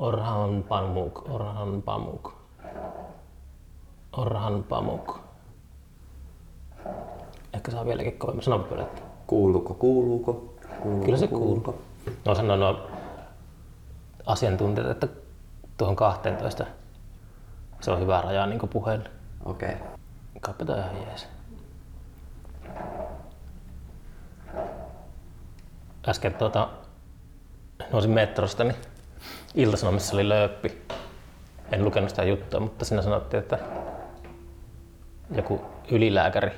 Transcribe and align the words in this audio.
Orhan 0.00 0.64
Pamuk, 0.68 1.30
Orhan 1.30 1.82
Pamuk. 1.82 2.32
Orhan 4.16 4.64
Pamuk. 4.68 5.20
Ehkä 7.54 7.70
saa 7.70 7.84
vieläkin 7.84 8.18
kovemmin. 8.18 8.42
Sano 8.44 8.58
pölettä. 8.58 9.02
Kuuluuko, 9.26 9.74
kuuluuko? 9.74 10.54
kuuluuko 10.82 11.04
Kyllä 11.04 11.18
se 11.18 11.26
kuuluu. 11.26 11.74
No 12.24 12.34
sanoo 12.34 12.56
nuo 12.56 12.90
asiantuntijat, 14.26 14.90
että 14.90 15.08
tuohon 15.76 15.96
12 15.96 16.66
se 17.80 17.90
on 17.90 18.00
hyvä 18.00 18.20
raja 18.20 18.46
niin 18.46 18.68
puheelle. 18.72 19.10
Okei. 19.44 19.74
Okay. 19.74 19.86
Kaipa 20.40 20.64
tää 20.64 20.76
ihan 20.76 21.06
jees. 21.06 21.28
Äsken 26.08 26.34
tuota, 26.34 26.68
nousin 27.92 28.10
metrosta, 28.10 28.64
niin 28.64 28.76
Ilta-Sanomissa 29.54 30.16
oli 30.16 30.28
lööppi. 30.28 30.82
En 31.72 31.84
lukenut 31.84 32.10
sitä 32.10 32.24
juttua, 32.24 32.60
mutta 32.60 32.84
siinä 32.84 33.02
sanottiin, 33.02 33.42
että 33.42 33.58
joku 35.30 35.60
ylilääkäri. 35.90 36.50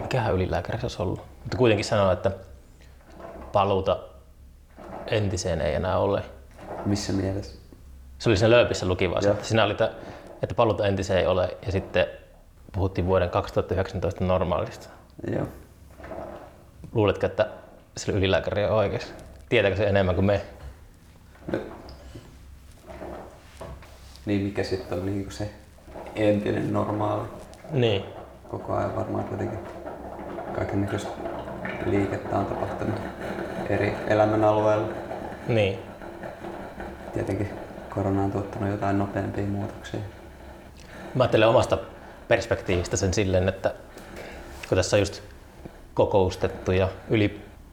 Mikähän 0.00 0.34
ylilääkäri 0.34 0.78
se 0.78 0.84
olisi 0.84 1.02
ollut? 1.02 1.20
Mutta 1.42 1.56
kuitenkin 1.56 1.84
sanoi, 1.84 2.12
että 2.12 2.30
paluuta 3.52 3.98
entiseen 5.06 5.60
ei 5.60 5.74
enää 5.74 5.98
ole. 5.98 6.22
Missä 6.86 7.12
mielessä? 7.12 7.58
Se 8.18 8.28
oli 8.28 8.36
siinä 8.36 8.50
lööpissä 8.50 8.86
luki 8.86 9.10
vaan, 9.10 9.22
se, 9.22 9.28
Joo. 9.28 9.34
että 9.34 9.46
siinä 9.46 9.64
oli, 9.64 9.72
että, 9.72 9.90
että 10.42 10.54
paluuta 10.54 10.86
entiseen 10.86 11.18
ei 11.18 11.26
ole 11.26 11.56
ja 11.66 11.72
sitten 11.72 12.06
puhuttiin 12.72 13.06
vuoden 13.06 13.30
2019 13.30 14.24
normaalista. 14.24 14.88
Joo. 15.32 15.46
Luuletko, 16.92 17.26
että 17.26 17.46
sillä 17.96 18.18
ylilääkäri 18.18 18.64
on 18.64 18.70
oikeassa? 18.70 19.14
Tietääkö 19.50 19.76
se 19.76 19.84
enemmän 19.84 20.14
kuin 20.14 20.24
me? 20.24 20.40
No. 21.52 21.58
Niin 24.26 24.42
mikä 24.42 24.64
sitten 24.64 24.98
on 24.98 25.06
niinku 25.06 25.30
se 25.30 25.50
entinen 26.16 26.72
normaali? 26.72 27.28
Niin. 27.70 28.04
Koko 28.48 28.74
ajan 28.74 28.96
varmaan 28.96 29.24
kuitenkin 29.24 29.58
kaikennäköistä 30.54 31.10
liikettä 31.86 32.38
on 32.38 32.46
tapahtunut 32.46 33.00
eri 33.68 33.94
elämänalueilla. 34.08 34.88
Niin. 35.48 35.78
Tietenkin 37.12 37.50
korona 37.94 38.22
on 38.22 38.32
tuottanut 38.32 38.70
jotain 38.70 38.98
nopeampia 38.98 39.46
muutoksia. 39.46 40.00
Mä 41.14 41.22
ajattelen 41.22 41.48
omasta 41.48 41.78
perspektiivistä 42.28 42.96
sen 42.96 43.14
silleen, 43.14 43.48
että 43.48 43.74
kun 44.68 44.76
tässä 44.76 44.96
on 44.96 45.00
just 45.00 45.22
kokoustettu 45.94 46.72
ja 46.72 46.88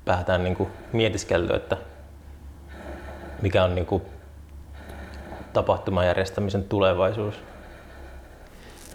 ylipäätään 0.08 0.44
niin 0.44 0.56
kuin 0.56 0.70
mietiskelty, 0.94 1.56
että 1.56 1.78
mikä 3.42 3.64
on 3.64 3.76
niin 3.76 3.86
kuin 3.86 4.04
tapahtuman 5.54 6.06
järjestämisen 6.06 6.64
tulevaisuus. 6.64 7.36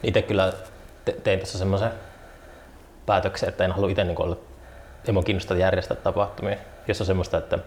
Itse 0.03 0.23
kyllä 0.23 0.53
te- 1.05 1.17
tein 1.25 1.41
tässä 1.41 1.59
semmoisen 1.59 1.91
päätöksen, 3.07 3.49
että 3.49 3.65
en 3.65 3.73
halua 3.73 3.91
itse 3.91 4.05
niin 4.05 4.23
olla, 4.23 4.37
ei 5.07 5.13
mua 5.13 5.23
kiinnosta 5.23 5.55
järjestää 5.55 5.97
tapahtumia, 5.97 6.57
jos 6.89 7.01
on 7.01 7.07
semmoista, 7.07 7.39
että 7.39 7.59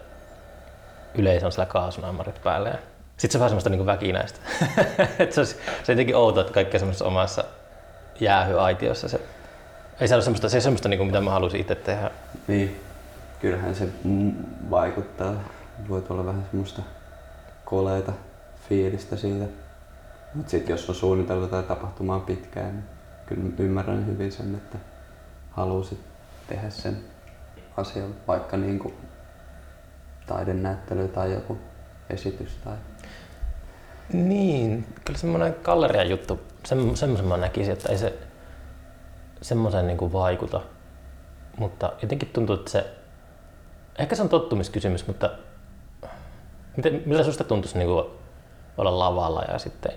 yleisö 1.16 1.46
on 1.46 1.52
sillä 1.52 1.66
kaasunamarit 1.66 2.44
päällä. 2.44 2.70
Ja 2.70 2.78
sitten 3.18 3.32
se 3.32 3.38
on 3.38 3.40
vähän 3.40 3.50
semmoista 3.50 3.70
niin 3.70 3.86
väkinäistä. 3.86 4.40
Se, 5.30 5.42
olisi, 5.42 5.54
se 5.56 5.92
on 5.92 5.96
jotenkin 5.96 6.16
outoa, 6.16 6.42
että 6.42 6.54
kaikki 6.54 6.76
on 6.76 6.80
semmoisessa 6.80 7.06
omassa 7.06 7.44
jäähyaitiossa. 8.20 9.10
Se, 9.10 9.22
ei 10.00 10.08
se 10.08 10.16
ole 10.16 10.24
semmoista, 10.24 10.50
se 10.50 10.58
ei 10.58 10.62
semmoista, 10.62 10.90
niin 10.90 10.98
kuin, 10.98 11.08
mitä 11.08 11.22
mä 11.22 11.32
haluaisin 11.32 11.62
itse 11.62 11.76
tehdä. 11.76 12.12
Niin, 12.48 12.85
kyllähän 13.46 13.76
se 13.76 13.90
mm, 14.04 14.34
vaikuttaa. 14.70 15.34
Voi 15.90 16.04
olla 16.10 16.26
vähän 16.26 16.46
semmoista 16.52 16.82
koleita 17.66 18.14
fiilistä 18.70 19.16
siitä. 19.16 19.46
Mutta 20.34 20.52
sitten 20.52 20.74
jos 20.74 20.90
on 20.90 20.96
suunnitellut 20.96 21.44
jotain 21.44 21.66
tapahtumaa 21.66 22.20
pitkään, 22.20 22.74
niin 22.76 22.84
kyllä 23.26 23.44
ymmärrän 23.60 24.08
hyvin 24.08 24.32
sen, 24.32 24.56
että 24.56 24.78
halusit 25.52 26.00
tehdä 26.48 26.70
sen 26.70 26.98
asian, 27.78 28.16
vaikka 28.28 28.58
niin 28.58 28.80
kuin 28.80 28.94
taidenäyttely 30.28 31.08
tai 31.08 31.34
joku 31.34 31.58
esitys 32.10 32.58
tai 32.64 32.78
Niin, 34.14 34.88
kyllä 35.06 35.20
semmoinen 35.20 35.56
gallerian 35.64 36.10
juttu, 36.10 36.40
sem, 36.64 36.96
semmoisen 36.96 37.28
mä 37.28 37.38
näkisin, 37.38 37.74
että 37.74 37.92
ei 37.92 37.98
se 37.98 38.20
semmoiseen 39.42 39.88
niin 39.88 40.14
vaikuta. 40.14 40.62
Mutta 41.58 41.94
jotenkin 42.02 42.30
tuntuu, 42.34 42.56
että 42.56 42.72
se, 42.72 43.05
ehkä 44.00 44.16
se 44.16 44.22
on 44.22 44.30
tottumiskysymys, 44.30 45.08
mutta 45.08 45.30
miten, 46.78 47.04
miltä 47.06 47.24
susta 47.24 47.44
tuntuisi 47.44 47.78
niin 47.78 47.88
kuin 47.88 48.06
olla 48.78 49.00
lavalla 49.00 49.44
ja 49.52 49.60
sitten 49.60 49.92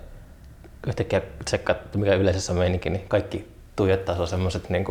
yhtäkkiä 0.86 1.22
tsekkaa, 1.44 1.76
että 1.76 1.98
mikä 1.98 2.14
yleisessä 2.14 2.53
meininki, 2.54 2.91
niin 2.91 3.09
kaikki 3.09 3.48
tuijottaa 3.76 4.14
sulla 4.14 4.26
semmoiset 4.26 4.70
niin 4.70 4.84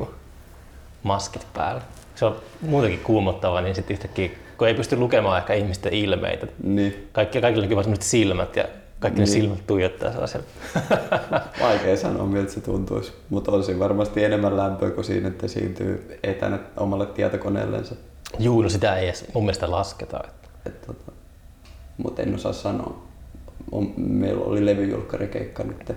maskit 1.03 1.47
päällä. 1.53 1.81
Se 2.15 2.25
on 2.25 2.35
muutenkin 2.61 2.99
kuumottavaa, 2.99 3.61
niin 3.61 3.75
sitten 3.75 3.93
yhtäkkiä, 3.93 4.29
kun 4.57 4.67
ei 4.67 4.73
pysty 4.73 4.95
lukemaan 4.95 5.37
ehkä 5.37 5.53
ihmisten 5.53 5.93
ilmeitä, 5.93 6.47
niin. 6.63 7.09
kaikki, 7.11 7.41
kaikilla 7.41 7.65
on 7.65 7.83
semmoiset 7.83 8.01
silmät 8.01 8.55
ja 8.55 8.65
kaikki 8.99 9.19
niin. 9.19 9.29
ne 9.29 9.33
silmät 9.33 9.67
tuijottaa 9.67 10.11
sellaisen. 10.11 10.41
Vaikea 11.61 11.97
sanoa, 11.97 12.25
miltä 12.25 12.51
se 12.51 12.61
tuntuisi, 12.61 13.13
mutta 13.29 13.51
on 13.51 13.63
siinä 13.63 13.79
varmasti 13.79 14.23
enemmän 14.23 14.57
lämpöä 14.57 14.91
kuin 14.91 15.05
siinä, 15.05 15.27
että 15.27 15.45
esiintyy 15.45 16.19
etänä 16.23 16.59
omalle 16.77 17.05
tietokoneellensa. 17.05 17.95
Juu, 18.39 18.61
no 18.61 18.69
sitä 18.69 18.95
ei 18.95 19.05
edes 19.07 19.25
mun 19.33 19.43
mielestä 19.43 19.71
lasketa. 19.71 20.19
Että. 20.27 20.49
Et, 20.65 20.81
tota, 20.81 21.11
mutta 21.97 22.21
en 22.21 22.35
osaa 22.35 22.53
sanoa. 22.53 23.03
On, 23.71 23.93
meillä 23.97 24.45
oli 24.45 24.65
levyjulkkarikeikka 24.65 25.63
nyt 25.63 25.91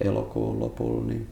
elokuun 0.00 0.60
lopulla, 0.60 1.06
niin 1.06 1.30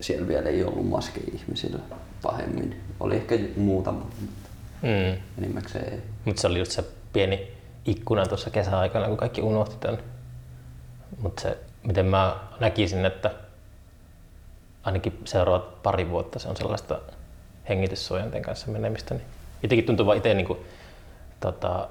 siellä 0.00 0.28
vielä 0.28 0.48
ei 0.48 0.64
ollut 0.64 0.88
maski 0.88 1.20
ihmisillä 1.34 1.78
pahemmin. 2.22 2.80
Oli 3.00 3.16
ehkä 3.16 3.38
muutama, 3.56 3.98
mutta 4.20 4.50
Mm. 4.82 5.20
enimmäkseen 5.38 5.92
ei. 5.92 6.00
Mutta 6.24 6.40
se 6.40 6.46
oli 6.46 6.58
just 6.58 6.72
se 6.72 6.84
pieni 7.12 7.48
ikkuna 7.84 8.26
tuossa 8.26 8.50
kesäaikana, 8.50 9.08
kun 9.08 9.16
kaikki 9.16 9.42
unohti 9.42 9.76
tämän. 9.80 9.98
Mutta 11.22 11.42
se, 11.42 11.58
miten 11.82 12.06
mä 12.06 12.36
näkisin, 12.60 13.04
että 13.04 13.30
ainakin 14.82 15.20
seuraavat 15.24 15.82
pari 15.82 16.10
vuotta 16.10 16.38
se 16.38 16.48
on 16.48 16.56
sellaista 16.56 16.98
hengityssuojanten 17.70 18.42
kanssa 18.42 18.70
menemistä. 18.70 19.14
Niin 19.14 19.26
jotenkin 19.62 19.86
tuntuu 19.86 20.06
vaan 20.06 20.16
itse 20.16 20.34
niin 20.34 20.46
kuin, 20.46 20.58
tota, 21.40 21.88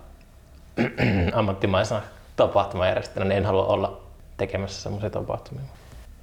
ammattimaisena 1.34 2.02
tapahtumajärjestäjänä, 2.36 3.30
niin 3.30 3.38
en 3.38 3.46
halua 3.46 3.66
olla 3.66 4.02
tekemässä 4.38 4.82
semmoisia 4.82 5.10
tapahtumia. 5.10 5.64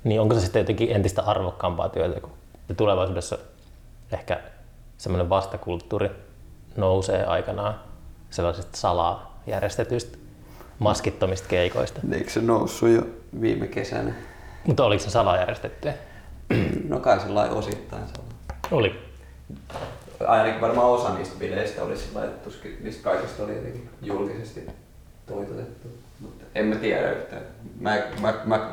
Niin 0.05 0.21
onko 0.21 0.35
se 0.35 0.41
sitten 0.41 0.61
jotenkin 0.61 0.97
entistä 0.97 1.23
arvokkaampaa 1.23 1.89
työtä, 1.89 2.21
kun 2.21 2.33
tulevaisuudessa 2.77 3.39
ehkä 4.13 4.41
semmoinen 4.99 5.29
vastakulttuuri 5.29 6.11
nousee 6.77 7.25
aikanaan 7.25 7.81
sellaisista 8.31 8.77
salaa 8.77 9.41
järjestetyistä 9.47 10.19
maskittomista 10.79 11.49
keikoista. 11.49 12.01
Eikö 12.13 12.31
se 12.31 12.41
noussut 12.41 12.89
jo 12.89 13.03
viime 13.41 13.67
kesänä? 13.67 14.15
Mutta 14.67 14.85
oliko 14.85 15.05
se 15.05 15.11
salaa 15.11 15.37
järjestettyä? 15.37 15.95
No 16.89 17.01
kai 17.01 17.21
sillä 17.21 17.43
osittain 17.43 18.03
on. 18.03 18.25
Oli. 18.71 19.07
Ainakin 20.27 20.61
varmaan 20.61 20.87
osa 20.91 21.15
niistä 21.15 21.39
bileistä 21.39 21.83
oli 21.83 21.97
sillä 21.97 22.25
että 22.25 22.45
tuskin 22.45 22.79
niistä 22.83 23.03
kaikista 23.03 23.43
oli 23.43 23.57
jotenkin 23.57 23.89
julkisesti 24.03 24.67
toitotettu. 25.27 25.89
Mutta 26.21 26.45
en 26.55 26.67
mä 26.67 26.75
tiedä 26.75 27.13
yhtään. 27.13 27.43
Mä, 27.81 27.97
mä, 28.21 28.35
mä 28.45 28.71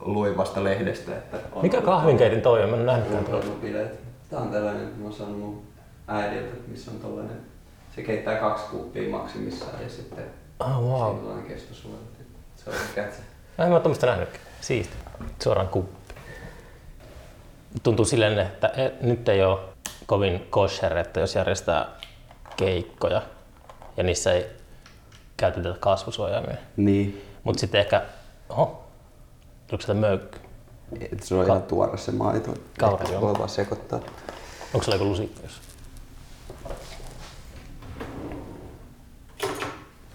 luin 0.00 0.36
vasta 0.36 0.64
lehdestä, 0.64 1.16
että 1.16 1.36
on 1.52 1.62
Mikä 1.62 1.80
kahvinkeitin 1.80 2.42
toi 2.42 2.62
on? 2.62 2.70
Mä 2.70 2.76
en 2.76 2.86
nähnyt 2.86 3.18
on 3.18 3.24
tuota. 3.24 3.46
Tää 4.30 4.40
on 4.40 4.50
tällainen, 4.50 4.92
mä 4.98 5.04
oon 5.04 5.12
saanut 5.12 5.38
mun 5.38 5.62
äidiltä, 6.08 6.56
missä 6.68 6.90
on 6.90 6.96
tollanen, 6.96 7.36
se 7.94 8.02
keittää 8.02 8.36
kaksi 8.36 8.64
kuppia 8.70 9.10
maksimissaan 9.10 9.82
ja 9.82 9.88
sitten 9.88 10.24
Ah, 10.58 10.82
wow. 10.82 11.16
sillä 11.16 11.34
on 11.34 11.42
kestosuojelti. 11.42 12.24
Se 12.56 12.70
on 12.70 12.76
kätsä. 12.94 13.22
En 13.58 13.68
mä 13.68 13.74
oo 13.74 13.80
tommoista 13.80 14.06
nähnytkään. 14.06 14.44
Siisti. 14.60 14.94
Suoraan 15.42 15.68
kuppi. 15.68 16.14
Tuntuu 17.82 18.04
silleen, 18.04 18.38
että 18.38 18.66
e- 18.66 18.92
nyt 19.00 19.28
ei 19.28 19.44
ole 19.44 19.58
kovin 20.06 20.46
kosher, 20.50 20.98
että 20.98 21.20
jos 21.20 21.34
järjestää 21.34 21.86
keikkoja 22.56 23.22
ja 23.96 24.02
niissä 24.02 24.32
ei 24.32 24.46
käytetä 25.36 25.74
kasvusuojaimia. 25.80 26.56
Niin. 26.76 27.24
Mutta 27.44 27.60
sitten 27.60 27.80
ehkä, 27.80 28.02
oho, 28.48 28.84
tuliko 29.66 29.80
sitä 29.80 29.94
möykky? 29.94 30.38
Et 31.12 31.22
se 31.22 31.34
on 31.34 31.44
ihan 31.44 31.62
tuore 31.62 31.98
se 31.98 32.12
maito. 32.12 32.54
Joo. 32.80 33.20
voi 33.20 33.34
vaan 33.34 33.48
sekoittaa. 33.48 34.00
Onko 34.74 34.84
sulla 34.84 34.94
joku 34.94 35.04
lusikka 35.04 35.40
jos? 35.42 35.60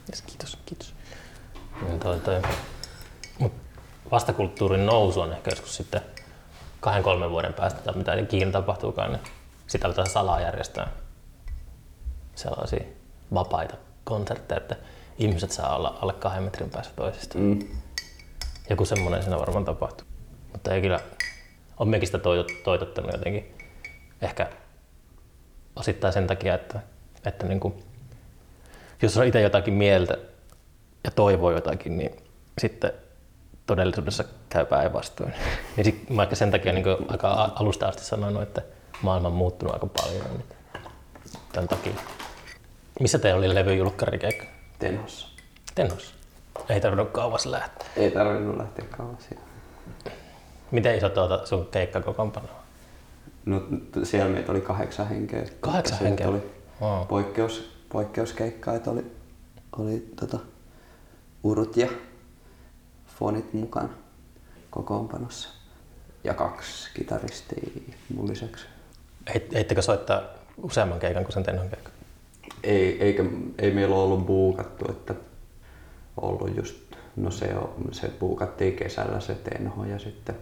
Yes, 0.09 0.21
kiitos, 0.21 0.57
kiitos. 0.65 0.94
Niin 1.81 2.00
toi, 2.00 2.19
toi. 2.19 2.41
Mut 3.39 3.53
vastakulttuurin 4.12 4.86
nousu 4.86 5.21
on 5.21 5.33
ehkä 5.33 5.51
joskus 5.51 5.75
sitten 5.75 6.01
kahden 6.80 7.03
kolmen 7.03 7.30
vuoden 7.30 7.53
päästä 7.53 7.81
tai 7.81 7.95
mitä 7.95 8.13
ikinä 8.13 8.51
tapahtuukaan, 8.51 9.12
niin 9.12 9.21
sitä 9.69 9.88
aletaan 9.88 10.10
salaa 10.10 10.42
järjestää 10.42 10.88
sellaisia 12.36 12.83
vapaita 13.33 13.75
konsertteja, 14.04 14.57
että 14.57 14.75
ihmiset 15.18 15.51
saa 15.51 15.75
olla 15.75 15.98
alle 16.01 16.13
kahden 16.13 16.44
metrin 16.44 16.69
päässä 16.69 16.92
toisistaan. 16.95 17.44
Mm. 17.44 17.60
Joku 18.69 18.86
semmoinen 18.86 19.24
siinä 19.24 19.39
varmaan 19.39 19.66
tapahtuu. 19.66 20.07
Mutta 20.51 20.74
ei 20.74 20.81
kyllä, 20.81 21.00
on 21.77 21.89
mekin 21.89 22.07
sitä 22.07 22.18
toitot- 22.18 22.63
toitottanut 22.63 23.12
jotenkin. 23.12 23.56
Ehkä 24.21 24.48
osittain 25.75 26.13
sen 26.13 26.27
takia, 26.27 26.56
että, 26.56 26.80
että 27.25 27.45
niin 27.45 27.60
kuin, 27.60 27.83
jos 29.01 29.18
on 29.18 29.25
itse 29.25 29.42
jotakin 29.42 29.74
mieltä 29.74 30.18
ja 31.04 31.12
toivoo 31.12 31.51
jotakin, 31.51 31.98
niin 31.98 32.12
sitten 32.57 32.92
todellisuudessa 33.65 34.24
käy 34.50 34.65
päinvastoin. 34.65 35.33
Ja 35.77 35.83
sit, 35.86 36.10
mä 36.10 36.24
ehkä 36.24 36.36
sen 36.36 36.51
takia 36.51 36.74
niin 36.74 36.86
aika 37.07 37.30
a- 37.30 37.51
alusta 37.56 37.88
asti 37.88 38.04
sanonut, 38.04 38.42
että 38.42 38.62
maailma 39.01 39.28
on 39.28 39.34
muuttunut 39.34 39.74
aika 39.74 39.88
paljon 39.88 40.38
nyt. 40.38 40.56
Tämän 41.51 41.68
takia. 41.68 41.94
Missä 43.00 43.19
teillä 43.19 43.38
oli 43.38 43.56
levyjulkkarikeikka? 43.56 44.46
Tenossa. 44.80 45.28
Tennossa. 45.75 46.13
Ei 46.69 46.81
tarvinnut 46.81 47.10
kauas 47.12 47.46
lähteä. 47.46 47.88
Ei 47.96 48.12
tarvinnut 48.12 48.57
lähteä 48.57 48.86
kauas. 48.98 49.30
Miten 50.72 50.98
iso 50.98 51.10
tuota 51.10 51.46
sun 51.46 51.68
keikkakokoonpano 51.72 52.48
on? 52.48 52.60
No 53.46 53.62
siellä 54.04 54.30
meitä 54.30 54.51
oli 54.51 54.62
kahdeksan 54.62 55.10
henkeä. 55.10 55.46
Kahdeksan 55.60 55.98
nyt 55.98 56.07
henkeä? 56.07 56.28
Oli 56.30 56.51
Oo. 56.81 57.06
poikkeus, 57.06 57.72
poikkeuskeikka, 57.90 58.74
että 58.74 58.92
oli, 58.92 59.12
oli 59.78 60.13
tota, 60.19 60.40
urut 61.44 61.78
ja 61.78 61.88
fonit 63.19 63.54
mukana 63.54 63.90
kokoonpanossa. 64.69 65.50
Ja 66.24 66.34
kaksi 66.34 66.90
kitaristia 66.94 67.72
mun 68.16 68.30
lisäksi. 68.30 68.66
Heit- 69.30 69.54
Heittekö 69.54 69.81
soittaa 69.81 70.22
useamman 70.64 71.00
keikan 71.00 71.24
kuin 71.24 71.34
sen 71.34 71.44
Tennon 71.44 71.70
keikan? 71.70 71.92
Ei, 72.64 73.04
eikä, 73.04 73.24
ei 73.58 73.72
meillä 73.72 73.96
ole 73.96 74.04
ollut 74.04 74.26
buukattu, 74.26 74.86
että 74.92 75.16
ollut 76.22 76.58
just, 76.58 76.78
no 77.16 77.31
se, 77.31 77.54
on, 77.56 77.70
se 77.92 78.12
buukattiin 78.20 78.76
kesällä 78.76 79.20
se 79.20 79.36
tenho 79.36 79.86
ja 79.86 80.00
sitten 80.00 80.36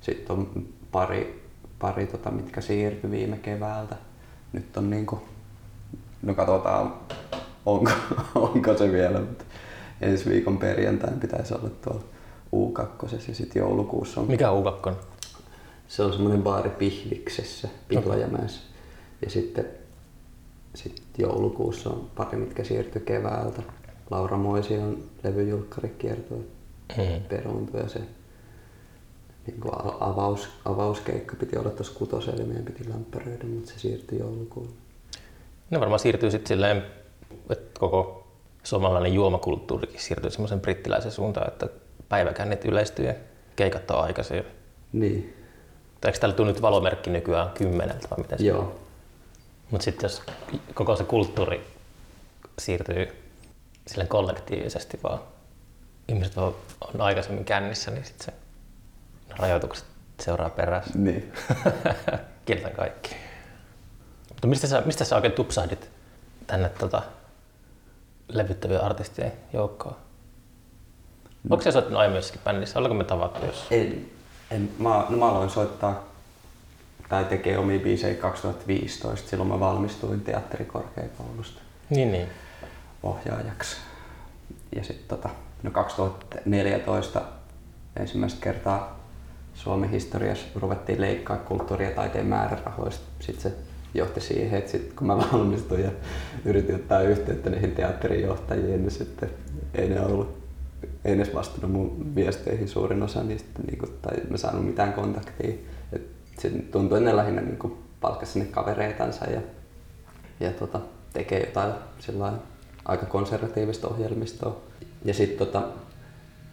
sit 0.00 0.30
on 0.30 0.66
pari, 0.92 1.42
pari 1.78 2.06
tota, 2.06 2.30
mitkä 2.30 2.60
siirtyi 2.60 3.10
viime 3.10 3.36
keväältä. 3.36 3.96
Nyt 4.52 4.76
on 4.76 4.90
niinku, 4.90 5.22
no 6.22 6.34
katsotaan 6.34 6.94
onko, 7.66 7.90
onko 8.34 8.76
se 8.76 8.92
vielä, 8.92 9.20
mutta 9.20 9.44
ensi 10.00 10.30
viikon 10.30 10.58
perjantain 10.58 11.20
pitäisi 11.20 11.54
olla 11.54 11.70
tuolla 11.82 12.04
U2 12.56 13.28
ja 13.28 13.34
sitten 13.34 13.60
joulukuussa 13.60 14.20
on 14.20 14.26
Mikä 14.26 14.50
on 14.50 14.64
U2? 14.64 14.92
Se 15.90 16.02
on 16.02 16.12
semmoinen 16.12 16.42
baari 16.42 16.70
Pihliksessä, 16.70 17.68
Pihlajamäessä. 17.88 18.60
Ja 19.24 19.30
sitten 19.30 19.66
sit 20.74 21.02
joulukuussa 21.18 21.90
on 21.90 22.10
pari, 22.14 22.38
mitkä 22.38 22.64
siirtyi 22.64 23.02
keväältä. 23.02 23.62
Laura 24.10 24.36
Moision 24.36 24.98
levyjulkkarikiertue 25.24 26.38
Mm. 26.96 27.22
peruuntui 27.28 27.80
ja 27.80 27.88
se 27.88 28.00
niin 29.46 29.60
kuin 29.60 29.74
avaus, 30.00 30.48
avauskeikka 30.64 31.36
piti 31.36 31.58
olla 31.58 31.70
tuossa 31.70 31.98
kutosella, 31.98 32.44
meidän 32.44 32.64
piti 32.64 32.88
lämpäröidä, 32.88 33.44
mutta 33.44 33.70
se 33.70 33.78
siirtyi 33.78 34.18
joulukuulle. 34.18 34.70
Ne 35.70 35.80
varmaan 35.80 35.98
siirtyy 35.98 36.30
sitten 36.30 36.48
silleen, 36.48 36.82
että 37.50 37.80
koko 37.80 38.26
suomalainen 38.62 39.14
juomakulttuurikin 39.14 40.00
siirtyy 40.00 40.30
semmoisen 40.30 40.60
brittiläisen 40.60 41.12
suuntaan, 41.12 41.48
että 41.48 41.68
päiväkännit 42.08 42.64
yleistyy 42.64 43.06
ja 43.06 43.14
keikat 43.56 43.90
on 43.90 44.02
aikaisin. 44.02 44.42
Niin, 44.92 45.39
eikö 46.08 46.18
täällä 46.18 46.36
tule 46.36 46.52
nyt 46.52 46.62
valomerkki 46.62 47.10
nykyään 47.10 47.50
kymmeneltä 47.50 48.08
vai 48.10 48.18
miten 48.18 48.38
se 48.38 48.44
joo. 48.44 48.80
Mutta 49.70 49.84
sitten 49.84 50.04
jos 50.04 50.22
koko 50.74 50.96
se 50.96 51.04
kulttuuri 51.04 51.66
siirtyy 52.58 53.08
sille 53.86 54.06
kollektiivisesti 54.06 55.00
vaan, 55.02 55.20
ihmiset 56.08 56.36
vaan 56.36 56.54
on 56.94 57.00
aikaisemmin 57.00 57.44
kännissä, 57.44 57.90
niin 57.90 58.04
sitten 58.04 58.24
se 58.24 58.32
rajoitukset 59.38 59.84
seuraa 60.20 60.50
perässä. 60.50 60.98
Niin. 60.98 61.32
Kieltän 62.46 62.72
kaikki. 62.72 63.16
Mutta 64.28 64.46
mistä 64.46 64.66
sä, 64.66 64.82
mistä 64.86 65.04
sä 65.04 65.16
oikein 65.16 65.32
tupsahdit 65.32 65.90
tänne 66.46 66.68
tota, 66.68 67.02
levyttävien 68.28 68.80
artistien 68.80 69.32
joukkoon? 69.52 69.96
Onko 71.50 71.62
se 71.62 71.72
soittanut 71.72 72.00
aiemmin 72.00 72.16
jossakin 72.16 72.40
bändissä? 72.44 72.78
Ollaanko 72.78 72.94
me 72.94 73.04
tavattu 73.04 73.46
jos? 73.46 73.66
En, 73.70 74.10
en, 74.50 74.70
mä, 74.78 75.06
no 75.08 75.16
mä 75.16 75.28
aloin 75.28 75.50
soittaa 75.50 76.04
tai 77.08 77.24
tekee 77.24 77.58
omia 77.58 77.78
biisejä 77.80 78.14
2015, 78.14 79.28
silloin 79.28 79.48
mä 79.48 79.60
valmistuin 79.60 80.20
teatterikorkeakoulusta 80.20 81.60
Niin, 81.90 82.12
niin. 82.12 82.28
ohjaajaksi. 83.02 83.76
Ja 84.76 84.84
sitten 84.84 85.08
tota, 85.08 85.28
no 85.62 85.70
2014 85.70 87.22
ensimmäistä 87.96 88.40
kertaa 88.40 89.00
Suomen 89.54 89.90
historiassa 89.90 90.46
ruvettiin 90.60 91.00
leikkaa 91.00 91.36
kulttuuri- 91.36 91.84
ja 91.84 91.90
taiteen 91.90 92.26
määrärahoista. 92.26 93.04
Sitten 93.20 93.42
se 93.42 93.56
johti 93.94 94.20
siihen, 94.20 94.58
että 94.58 94.70
sit, 94.70 94.92
kun 94.92 95.06
mä 95.06 95.18
valmistuin 95.18 95.84
ja 95.84 95.90
yritin 96.44 96.74
ottaa 96.74 97.00
yhteyttä 97.00 97.50
niihin 97.50 97.72
teatterin 97.72 98.22
johtajiin, 98.22 98.82
niin 98.82 98.90
sitten 98.90 99.30
ei 99.74 99.88
ne 99.88 100.00
ollut 100.00 100.39
ei 101.04 101.16
ne 101.16 101.22
edes 101.22 101.34
vastannut 101.34 101.72
mun 101.72 102.14
viesteihin 102.14 102.68
suurin 102.68 103.02
osa 103.02 103.22
niistä, 103.22 103.62
niin 103.66 103.78
kuin, 103.78 103.92
tai 104.02 104.16
mä 104.30 104.36
saanut 104.36 104.66
mitään 104.66 104.92
kontaktia. 104.92 105.54
Et 105.92 106.02
se 106.38 106.50
tuntui, 106.50 106.98
että 106.98 107.10
ne 107.10 107.16
lähinnä 107.16 107.42
niin 107.42 107.58
kuin, 107.58 107.78
palkkasi 108.00 108.32
sinne 108.32 108.48
kavereitansa 108.48 109.24
ja, 109.24 109.40
ja 110.40 110.50
tota, 110.50 110.80
tekee 111.12 111.40
jotain 111.40 111.72
sillä 111.98 112.32
aika 112.84 113.06
konservatiivista 113.06 113.88
ohjelmistoa. 113.88 114.60
Ja 115.04 115.14
sitten 115.14 115.46
tota, 115.46 115.62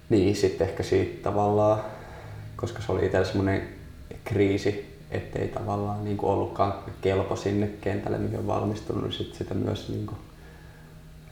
niin, 0.10 0.36
sitten 0.36 0.70
ehkä 0.70 0.84
siitä 0.84 1.24
tavallaan, 1.24 1.82
koska 2.56 2.82
se 2.82 2.92
oli 2.92 3.06
itsellä 3.06 3.26
semmoinen 3.26 3.68
kriisi, 4.24 4.98
ettei 5.12 5.48
tavallaan 5.48 6.04
niin 6.04 6.18
kuin 6.18 6.30
ollutkaan 6.30 6.74
kelpo 7.02 7.36
sinne 7.36 7.68
kentälle, 7.82 8.18
mihin 8.18 8.40
on 8.40 8.48
valmistunut, 8.48 9.04
niin 9.04 9.14
sit 9.14 9.36
sitä 9.36 9.54
myös 9.54 9.90
niin 9.90 10.06
kuin, 10.06 10.18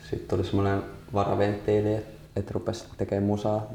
sit 0.09 0.27
tuli 0.27 0.43
semmoinen 0.43 0.83
varaventtiili, 1.13 1.93
että 1.93 2.14
et 2.35 2.51
rupesi 2.51 2.85
tekemään 2.97 3.23
musaa. 3.23 3.71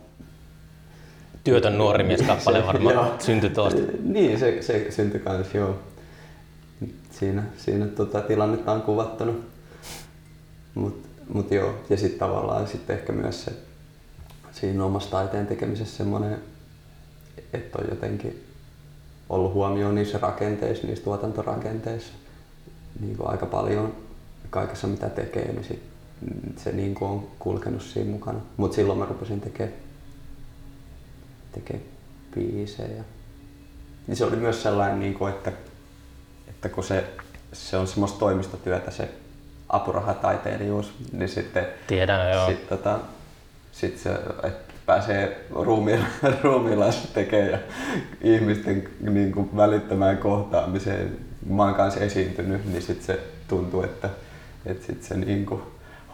Työtön 1.45 1.79
nuori 1.79 2.05
mies 2.05 2.23
kappale 2.23 2.67
varmaan 2.67 3.11
syntyi 3.27 3.51
tuosta. 3.51 3.81
Niin, 4.03 4.39
se, 4.39 4.63
se 4.63 4.91
syntyi 4.91 5.21
kans, 5.21 5.55
joo. 5.55 5.79
Siinä, 7.11 7.43
siinä 7.57 7.87
tota, 7.87 8.21
tilannetta 8.21 8.73
on 8.73 8.83
kuvattanut. 8.83 9.45
Mut, 10.75 11.07
mut 11.35 11.51
joo, 11.51 11.75
ja 11.91 11.97
sitten 11.97 12.19
tavallaan 12.19 12.67
sit 12.67 12.91
ehkä 12.91 13.13
myös 13.13 13.45
se 13.45 13.53
siinä 14.53 14.85
omassa 14.85 15.11
taiteen 15.11 15.47
tekemisessä 15.47 15.97
semmoinen, 15.97 16.39
että 17.53 17.79
on 17.79 17.85
jotenkin 17.91 18.45
ollut 19.29 19.53
huomioon 19.53 19.95
niissä 19.95 20.19
rakenteissa, 20.19 20.87
niissä 20.87 21.05
tuotantorakenteissa 21.05 22.13
niin 23.01 23.17
kuin 23.17 23.31
aika 23.31 23.47
paljon 23.47 23.95
kaikessa 24.51 24.87
mitä 24.87 25.09
tekee, 25.09 25.53
niin 25.53 25.65
sit 25.65 25.90
se 26.57 26.73
niin 26.73 26.95
kuin 26.95 27.11
on 27.11 27.29
kulkenut 27.39 27.83
siinä 27.83 28.11
mukana. 28.11 28.39
Mutta 28.57 28.75
silloin 28.75 28.99
mä 28.99 29.07
rupesin 29.07 29.41
tekemään 29.41 29.77
tekee 31.53 31.81
biisejä. 32.35 33.05
Ja 34.09 34.17
se 34.17 34.25
oli 34.25 34.37
myös 34.37 34.63
sellainen, 34.63 35.01
niin 35.01 35.15
kuin, 35.15 35.35
että, 35.35 35.53
että 36.49 36.69
kun 36.69 36.85
se, 36.85 37.05
se 37.53 37.77
on 37.77 37.87
semmoista 37.87 38.19
toimistotyötä 38.19 38.91
se 38.91 39.09
apurahataiteilijuus, 39.69 40.93
niin 41.13 41.29
sitten 41.29 41.67
Tiedän, 41.87 42.33
joo. 42.33 42.47
sit, 42.47 42.69
tota, 42.69 42.99
sit 43.73 43.99
se, 43.99 44.11
että 44.43 44.75
pääsee 44.87 45.47
ruumiilla, 45.51 46.07
ruumiilla 46.43 46.87
tekemään 47.15 47.51
ja 47.51 47.59
ihmisten 48.21 48.89
niin 49.01 49.33
kuin, 49.33 49.57
välittömään 49.57 50.19
kohtaamiseen. 50.19 51.19
Mä 51.47 51.63
oon 51.65 51.75
kanssa 51.75 52.01
esiintynyt, 52.01 52.65
niin 52.65 52.83
sit 52.83 53.03
se 53.03 53.21
tuntuu, 53.49 53.83
että, 53.83 54.09
että 54.67 54.87
sit 54.87 55.03
se 55.03 55.17
niin 55.17 55.47
kuin, 55.47 55.63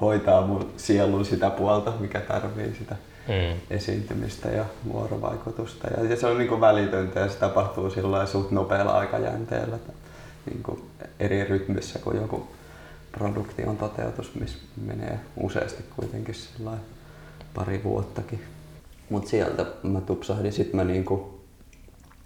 hoitaa 0.01 0.47
mun 0.47 0.73
sielun 0.77 1.25
sitä 1.25 1.51
puolta, 1.51 1.93
mikä 2.01 2.21
tarvii 2.21 2.75
sitä 2.79 2.97
Mm. 3.29 3.61
esiintymistä 3.71 4.49
ja 4.49 4.65
vuorovaikutusta. 4.93 5.89
Ja, 5.89 6.05
ja 6.05 6.17
se 6.17 6.27
on 6.27 6.39
niin 6.39 6.49
kuin 6.49 6.61
välitöntä 6.61 7.21
ja 7.21 7.29
se 7.29 7.39
tapahtuu 7.39 7.91
sillä 7.91 8.27
suht 8.27 8.51
nopealla 8.51 8.93
aikajänteellä 8.93 9.79
niin 10.47 10.63
kuin 10.63 10.91
eri 11.21 11.45
rytmissä 11.45 11.99
kuin 11.99 12.17
joku 12.17 12.49
produktion 13.13 13.77
toteutus, 13.77 14.35
missä 14.35 14.59
menee 14.87 15.21
useasti 15.37 15.85
kuitenkin 15.97 16.35
sillä 16.35 16.71
pari 17.55 17.81
vuottakin. 17.85 18.43
Mutta 19.11 19.31
sieltä 19.31 19.67
mä 19.83 20.01
tupsahdin, 20.01 20.53
sitten 20.53 20.77
mä 20.77 20.85
niinku 20.85 21.41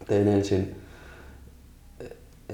tein 0.06 0.28
ensin, 0.28 0.76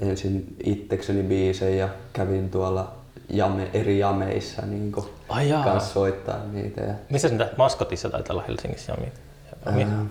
ensin 0.01 0.55
itsekseni 0.63 1.23
biisejä 1.23 1.75
ja 1.85 1.89
kävin 2.13 2.49
tuolla 2.49 2.95
jame, 3.29 3.69
eri 3.73 3.99
jameissa 3.99 4.61
niinku 4.65 5.09
Ai 5.29 5.49
jaa. 5.49 5.63
kanssa 5.63 5.93
soittaa 5.93 6.39
niitä. 6.51 6.81
Ja 6.81 6.93
Missä 7.09 7.29
sitä 7.29 7.49
maskotissa 7.57 8.09
taitaa 8.09 8.33
olla 8.33 8.43
Helsingissä 8.47 8.91
ja 8.93 8.97
mitä? 9.05 9.19
Ää, 9.65 10.05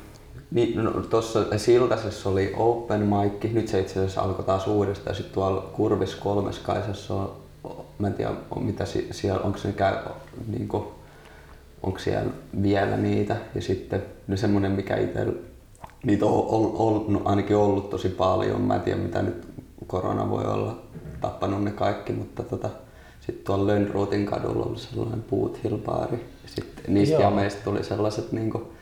niin, 0.51 0.85
no, 0.85 0.91
tuossa 0.91 1.59
Siltasessa 1.59 2.29
oli 2.29 2.53
open 2.57 3.01
mic, 3.01 3.53
nyt 3.53 3.69
se 3.69 3.81
itse 3.81 3.99
asiassa 4.01 4.21
alkoi 4.21 4.45
taas 4.45 4.67
uudestaan. 4.67 5.17
Sitten 5.17 5.35
tuolla 5.35 5.61
Kurvis 5.61 6.15
kolmes 6.15 6.59
Kaisassa 6.59 7.15
on, 7.15 7.37
mä 7.99 8.07
en 8.07 8.15
tiedä 8.15 8.33
mitä 8.61 8.85
si, 8.85 9.09
siellä, 9.11 9.41
onko 9.41 9.59
ne 9.65 9.73
käy, 9.73 9.97
niin 10.47 10.69
kuin, 10.69 10.85
onko 11.83 11.99
siellä 11.99 12.31
vielä 12.63 12.97
niitä 12.97 13.37
ja 13.55 13.63
sitten 13.63 14.03
ne 14.27 14.37
semmoinen 14.37 14.73
mikä 14.73 14.97
itse 14.97 15.27
niitä 16.05 16.27
on, 16.27 16.47
on, 16.49 16.73
on, 16.75 17.13
no 17.13 17.23
ainakin 17.25 17.57
ollut 17.57 17.91
tosi 17.91 18.09
paljon. 18.09 18.61
Mä 18.61 18.75
en 18.75 18.81
tiedä 18.81 19.01
mitä 19.01 19.23
nyt 19.23 19.49
korona 19.87 20.31
voi 20.31 20.45
olla 20.45 20.83
tappanut 21.21 21.65
ne 21.65 21.71
kaikki, 21.71 22.13
mutta 22.13 22.43
tota, 22.43 22.69
sitten 23.27 23.45
tuolla 23.45 23.67
Lönnruutin 23.67 24.27
kadulla 24.27 24.67
oli 24.67 24.79
sellainen 24.79 25.23
Boot 25.31 25.65
Hill 25.65 25.77
baari. 25.79 26.25
Sitten 26.47 26.95
niistä 26.95 27.15
Joo. 27.23 27.31
meistä 27.31 27.65
tuli 27.65 27.85
sellaiset 27.85 28.33
niinku, 28.33 28.73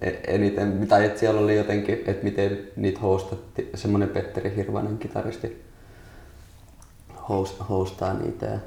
e- 0.00 0.10
eniten, 0.34 0.86
tai 0.88 1.04
että 1.04 1.20
siellä 1.20 1.40
oli 1.40 1.56
jotenkin, 1.56 1.94
että 2.06 2.24
miten 2.24 2.58
niitä 2.76 3.00
hostatti, 3.00 3.70
semmoinen 3.74 4.08
Petteri 4.08 4.52
Hirvanen 4.56 4.98
kitaristi 4.98 5.62
host, 7.28 7.56
hostaa 7.68 8.14
niitä 8.14 8.46
ja 8.46 8.58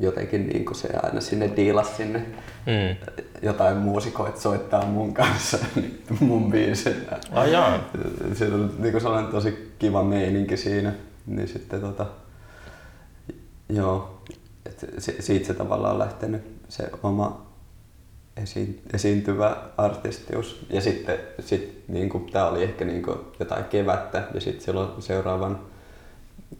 jotenkin 0.00 0.46
niin 0.48 0.64
se 0.74 0.88
aina 1.02 1.20
sinne 1.20 1.50
diilas 1.56 1.96
sinne 1.96 2.26
Mm. 2.66 2.96
jotain 3.42 3.76
muusikoita 3.76 4.40
soittaa 4.40 4.86
mun 4.86 5.14
kanssa 5.14 5.58
mun 6.20 6.50
biisejä. 6.50 6.96
Ai 7.32 7.52
jaa. 7.52 7.78
Se 8.34 8.44
on 8.46 8.74
niin 8.78 9.00
sellainen 9.00 9.30
tosi 9.30 9.72
kiva 9.78 10.02
meininki 10.02 10.56
siinä. 10.56 10.92
Niin 11.26 11.48
sitten 11.48 11.80
tota, 11.80 12.06
joo, 13.68 14.20
et 14.66 14.86
si- 14.98 15.16
siitä 15.20 15.46
se 15.46 15.54
tavallaan 15.54 15.98
lähtenyt 15.98 16.42
se 16.68 16.90
oma 17.02 17.46
esi- 18.36 18.82
esiintyvä 18.94 19.56
artistius. 19.76 20.66
Ja 20.70 20.80
sitten 20.80 21.18
sit, 21.40 21.84
niin 21.88 22.10
tää 22.32 22.48
oli 22.48 22.62
ehkä 22.62 22.84
niin 22.84 23.02
kuin 23.02 23.18
jotain 23.40 23.64
kevättä 23.64 24.28
ja 24.34 24.40
sitten 24.40 24.64
silloin 24.64 25.02
seuraavan 25.02 25.60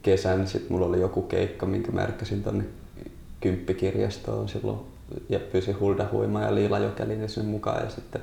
kesän 0.01 0.47
sit 0.47 0.69
mulla 0.69 0.85
oli 0.85 1.01
joku 1.01 1.21
keikka, 1.21 1.65
minkä 1.65 1.91
märkäsin 1.91 2.43
tonne 2.43 2.65
kymppikirjastoon 3.39 4.49
silloin 4.49 4.79
ja 5.29 5.39
pyysin 5.39 5.79
Hulda 5.79 6.07
Huima 6.11 6.41
ja 6.41 6.55
Liila 6.55 6.79
Jokelinen 6.79 7.29
sinne 7.29 7.49
mukaan 7.49 7.83
ja 7.83 7.89
sitten 7.89 8.21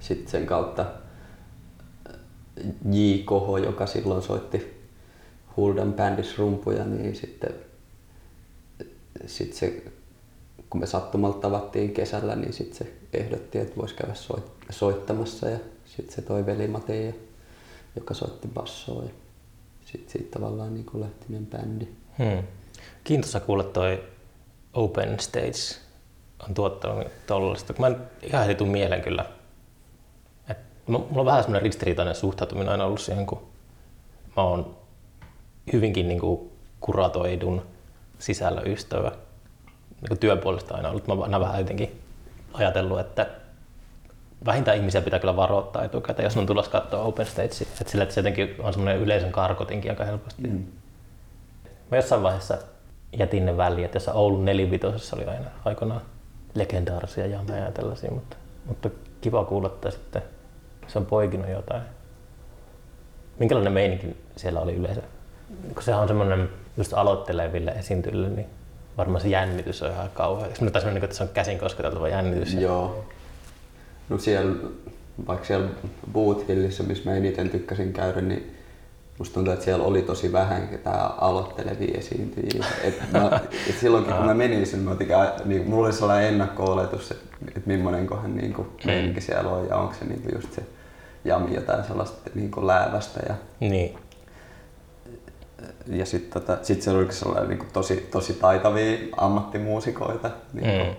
sit 0.00 0.28
sen 0.28 0.46
kautta 0.46 0.86
J. 2.92 3.22
Koho, 3.24 3.58
joka 3.58 3.86
silloin 3.86 4.22
soitti 4.22 4.73
Huldan 5.56 5.92
bändissä 5.92 6.34
rumpuja, 6.38 6.84
niin 6.84 7.16
sitten 7.16 7.54
sit 9.26 9.52
se, 9.52 9.82
kun 10.70 10.80
me 10.80 10.86
sattumalta 10.86 11.38
tavattiin 11.40 11.92
kesällä, 11.92 12.36
niin 12.36 12.52
sitten 12.52 12.78
se 12.78 12.92
ehdotti, 13.12 13.58
että 13.58 13.76
voisi 13.76 13.94
käydä 13.94 14.14
soit, 14.14 14.50
soittamassa 14.70 15.48
ja 15.48 15.58
sitten 15.84 16.14
se 16.14 16.22
toi 16.22 16.46
veli 16.46 16.68
Mateja, 16.68 17.12
joka 17.96 18.14
soitti 18.14 18.48
bassoa 18.48 19.02
ja 19.02 19.10
sitten 19.84 20.10
siitä 20.10 20.38
tavallaan 20.38 20.74
niin 20.74 20.86
lähti 20.94 21.26
meidän 21.28 21.46
bändi. 21.46 21.88
Hmm. 22.18 22.42
Kiintoisa 23.04 23.40
kuulla 23.40 23.64
toi 23.64 24.04
Open 24.72 25.20
Stage 25.20 25.80
on 26.48 26.54
tuottanut 26.54 27.06
tollaista. 27.26 27.74
Mä 27.78 27.86
en 27.86 27.96
ihan 28.22 28.46
heti 28.46 28.54
tuu 28.54 28.66
mieleen 28.66 29.02
kyllä. 29.02 29.26
Et 30.48 30.58
mulla 30.86 31.20
on 31.20 31.26
vähän 31.26 31.42
semmoinen 31.42 31.62
ristiriitainen 31.62 32.14
suhtautuminen 32.14 32.68
aina 32.68 32.84
ollut 32.84 33.00
siihen, 33.00 33.26
kun 33.26 33.46
mä 34.36 34.42
oon 34.42 34.76
hyvinkin 35.72 36.08
niin 36.08 36.20
kuin 36.20 36.50
kuratoidun 36.80 37.62
sisällön 38.18 38.66
ystävä. 38.66 39.12
Niin 40.00 40.08
kuin 40.08 40.18
työpuolesta 40.18 40.74
aina 40.74 40.88
ollut. 40.88 41.06
Mä 41.06 41.14
oon 41.14 41.22
aina 41.22 41.40
vähän 41.40 41.58
jotenkin 41.58 42.00
ajatellut, 42.52 43.00
että 43.00 43.26
vähintään 44.46 44.76
ihmisiä 44.76 45.00
pitää 45.00 45.18
kyllä 45.18 45.36
varoittaa 45.36 45.84
etukäteen, 45.84 46.24
jos 46.24 46.36
on 46.36 46.46
tulossa 46.46 46.70
katsoa 46.70 47.02
Open 47.02 47.26
Stage. 47.26 47.48
Että 47.80 47.90
sillä, 47.90 48.02
että 48.02 48.14
se 48.14 48.20
jotenkin 48.20 48.54
on 48.58 48.72
semmoinen 48.72 49.02
yleisön 49.02 49.32
karkotinkin 49.32 49.90
aika 49.90 50.04
helposti. 50.04 50.42
Mm. 50.42 50.64
Mä 51.90 51.96
jossain 51.96 52.22
vaiheessa 52.22 52.58
jätin 53.18 53.46
ne 53.46 53.56
väliin, 53.56 53.84
että 53.84 54.12
Oulun 54.12 54.44
nelivitosessa 54.44 55.16
oli 55.16 55.24
aina 55.24 55.50
aikoinaan 55.64 56.00
legendaarisia 56.54 57.26
jameja 57.26 57.64
ja 57.64 57.72
tällaisia, 57.72 58.10
mutta, 58.10 58.36
mutta 58.66 58.90
kiva 59.20 59.44
kuulla, 59.44 59.68
että 59.68 59.90
sitten 59.90 60.22
se 60.86 60.98
on 60.98 61.06
poikinut 61.06 61.48
jotain. 61.48 61.82
Minkälainen 63.38 63.72
meininki 63.72 64.16
siellä 64.36 64.60
oli 64.60 64.74
yleensä? 64.74 65.02
Kun 65.74 65.82
sehän 65.82 66.02
on 66.02 66.08
semmoinen 66.08 66.48
just 66.76 66.92
aloitteleville 66.92 67.70
esiintyjille, 67.70 68.28
niin 68.28 68.46
varmaan 68.96 69.20
se 69.20 69.28
jännitys 69.28 69.82
on 69.82 69.90
ihan 69.90 70.10
kauhea. 70.14 70.46
Eikö 70.46 70.58
minusta 70.60 70.80
semmoinen, 70.80 71.04
että 71.04 71.16
se 71.16 71.22
on 71.22 71.28
käsin 71.28 71.58
kosketeltava 71.58 72.08
jännitys? 72.08 72.54
Joo. 72.54 73.04
No 74.08 74.18
siellä, 74.18 74.54
vaikka 75.26 75.46
siellä 75.46 75.68
Boot 76.12 76.48
Hillissä, 76.48 76.82
missä 76.82 77.10
mä 77.10 77.16
eniten 77.16 77.50
tykkäsin 77.50 77.92
käydä, 77.92 78.20
niin 78.20 78.56
musta 79.18 79.34
tuntuu, 79.34 79.52
että 79.52 79.64
siellä 79.64 79.84
oli 79.84 80.02
tosi 80.02 80.32
vähän 80.32 80.68
ketään 80.68 81.10
aloittelevia 81.18 81.98
esiintyjiä. 81.98 82.64
Et 82.82 83.12
mä, 83.12 83.40
et 83.70 83.78
silloinkin 83.80 84.14
kun 84.14 84.26
mä 84.26 84.34
menin 84.34 84.66
sinne, 84.66 84.90
mä 84.90 84.96
niin, 85.44 85.70
mulla 85.70 85.86
oli 85.86 85.92
sellainen 85.92 86.28
ennakko-oletus, 86.28 87.10
että, 87.10 87.36
että 87.48 87.60
millainen 87.66 88.06
kohan 88.06 88.36
niin 88.36 88.52
kuin, 88.52 88.68
meininki 88.84 89.20
siellä 89.20 89.50
on 89.50 89.68
ja 89.68 89.76
onko 89.76 89.94
se 89.94 90.04
niin 90.04 90.22
kuin 90.22 90.34
just 90.34 90.52
se 90.52 90.62
jami 91.24 91.54
jotain 91.54 91.84
sellaista 91.84 92.30
niin 92.34 92.50
kuin 92.50 92.66
läävästä. 92.66 93.20
Ja, 93.28 93.34
Niin. 93.60 93.98
Ja 95.86 96.06
sitten 96.06 96.42
tota, 96.42 96.58
sit 96.64 96.82
siellä 96.82 97.00
oli 97.00 97.12
sellainen 97.12 97.48
niin 97.48 97.58
kuin 97.58 97.70
tosi, 97.72 98.08
tosi 98.10 98.32
taitavia 98.32 98.98
ammattimuusikoita. 99.16 100.30
Niin 100.52 100.86
Mm. 100.86 100.94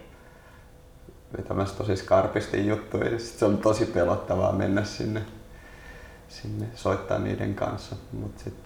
vetämässä 1.37 1.75
tosi 1.77 1.95
skarpisti 1.95 2.67
juttuja. 2.67 3.09
Ja 3.09 3.19
sit 3.19 3.39
se 3.39 3.45
on 3.45 3.57
tosi 3.57 3.85
pelottavaa 3.85 4.51
mennä 4.51 4.83
sinne, 4.83 5.21
sinne 6.29 6.65
soittaa 6.75 7.19
niiden 7.19 7.55
kanssa. 7.55 7.95
Mutta 8.11 8.43
sitten 8.43 8.65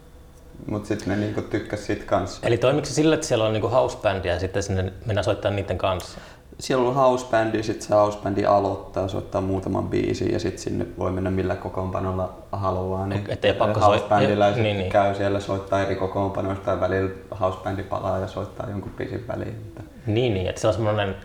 mut 0.68 0.86
sit 0.86 1.06
ne 1.06 1.16
niinku 1.16 1.42
tykkäs 1.42 1.86
siitä 1.86 2.06
kanssa. 2.06 2.40
Eli 2.48 2.58
toimiko 2.58 2.86
se 2.86 2.94
sillä, 2.94 3.16
että 3.16 3.28
siellä 3.28 3.46
on 3.46 3.54
niinku 3.54 3.68
housebändi 3.68 4.28
ja 4.28 4.40
sitten 4.40 4.64
sinne 4.64 4.94
mennään 5.06 5.24
soittamaan 5.24 5.56
niiden 5.56 5.78
kanssa? 5.78 6.20
Siellä 6.60 6.89
on 6.89 6.96
housebändi, 6.96 7.63
sitten 7.63 7.88
se 7.88 7.94
housebändi 7.94 8.46
aloittaa, 8.46 9.08
soittaa 9.08 9.42
muutaman 9.42 9.89
biisin 9.89 10.32
ja 10.32 10.39
sitten 10.39 10.63
sinne 10.63 10.86
voi 10.98 11.12
mennä 11.12 11.32
millä 11.32 11.56
kokoonpanolla 11.56 12.34
haluaa. 12.51 13.08
Niin 13.08 13.25
ettei 13.28 13.54
pakko 13.54 13.80
soi- 13.80 13.89
housebändiläiset 13.89 14.63
niin, 14.63 14.78
niin. 14.78 14.92
käy 14.92 15.16
siellä, 15.16 15.39
soittaa 15.39 15.82
eri 15.82 15.96
kokoonpanoista 15.96 16.66
tai 16.66 16.80
välillä 16.80 17.10
housebändi 17.39 17.84
palaa 17.84 18.20
ja 18.20 18.28
soittaa 18.28 18.70
jonkun 18.70 18.92
biisin 18.92 19.28
väliin. 19.28 19.56
Mutta... 19.66 19.84
Niin, 20.08 20.34
niin, 20.34 20.50
että 20.50 20.62
se 20.62 20.68
on 20.68 20.74
semmoinen 20.74 21.16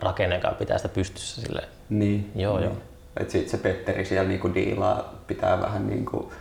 rakenne, 0.00 0.34
joka 0.34 0.50
pitää 0.50 0.78
sitä 0.78 0.88
pystyssä 0.88 1.42
silleen. 1.42 1.68
Niin. 1.88 2.30
Joo, 2.34 2.58
niin. 2.58 2.64
joo. 2.64 2.76
Et 3.16 3.30
sit 3.30 3.48
se 3.48 3.56
Petteri 3.56 4.04
siellä 4.04 4.28
niinku 4.28 4.54
diilaa, 4.54 5.14
pitää 5.26 5.60
vähän 5.60 5.86
niinku 5.86 6.32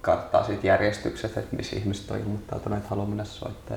karttaa 0.00 0.44
siitä 0.44 0.66
järjestykset, 0.66 1.36
että 1.36 1.56
missä 1.56 1.76
ihmiset 1.76 2.10
on 2.10 2.18
ilmoittautuneet, 2.18 2.78
että 2.78 2.90
haluaa 2.90 3.08
mennä 3.08 3.24
soittaa. 3.24 3.76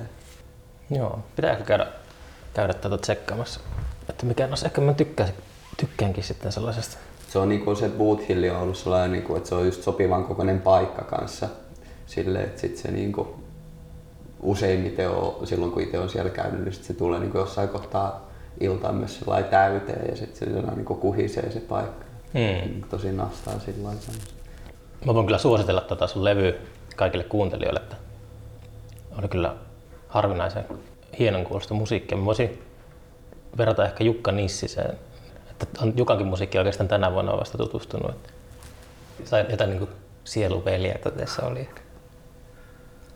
Joo, 0.89 1.19
pitääkö 1.35 1.63
käydä, 1.63 1.87
käydä 2.53 2.73
tätä 2.73 2.97
tsekkaamassa? 2.97 3.59
Että 4.09 4.25
mikä, 4.25 4.47
no 4.47 4.55
ehkä 4.65 4.81
mä 4.81 4.93
tykkäsin, 4.93 5.35
tykkäänkin 5.77 6.23
sitten 6.23 6.51
sellaisesta. 6.51 6.97
Se 7.27 7.39
on 7.39 7.49
niinku 7.49 7.75
se 7.75 7.89
Boot 7.89 8.29
Hill 8.29 8.55
on 8.55 8.61
ollut 8.61 8.77
sellainen, 8.77 9.11
niinku, 9.11 9.35
että 9.35 9.49
se 9.49 9.55
on 9.55 9.65
just 9.65 9.83
sopivan 9.83 10.23
kokoinen 10.23 10.61
paikka 10.61 11.01
kanssa 11.01 11.49
sille, 12.05 12.43
että 12.43 12.61
sit 12.61 12.77
se 12.77 12.91
niinku, 12.91 13.35
useimmiten 14.41 15.09
on, 15.09 15.47
silloin 15.47 15.71
kun 15.71 15.81
itse 15.81 15.99
on 15.99 16.09
siellä 16.09 16.29
käynyt, 16.29 16.63
niin 16.63 16.73
sit 16.73 16.83
se 16.83 16.93
tulee 16.93 17.19
niinku 17.19 17.37
jossain 17.37 17.69
kohtaa 17.69 18.31
iltaan 18.59 18.95
myös 18.95 19.19
sellainen 19.19 19.49
täyteen 19.49 20.09
ja 20.09 20.15
sitten 20.15 20.37
se 20.37 20.45
sellainen 20.45 20.75
niinku 20.75 20.95
kuhisee 20.95 21.51
se 21.51 21.59
paikka. 21.59 22.05
Hmm. 22.33 22.71
Niinku 22.71 22.87
Tosi 22.87 23.11
nastaa 23.11 23.59
sillä 23.59 23.83
lailla. 23.83 24.01
Mä 25.05 25.13
voin 25.13 25.25
kyllä 25.25 25.37
suositella 25.37 25.81
tota 25.81 26.07
sun 26.07 26.23
levy 26.23 26.59
kaikille 26.95 27.23
kuuntelijoille, 27.23 27.79
että 27.79 27.95
oli 29.17 29.27
kyllä 29.27 29.55
harvinaisen 30.07 30.65
hienon 31.19 31.43
kuulosta 31.43 31.73
musiikkia. 31.73 32.17
Mä 32.17 32.25
voisin 32.25 32.61
verrata 33.57 33.85
ehkä 33.85 34.03
Jukka 34.03 34.31
Nissiseen, 34.31 34.97
että 35.51 35.65
on 35.81 35.93
Jukankin 35.97 36.27
musiikki 36.27 36.57
oikeastaan 36.57 36.87
tänä 36.87 37.13
vuonna 37.13 37.37
vasta 37.37 37.57
tutustunut. 37.57 38.15
Sai 39.25 39.45
jotain 39.49 39.69
niin 39.69 39.89
sielupeliä, 40.23 40.93
että 40.95 41.11
tässä 41.11 41.45
oli. 41.45 41.69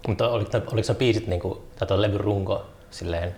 Mutta 0.07 0.29
oliko, 0.29 0.57
oliko 0.57 0.87
ne 0.87 0.95
biisit, 0.95 1.27
niin 1.27 1.41
kuin, 1.41 1.59
tai 1.79 1.87
tuo 1.87 2.01
levyn 2.01 2.19
runko 2.19 2.65
silleen 2.91 3.35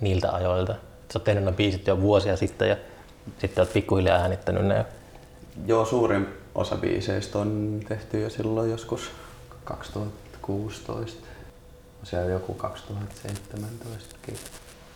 niiltä 0.00 0.32
ajoilta? 0.32 0.72
Sä 0.72 1.18
oot 1.18 1.24
tehnyt 1.24 1.44
ne 1.44 1.52
biisit 1.52 1.86
jo 1.86 2.00
vuosia 2.00 2.36
sitten 2.36 2.68
ja 2.68 2.76
sitten 3.38 3.62
oot 3.62 3.72
pikkuhiljaa 3.72 4.18
äänittänyt 4.18 4.66
ne. 4.66 4.84
Joo, 5.66 5.84
suurin 5.84 6.28
osa 6.54 6.76
biiseistä 6.76 7.38
on 7.38 7.80
tehty 7.88 8.20
jo 8.20 8.30
silloin 8.30 8.70
joskus 8.70 9.10
2016. 9.64 11.26
Siellä 12.02 12.30
joku 12.30 12.54
2017 12.54 14.16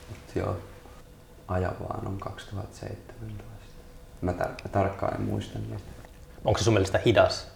Mut 0.09 0.19
joo, 0.35 0.57
aja 1.49 1.73
vaan 1.81 2.07
on 2.07 2.19
2017. 2.19 3.45
Mä 4.21 4.33
tar- 4.33 4.69
tarkkaan 4.69 5.15
en 5.15 5.23
muista 5.23 5.59
niistä. 5.59 5.93
Onko 6.45 6.59
se 6.59 6.65
sun 6.65 6.75
mielestä 6.75 7.01
hidas 7.07 7.49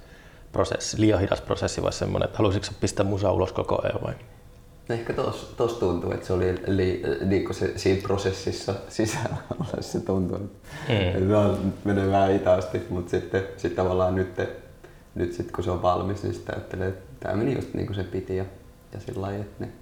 prosessi, 0.52 1.00
liian 1.00 1.20
hidas 1.20 1.40
prosessi 1.40 1.82
vai 1.82 1.92
semmoinen, 1.92 2.26
että 2.26 2.38
haluaisitko 2.38 2.74
pistää 2.80 3.06
musa 3.06 3.32
ulos 3.32 3.52
koko 3.52 3.80
ajan 3.84 4.02
vai? 4.02 4.14
Ehkä 4.88 5.12
tos, 5.12 5.54
tos 5.56 5.72
tuntuu, 5.72 6.12
että 6.12 6.26
se 6.26 6.32
oli 6.32 6.62
li, 6.66 7.02
niin 7.24 7.54
se, 7.54 7.72
siinä 7.78 8.02
prosessissa 8.02 8.74
sisällä 8.88 9.36
se 9.80 10.00
tuntuu. 10.00 10.38
Mm. 10.38 11.20
Mm. 11.20 11.28
No, 11.28 11.58
menee 11.84 12.10
vähän 12.10 12.30
hitaasti, 12.30 12.82
mutta 12.90 13.10
sitten 13.10 13.42
sit 13.56 13.74
tavallaan 13.74 14.14
nyt, 14.14 14.40
nyt 15.14 15.32
sit, 15.32 15.52
kun 15.52 15.64
se 15.64 15.70
on 15.70 15.82
valmis, 15.82 16.22
niin 16.22 16.34
sitten 16.34 16.54
ajattelee, 16.54 16.88
että 16.88 17.10
tämä 17.20 17.36
meni 17.36 17.54
just 17.54 17.74
niin 17.74 17.86
kuin 17.86 17.96
se 17.96 18.04
piti 18.04 18.36
ja, 18.36 18.44
ja 18.92 19.00
sillä 19.00 19.22
lailla, 19.22 19.44
että 19.44 19.64
ne 19.64 19.72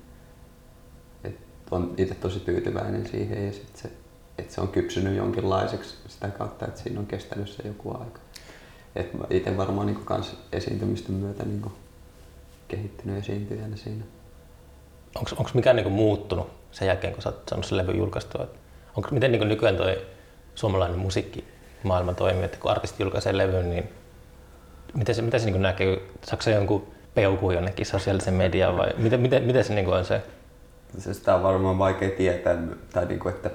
on 1.70 1.94
itse 1.96 2.14
tosi 2.14 2.40
tyytyväinen 2.40 3.08
siihen 3.08 3.46
ja 3.46 3.52
sit 3.52 3.76
se, 3.76 3.90
että 4.38 4.54
se 4.54 4.60
on 4.60 4.68
kypsynyt 4.68 5.16
jonkinlaiseksi 5.16 5.96
sitä 6.08 6.28
kautta, 6.28 6.66
että 6.66 6.80
siinä 6.80 7.00
on 7.00 7.06
kestänyt 7.06 7.48
se 7.48 7.68
joku 7.68 7.90
aika. 7.90 8.20
Et 8.96 9.14
mä 9.14 9.24
itse 9.30 9.56
varmaan 9.56 9.86
niin 9.86 10.04
kans 10.04 10.36
esiintymisten 10.52 11.14
myötä 11.14 11.44
niin 11.44 11.64
kehittynyt 12.68 13.18
esiintyjänä 13.18 13.76
siinä. 13.76 14.04
Onko 15.14 15.50
mikään 15.54 15.76
niin 15.76 15.92
muuttunut 15.92 16.50
sen 16.72 16.88
jälkeen, 16.88 17.12
kun 17.12 17.22
sä 17.22 17.28
oot 17.28 17.42
saanut 17.48 17.66
sen 17.66 17.78
levy 17.78 17.92
julkaistua? 17.92 18.46
Onko, 18.96 19.08
miten 19.10 19.32
niin 19.32 19.48
nykyään 19.48 19.76
toi 19.76 20.06
suomalainen 20.54 20.98
musiikkimaailma 20.98 22.14
toimii, 22.14 22.44
että 22.44 22.58
kun 22.58 22.70
artisti 22.70 23.02
julkaisee 23.02 23.36
levyn, 23.36 23.70
niin 23.70 23.88
miten 24.94 25.14
se, 25.14 25.22
miten 25.22 25.40
se 25.40 25.50
niin 25.50 25.62
näkyy? 25.62 25.98
Saako 26.24 26.42
se 26.42 26.50
jonkun 26.50 26.95
peukun 27.16 27.54
jonnekin 27.54 27.86
sosiaalisen 27.86 28.34
mediaan 28.34 28.76
vai 28.76 28.90
miten, 28.98 29.20
miten, 29.20 29.42
miten 29.42 29.64
se 29.64 29.74
niin 29.74 29.88
on 29.88 30.04
se? 30.04 30.22
se? 30.98 31.14
Sitä 31.14 31.34
on 31.34 31.42
varmaan 31.42 31.78
vaikea 31.78 32.10
tietää, 32.10 32.56
tai 32.92 33.06
niin 33.06 33.18
kuin, 33.18 33.34
että, 33.34 33.50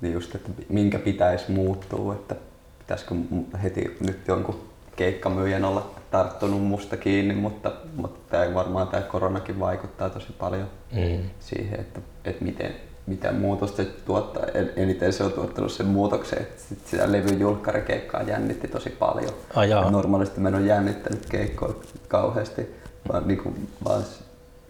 niin 0.00 0.14
just, 0.14 0.34
että 0.34 0.50
minkä 0.68 0.98
pitäisi 0.98 1.52
muuttua, 1.52 2.14
että 2.14 2.34
pitäisikö 2.78 3.14
heti 3.62 3.96
nyt 4.00 4.28
jonkun 4.28 4.60
keikkamyyjän 4.96 5.64
olla 5.64 5.90
tarttunut 6.10 6.62
musta 6.62 6.96
kiinni, 6.96 7.34
mutta, 7.34 7.72
mutta 7.96 8.20
tämä, 8.30 8.54
varmaan 8.54 8.88
tämä 8.88 9.02
koronakin 9.02 9.60
vaikuttaa 9.60 10.10
tosi 10.10 10.32
paljon 10.38 10.68
mm. 10.92 11.30
siihen, 11.40 11.80
että, 11.80 12.00
että 12.24 12.44
miten, 12.44 12.74
mitä 13.06 13.32
muutosta 13.32 13.76
se 13.76 13.84
tuottaa. 13.84 14.42
Eniten 14.76 15.12
se 15.12 15.24
on 15.24 15.32
tuottanut 15.32 15.72
sen 15.72 15.86
muutoksen, 15.86 16.38
että 16.38 16.62
sit 16.62 16.86
sitä 16.86 17.12
levyn 17.12 17.40
julkkarikeikkaa 17.40 18.22
jännitti 18.22 18.68
tosi 18.68 18.90
paljon. 18.90 19.32
Ah, 19.54 19.90
Normaalisti 19.90 20.40
mä 20.40 20.48
en 20.48 20.54
ole 20.54 20.66
jännittänyt 20.66 21.26
keikkoa 21.30 21.74
kauheasti, 22.08 22.74
vaan, 23.12 23.28
niin 23.28 23.38
kuin, 23.38 23.68
vaan 23.84 24.02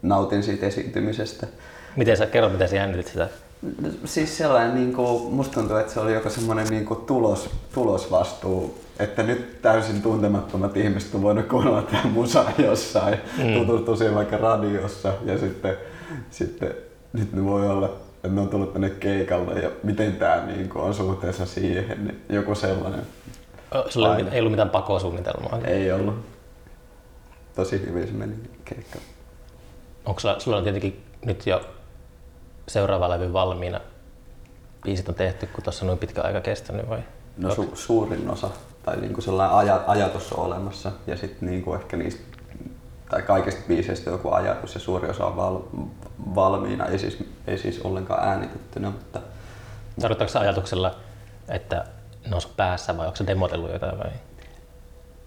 nautin 0.02 0.42
siitä 0.42 0.66
esiintymisestä. 0.66 1.46
Miten 1.96 2.16
sä 2.16 2.26
kerrot, 2.26 2.52
miten 2.52 2.68
sä 2.68 2.76
jännitit 2.76 3.06
sitä? 3.06 3.28
Siis 4.04 4.38
sellainen, 4.38 4.74
niin 4.74 4.92
kuin, 4.92 5.34
musta 5.34 5.54
tuntuu, 5.54 5.76
että 5.76 5.92
se 5.92 6.00
oli 6.00 6.14
joku 6.14 6.30
semmoinen 6.30 6.66
niin 6.68 6.84
kuin 6.84 7.00
tulos, 7.00 7.50
tulosvastuu, 7.74 8.80
että 8.98 9.22
nyt 9.22 9.62
täysin 9.62 10.02
tuntemattomat 10.02 10.76
ihmiset 10.76 11.14
on 11.14 11.22
voinut 11.22 11.46
kuunnella 11.46 11.82
tämän 11.82 12.08
musaa 12.08 12.52
jossain, 12.58 13.18
mm. 13.38 13.54
tutustua 13.54 13.96
siihen 13.96 14.14
vaikka 14.14 14.36
radiossa 14.36 15.12
ja 15.24 15.38
sitten, 15.38 15.76
sitten 16.30 16.74
nyt 17.12 17.32
ne 17.32 17.44
voi 17.44 17.68
olla, 17.68 17.86
että 18.14 18.28
ne 18.28 18.40
on 18.40 18.48
tullut 18.48 18.72
tänne 18.72 18.90
keikalle 18.90 19.60
ja 19.60 19.70
miten 19.82 20.12
tämä 20.12 20.46
niin 20.46 20.68
kuin, 20.68 20.84
on 20.84 20.94
suhteessa 20.94 21.46
siihen, 21.46 22.04
niin 22.04 22.20
joku 22.28 22.54
sellainen. 22.54 23.00
Sulla 23.88 24.16
ei 24.16 24.40
ollut 24.40 24.52
mitään 24.52 24.70
pakosuunnitelmaa? 24.70 25.58
Ei 25.64 25.92
ollut. 25.92 26.33
Tosi 27.54 27.86
hyvin 27.86 28.06
se 28.06 28.12
meni 28.12 28.34
keikka. 28.64 28.98
Onko 30.06 30.20
sulla, 30.20 30.40
sulla 30.40 30.56
on 30.56 30.62
tietenkin 30.62 31.04
nyt 31.24 31.46
jo 31.46 31.60
seuraava 32.68 33.10
levy 33.10 33.32
valmiina? 33.32 33.80
Biisit 34.84 35.08
on 35.08 35.14
tehty, 35.14 35.46
kun 35.46 35.64
tuossa 35.64 35.84
on 35.84 35.86
noin 35.86 35.98
pitkä 35.98 36.22
aika 36.22 36.40
kestänyt 36.40 36.88
vai? 36.88 36.98
No 37.36 37.48
su- 37.54 37.70
suurin 37.76 38.30
osa, 38.30 38.50
tai 38.82 38.96
niinku 38.96 39.20
sellainen 39.20 39.74
aj- 39.74 39.84
ajatus 39.86 40.32
on 40.32 40.46
olemassa 40.46 40.92
ja 41.06 41.16
sitten 41.16 41.48
niinku 41.48 41.74
ehkä 41.74 41.96
niistä, 41.96 42.22
tai 43.10 43.22
kaikista 43.22 43.60
biiseistä 43.68 44.10
joku 44.10 44.30
ajatus 44.30 44.74
ja 44.74 44.80
suuri 44.80 45.08
osa 45.10 45.26
on 45.26 45.36
val- 45.36 45.62
valmiina, 46.34 46.86
ei 46.86 46.98
siis, 46.98 47.24
ei 47.46 47.58
siis 47.58 47.80
ollenkaan 47.80 48.28
äänitettynä. 48.28 48.90
Mutta... 48.90 49.20
Tarkoittaako 50.00 50.32
se 50.32 50.38
ajatuksella, 50.38 50.94
että 51.48 51.84
ne 52.30 52.36
on 52.36 52.42
päässä 52.56 52.96
vai 52.96 53.06
onko 53.06 53.16
se 53.16 53.26
demotellut 53.26 53.72
jotain 53.72 53.98
vai? 53.98 54.10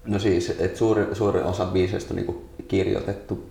No 0.07 0.19
siis, 0.19 0.49
että 0.49 0.77
suuri, 0.77 1.15
suuri 1.15 1.41
osa 1.41 1.65
biiseistä 1.65 2.13
on 2.13 2.15
niinku 2.15 2.45
kirjoitettu 2.67 3.49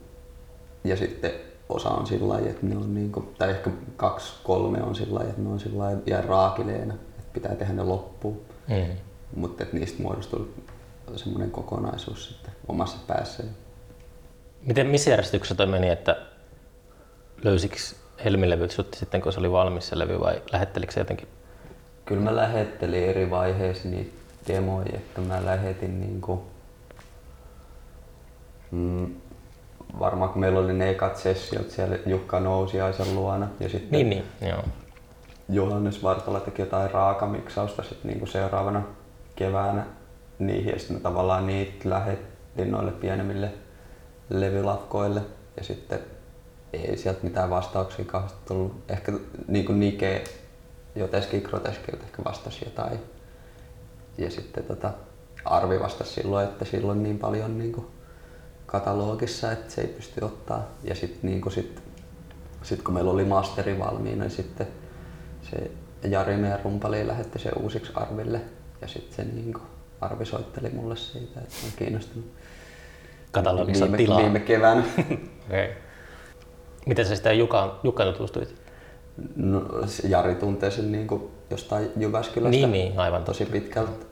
ja 0.85 0.97
sitten 0.97 1.31
osa 1.69 1.89
on 1.89 2.07
sillä 2.07 2.29
lailla, 2.29 2.51
että 2.51 2.67
ne 2.67 2.77
on 2.77 2.95
niinku, 2.95 3.33
tai 3.39 3.51
ehkä 3.51 3.71
kaksi, 3.97 4.33
kolme 4.45 4.83
on 4.83 4.95
sillä 4.95 5.15
lailla, 5.15 5.31
että 5.31 5.43
ne 5.43 5.49
on 5.49 5.61
sillä 5.61 5.79
lailla 5.79 6.03
ja 6.07 6.21
raakileena, 6.21 6.95
että 6.95 7.33
pitää 7.33 7.55
tehdä 7.55 7.73
ne 7.73 7.83
loppuun. 7.83 8.41
Mm. 8.69 8.97
Mutta 9.37 9.63
että 9.63 9.77
niistä 9.77 10.03
muodostuu 10.03 10.55
semmoinen 11.17 11.51
kokonaisuus 11.51 12.29
sitten 12.29 12.53
omassa 12.69 12.99
päässä. 13.07 13.43
Miten, 14.63 14.87
missä 14.87 15.11
järjestyksessä 15.11 15.55
toi 15.55 15.67
meni, 15.67 15.91
että 15.91 16.17
löysikö 17.45 17.77
Helmilevyt 18.25 18.71
sut 18.71 18.95
sitten, 18.95 19.23
kun 19.23 19.33
se 19.33 19.41
oli 19.41 19.53
valmis 19.53 19.89
se 19.89 19.99
levy 19.99 20.21
vai 20.21 20.43
lähettelikö 20.53 20.93
se 20.93 21.01
jotenkin? 21.01 21.29
Kyllä 22.05 22.23
mä 22.23 22.37
lähettelin 22.37 23.05
eri 23.05 23.31
vaiheissa 23.31 23.89
niitä 23.89 24.11
demoja, 24.49 24.87
että 24.95 25.21
mä 25.21 25.45
lähetin 25.45 26.01
niinku, 26.01 26.43
mm, 28.71 29.15
varmaan 30.01 30.31
kun 30.31 30.41
meillä 30.41 30.59
oli 30.59 30.73
ne 30.73 30.91
ekat 30.91 31.17
sessiot 31.17 31.71
siellä 31.71 31.99
Jukka 32.07 32.41
Nousiaisen 32.41 33.15
luona 33.15 33.49
ja 33.61 33.69
sitten 33.69 33.91
niin, 33.91 34.11
niin, 34.11 34.25
joo. 34.49 34.65
Johannes 35.49 36.03
Vartala 36.03 36.41
teki 36.41 36.63
jotain 36.63 36.91
raakamiksausta 36.91 37.83
sitten 37.83 38.09
niinku 38.09 38.27
seuraavana 38.27 38.83
keväänä 39.37 39.87
niihin 40.39 40.73
ja 40.73 40.79
sitten 40.79 41.01
tavallaan 41.01 41.47
niitä 41.47 41.91
lähettiin 41.91 42.71
noille 42.71 42.93
pienemmille 42.93 43.53
levylafkoille 44.31 45.23
ja 45.57 45.65
sitten 45.65 45.99
ei 46.73 46.97
sieltä 46.97 47.21
mitään 47.23 47.51
vastauksia 47.51 48.05
kauheasti 48.05 48.39
tullut. 48.49 48.73
Ehkä 48.89 49.13
niin 49.49 49.65
kuin 49.65 49.81
Nike 49.81 50.25
jotenkin 50.95 51.43
groteskilta 51.43 52.05
ehkä 52.05 52.25
vastasi 52.25 52.65
jotain. 52.65 52.99
Ja 54.19 54.31
sitten 54.31 54.65
tota, 54.65 54.91
Arvi 55.45 55.81
vastasi 55.81 56.13
silloin, 56.13 56.49
että 56.49 56.65
silloin 56.65 57.03
niin 57.03 57.19
paljon 57.19 57.59
niin 57.59 57.73
kuin 57.73 57.87
katalogissa, 58.67 59.53
että 59.53 59.73
se 59.73 59.81
ei 59.81 59.87
pysty 59.87 60.25
ottaa. 60.25 60.71
Ja 60.85 60.95
sitten 60.95 61.31
niin 61.31 61.53
sit, 61.53 61.83
sit 62.63 62.83
kun 62.83 62.95
meillä 62.95 63.11
oli 63.11 63.25
masteri 63.25 63.79
valmiina, 63.79 64.23
niin 64.23 64.31
sitten 64.31 64.67
se 65.43 65.71
Jari 66.09 66.37
meidän 66.37 66.61
rumpali 66.65 67.07
lähetti 67.07 67.39
se 67.39 67.51
uusiksi 67.61 67.93
Arville. 67.95 68.41
Ja 68.81 68.89
sitten 68.89 69.17
se 69.17 69.33
niin 69.33 69.53
kuin, 69.53 69.65
Arvi 70.01 70.25
soitteli 70.25 70.71
mulle 70.71 70.97
siitä, 70.97 71.41
että 71.41 71.57
on 71.65 71.73
kiinnostunut. 71.77 72.33
Katalogissa 73.31 73.85
viime, 73.85 73.97
tilaa. 73.97 74.19
Viime 74.19 74.41
keväänä. 74.41 74.85
okay. 75.47 75.69
Miten 76.87 77.07
sä 77.07 77.17
sitä 77.17 77.33
Jukan, 77.33 77.73
Jukan 77.83 78.13
tutustuit? 78.13 78.55
No, 79.37 79.63
Jari 80.09 80.35
tuntee 80.35 80.71
sen 80.71 80.93
niin 80.93 81.07
kuin 81.07 81.31
jostain 81.51 81.91
Jyväskylästä 81.97 82.51
niin, 82.51 82.73
niin, 82.73 82.99
aivan 82.99 83.25
tosi 83.25 83.45
pitkältä, 83.47 84.07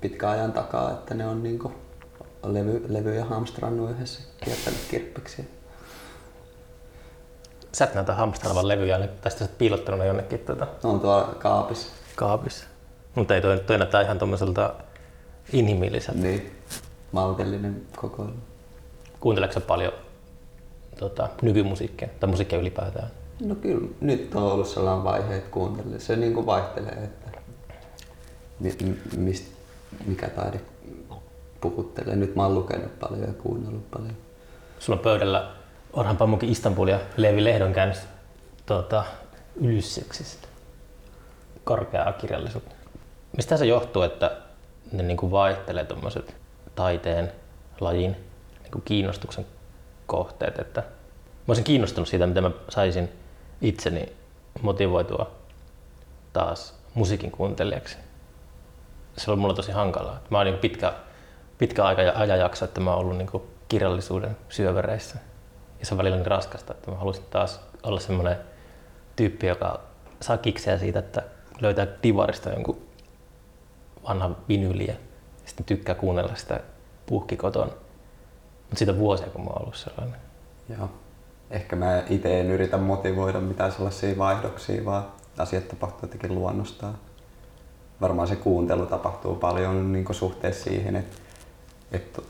pitkän 0.00 0.30
ajan 0.30 0.52
takaa, 0.52 0.90
että 0.90 1.14
ne 1.14 1.26
on 1.26 1.42
niin 1.42 1.58
levy, 2.42 2.84
levyjä 2.88 3.24
hamstrannut 3.24 3.90
yhdessä, 3.90 4.20
kiertänyt 4.44 4.80
kirppiksiä. 4.90 5.44
Sä 7.72 7.84
et 7.84 7.94
näytä 7.94 8.14
hamstraavan 8.14 8.68
levyjä, 8.68 8.98
tai 8.98 9.08
sitten 9.08 9.38
sä 9.38 9.44
oot 9.44 9.58
piilottanut 9.58 10.00
ne 10.00 10.06
jonnekin 10.06 10.38
tuota... 10.38 10.66
on 10.82 11.00
tuolla 11.00 11.34
kaapissa. 11.38 11.88
Kaapissa. 12.16 12.66
Mutta 13.14 13.34
ei 13.34 13.40
toi, 13.40 13.60
toi 13.60 13.78
näyttää 13.78 14.02
ihan 14.02 14.18
tommoselta 14.18 14.74
inhimilliseltä. 15.52 16.20
Niin, 16.20 16.52
maltillinen 17.12 17.82
kokoelma. 17.96 18.40
Kuunteleeko 19.20 19.60
paljon 19.60 19.92
tota, 20.98 21.28
nykymusiikkia 21.42 22.08
tai 22.20 22.28
musiikkia 22.28 22.58
ylipäätään? 22.58 23.10
No 23.40 23.54
kyllä, 23.54 23.88
nyt 24.00 24.34
on 24.34 24.42
ollut 24.42 24.68
sellainen 24.68 25.04
vaihe, 25.04 25.36
että 25.36 25.50
kuuntelee. 25.50 25.98
Se 25.98 26.16
niin 26.16 26.34
kuin 26.34 26.46
vaihtelee, 26.46 26.92
että 27.04 27.30
mi- 28.60 28.98
mist, 29.16 29.52
mikä 30.06 30.28
taide 30.28 30.60
puhuttelee. 31.60 32.16
Nyt 32.16 32.36
mä 32.36 32.42
oon 32.42 32.54
lukenut 32.54 32.98
paljon 32.98 33.20
ja 33.20 33.32
kuunnellut 33.32 33.90
paljon. 33.90 34.16
Sulla 34.78 34.98
on 34.98 35.02
pöydällä 35.02 35.50
Orhan 35.92 36.16
Pamukki 36.16 36.50
Istanbul 36.50 36.88
ja 36.88 37.00
Leevi 37.16 37.44
Lehdon 37.44 37.72
käännös 37.72 37.98
tuota, 38.66 39.04
Ylysseksistä. 39.56 40.48
Korkeaa 41.64 42.12
kirjallisuutta. 42.12 42.74
Mistä 43.36 43.56
se 43.56 43.66
johtuu, 43.66 44.02
että 44.02 44.36
ne 44.92 45.02
niin 45.02 45.16
kuin 45.16 45.32
vaihtelee 45.32 45.84
tuommoiset 45.84 46.36
taiteen 46.74 47.32
lajin 47.80 48.10
niin 48.62 48.72
kuin 48.72 48.82
kiinnostuksen 48.84 49.46
kohteet? 50.06 50.58
Että 50.58 50.80
mä 50.80 50.86
olisin 51.48 51.64
kiinnostunut 51.64 52.08
siitä, 52.08 52.26
miten 52.26 52.42
mä 52.42 52.50
saisin 52.68 53.08
itseni 53.60 54.12
motivoitua 54.62 55.30
taas 56.32 56.74
musiikin 56.94 57.30
kuuntelijaksi. 57.30 57.96
Se 59.16 59.30
oli 59.30 59.40
mulla 59.40 59.54
tosi 59.54 59.72
hankalaa. 59.72 60.20
Mä 60.30 60.38
oon 60.38 60.46
niin 60.46 60.58
pitkä, 60.58 60.92
pitkä 61.58 61.84
aika 61.84 62.02
ja 62.02 62.12
ajanjakso, 62.16 62.64
että 62.64 62.80
mä 62.80 62.90
oon 62.90 63.00
ollut 63.00 63.16
niin 63.16 63.42
kirjallisuuden 63.68 64.36
syövereissä. 64.48 65.18
Ja 65.80 65.86
se 65.86 65.94
on 65.94 65.98
välillä 65.98 66.16
niin 66.16 66.26
raskasta, 66.26 66.74
että 66.74 66.90
mä 66.90 66.96
halusin 66.96 67.24
taas 67.30 67.60
olla 67.82 68.00
semmoinen 68.00 68.36
tyyppi, 69.16 69.46
joka 69.46 69.80
saa 70.20 70.38
kikseä 70.38 70.78
siitä, 70.78 70.98
että 70.98 71.22
löytää 71.60 71.86
divarista 72.02 72.50
jonkun 72.50 72.88
vanhan 74.08 74.36
vinyliä 74.48 74.94
sitten 75.44 75.66
tykkää 75.66 75.94
kuunnella 75.94 76.34
sitä 76.34 76.60
puhki 77.06 77.36
kotona. 77.36 77.72
Mutta 78.60 78.78
siitä 78.78 78.98
vuosia, 78.98 79.26
kun 79.26 79.44
mä 79.44 79.50
oon 79.50 79.62
ollut 79.62 79.76
sellainen. 79.76 80.20
Joo. 80.78 80.90
Ehkä 81.50 81.76
mä 81.76 82.02
itse 82.10 82.40
en 82.40 82.50
yritä 82.50 82.76
motivoida 82.76 83.40
mitään 83.40 83.72
sellaisia 83.72 84.18
vaihdoksia, 84.18 84.84
vaan 84.84 85.06
asiat 85.38 85.68
tapahtuu 85.68 86.00
jotenkin 86.02 86.34
luonnostaan. 86.34 86.94
Varmaan 88.00 88.28
se 88.28 88.36
kuuntelu 88.36 88.86
tapahtuu 88.86 89.34
paljon 89.34 89.92
niin 89.92 90.14
suhteessa 90.14 90.64
siihen, 90.64 90.96
että, 90.96 91.16
että 91.92 92.22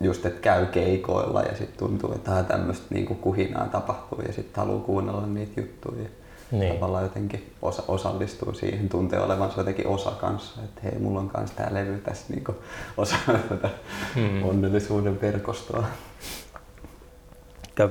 just, 0.00 0.26
että 0.26 0.40
käy 0.40 0.66
keikoilla 0.66 1.42
ja 1.42 1.56
sitten 1.56 1.78
tuntuu, 1.78 2.12
että 2.14 2.42
tämmöistä 2.42 2.86
niinku 2.90 3.14
kuhinaa 3.14 3.66
tapahtuu 3.66 4.20
ja 4.20 4.32
sitten 4.32 4.64
haluaa 4.64 4.84
kuunnella 4.84 5.26
niitä 5.26 5.60
juttuja. 5.60 6.08
Niin. 6.50 6.74
Tavallaan 6.74 7.02
jotenkin 7.02 7.52
osa, 7.62 7.82
osallistuu 7.88 8.54
siihen, 8.54 8.88
tuntee 8.88 9.20
olevansa 9.20 9.60
jotenkin 9.60 9.86
osa 9.86 10.10
kanssa, 10.10 10.60
että 10.64 10.80
hei, 10.84 10.98
mulla 10.98 11.20
on 11.20 11.28
kanssa 11.28 11.56
tämä 11.56 11.74
levy 11.74 11.98
tässä 11.98 12.24
niinku 12.28 12.54
osa 12.96 13.16
tätä 13.48 13.70
hmm. 14.14 14.44
onnellisuuden 14.44 15.20
verkostoa. 15.20 15.84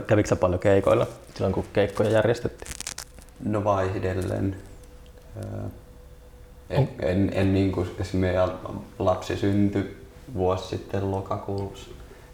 Kävikö 0.07 0.29
sä 0.29 0.35
paljon 0.35 0.59
keikoilla 0.59 1.07
silloin, 1.33 1.53
kun 1.53 1.65
keikkoja 1.73 2.09
järjestettiin? 2.09 2.71
No 3.45 3.63
vaihdellen. 3.63 4.55
En, 6.69 6.89
en, 6.99 7.31
en 7.33 7.53
niin 7.53 7.71
kuin, 7.71 7.89
meidän 8.13 8.51
lapsi 8.99 9.37
syntyi 9.37 10.05
vuosi 10.33 10.67
sitten 10.67 11.11
lokakuussa, 11.11 11.89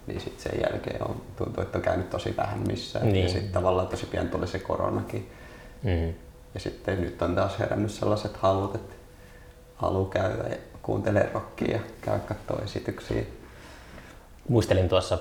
niin 0.08 0.22
sitten 0.22 0.52
sen 0.52 0.62
jälkeen 0.62 1.08
on, 1.08 1.22
tuntuu, 1.36 1.64
että 1.64 1.78
on 1.78 1.82
käynyt 1.82 2.10
tosi 2.10 2.38
vähän 2.38 2.60
missään. 2.68 3.14
Niin. 3.14 3.24
Ja 3.24 3.30
sitten 3.30 3.52
tavallaan 3.52 3.88
tosi 3.88 4.06
pian 4.06 4.30
tuli 4.30 4.48
se 4.48 4.60
koronakin. 4.60 5.32
Mm. 5.84 6.14
Ja 6.54 6.60
sitten 6.60 7.02
nyt 7.02 7.22
on 7.22 7.36
taas 7.36 7.60
herännyt 7.60 7.92
sellaiset 7.92 8.38
halut, 8.38 8.76
että 8.76 8.96
haluaa 9.76 10.10
käydä 10.10 10.44
ja 10.50 10.58
kuuntelee 10.82 11.30
rockia 11.34 11.72
ja 11.72 11.80
käy 12.02 12.20
katsoa 12.20 12.62
esityksiä. 12.64 13.24
Muistelin 14.50 14.90
tuossa 14.90 15.18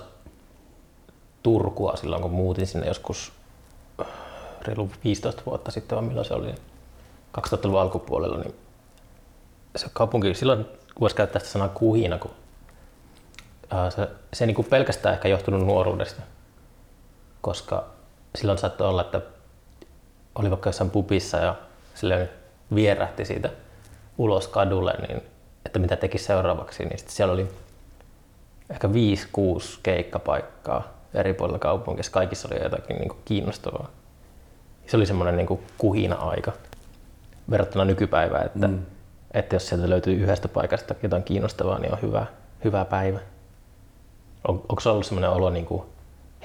Turkua 1.42 1.96
silloin, 1.96 2.22
kun 2.22 2.30
muutin 2.30 2.66
sinne 2.66 2.86
joskus 2.86 3.32
reilu 4.62 4.90
15 5.04 5.42
vuotta 5.46 5.70
sitten, 5.70 5.96
vai 5.98 6.04
milloin 6.04 6.26
se 6.26 6.34
oli, 6.34 6.54
2000-luvun 7.38 7.80
alkupuolella, 7.80 8.38
niin 8.38 8.54
se 9.76 9.86
kaupunki, 9.92 10.34
silloin 10.34 10.66
voisi 11.00 11.16
käyttää 11.16 11.40
sitä 11.40 11.52
sanaa 11.52 11.68
kuhina, 11.68 12.18
kun 12.18 12.30
se, 13.96 14.08
se 14.32 14.46
niin 14.46 14.54
kuin 14.54 14.68
pelkästään 14.70 15.14
ehkä 15.14 15.28
johtunut 15.28 15.66
nuoruudesta, 15.66 16.22
koska 17.40 17.84
silloin 18.34 18.58
saattoi 18.58 18.88
olla, 18.88 19.00
että 19.00 19.20
oli 20.34 20.50
vaikka 20.50 20.68
jossain 20.68 20.90
pubissa 20.90 21.36
ja 21.36 21.54
silleen 21.94 22.30
vierähti 22.74 23.24
siitä 23.24 23.50
ulos 24.18 24.48
kadulle, 24.48 24.94
niin 25.08 25.22
että 25.66 25.78
mitä 25.78 25.96
teki 25.96 26.18
seuraavaksi, 26.18 26.84
niin 26.84 26.98
siellä 27.06 27.34
oli 27.34 27.48
ehkä 28.70 28.88
5-6 28.88 28.90
keikkapaikkaa 29.82 30.99
eri 31.14 31.34
puolilla 31.34 31.58
kaupunkia. 31.58 32.04
Kaikissa 32.10 32.48
oli 32.52 32.62
jotakin 32.62 32.96
niin 32.96 33.08
kuin 33.08 33.20
kiinnostavaa. 33.24 33.90
Se 34.86 34.96
oli 34.96 35.06
semmoinen 35.06 35.36
niin 35.36 35.46
kuin 35.46 35.60
kuhina-aika 35.78 36.52
verrattuna 37.50 37.84
nykypäivään, 37.84 38.46
että, 38.46 38.68
mm. 38.68 38.78
että 39.34 39.56
jos 39.56 39.68
sieltä 39.68 39.90
löytyy 39.90 40.14
yhdestä 40.14 40.48
paikasta 40.48 40.94
jotain 41.02 41.22
kiinnostavaa, 41.22 41.78
niin 41.78 41.92
on 41.92 42.02
hyvä, 42.02 42.26
hyvä 42.64 42.84
päivä. 42.84 43.18
On, 44.48 44.54
onko 44.68 44.80
se 44.80 44.88
ollut 44.88 45.06
semmoinen 45.06 45.30
olo 45.30 45.50
niin 45.50 45.66
kuin 45.66 45.82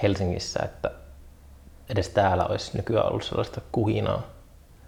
Helsingissä, 0.02 0.60
että 0.64 0.90
edes 1.88 2.08
täällä 2.08 2.46
olisi 2.46 2.76
nykyään 2.76 3.08
ollut 3.08 3.24
sellaista 3.24 3.60
kuhinaa? 3.72 4.22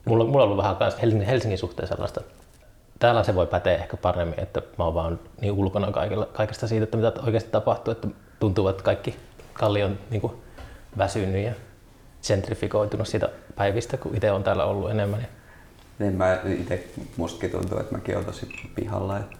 Mulla, 0.05 0.25
mulla 0.25 0.45
on 0.45 0.51
ollut 0.51 0.65
vähän 0.65 0.77
Helsingin, 1.03 1.29
Helsingin 1.29 1.59
suhteen 1.59 1.89
sellaista. 1.89 2.21
Täällä 2.99 3.25
se 3.25 3.35
voi 3.35 3.47
päteä 3.47 3.75
ehkä 3.75 3.97
paremmin, 3.97 4.41
että 4.41 4.63
mä 4.79 4.85
oon 4.85 4.95
vaan 4.95 5.19
niin 5.41 5.53
ulkona 5.53 5.93
kaikilla, 5.93 6.27
kaikesta 6.27 6.69
siitä, 6.69 6.85
että 6.85 6.97
mitä 6.97 7.13
oikeasti 7.27 7.51
tapahtuu, 7.51 7.93
että 7.93 8.09
tuntuu, 8.41 8.69
että 8.69 8.83
kaikki 8.83 9.17
Kalli 9.59 9.83
on 9.83 9.99
niin 10.11 10.21
kuin 10.21 10.33
väsynyt 10.99 11.45
ja 11.45 11.53
gentrifikoitunut 12.27 13.09
siitä 13.09 13.29
päivistä, 13.57 13.97
kun 13.97 14.15
itse 14.15 14.33
on 14.33 14.45
täällä 14.45 14.65
ollut 14.65 14.91
enemmän. 14.91 15.27
Niin 15.99 16.15
mä 16.15 16.39
itse 16.45 16.85
mustakin 17.17 17.51
tuntuu, 17.51 17.79
että 17.79 17.95
mäkin 17.95 18.15
olen 18.15 18.27
tosi 18.27 18.49
pihalla. 18.75 19.19
Että 19.19 19.37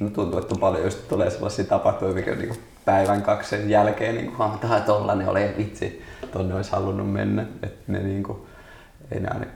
no 0.00 0.10
tuntuu, 0.10 0.40
että 0.40 0.54
paljon 0.60 0.84
just 0.84 1.08
tulee 1.08 1.30
sellaisia 1.30 1.64
tapahtumia, 1.64 2.14
mikä 2.14 2.34
niin 2.34 2.48
kuin 2.48 2.60
päivän 2.84 3.22
kaksi 3.22 3.70
jälkeen 3.70 4.14
niin 4.14 4.32
kuin, 4.32 4.58
tämä 4.58 4.80
tollanen 4.80 5.28
oli 5.28 5.54
vitsi, 5.58 6.02
tonne 6.32 6.54
olisi 6.54 6.72
halunnut 6.72 7.12
mennä. 7.12 7.46
Että 7.62 7.92
ne 7.92 7.98
niin 7.98 8.22
kuin, 8.22 8.38
enää 9.10 9.38
ne 9.38 9.46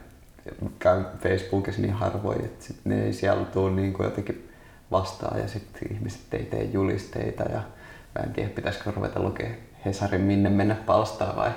käy 0.79 1.03
Facebookissa 1.23 1.81
niin 1.81 1.93
harvoin, 1.93 2.45
että 2.45 2.65
sit 2.65 2.77
ne 2.83 3.05
ei 3.05 3.13
siellä 3.13 3.45
tule 3.45 3.71
niin 3.71 3.93
kuin 3.93 4.05
jotenkin 4.05 4.49
vastaan 4.91 5.39
ja 5.39 5.47
sitten 5.47 5.93
ihmiset 5.93 6.33
ei 6.33 6.45
tee 6.45 6.63
julisteita 6.63 7.43
ja 7.43 7.61
Mä 8.15 8.23
en 8.23 8.33
tiedä, 8.33 8.49
pitäisikö 8.49 8.91
ruveta 8.91 9.19
lukea 9.19 9.49
Hesarin 9.85 10.21
minne 10.21 10.49
mennä 10.49 10.75
palstaa 10.75 11.35
vai 11.35 11.51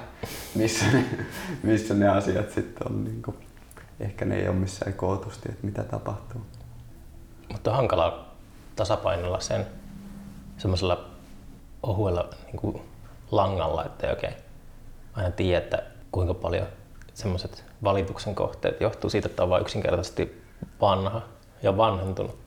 missä 0.55 0.85
ne, 0.93 1.05
missä 1.62 1.95
ne 1.95 2.09
asiat 2.09 2.51
sitten 2.51 2.87
on. 2.87 3.05
Niin 3.05 3.23
kuin, 3.23 3.37
ehkä 4.01 4.25
ne 4.25 4.37
ei 4.37 4.49
ole 4.49 4.57
missään 4.57 4.93
kootusti, 4.93 5.49
että 5.49 5.67
mitä 5.67 5.83
tapahtuu. 5.83 6.40
Mutta 7.53 7.71
on 7.71 7.77
hankala 7.77 8.29
tasapainolla 8.77 9.40
sen 9.40 9.67
semmoisella 10.59 11.11
ohuella 11.83 12.31
niin 12.47 12.57
kuin 12.57 12.83
langalla, 13.31 13.85
että 13.85 14.07
ei 14.07 14.12
oikein 14.12 14.35
aina 15.14 15.31
tiedä, 15.31 15.59
että 15.59 15.83
kuinka 16.12 16.35
paljon 16.35 16.67
semmoiset 17.14 17.64
valituksen 17.85 18.35
kohteet 18.35 18.81
johtuu 18.81 19.11
siitä, 19.11 19.29
että 19.29 19.43
on 19.43 19.51
vain 19.51 19.62
yksinkertaisesti 19.62 20.43
vanha 20.81 21.23
ja 21.62 21.77
vanhentunut. 21.77 22.38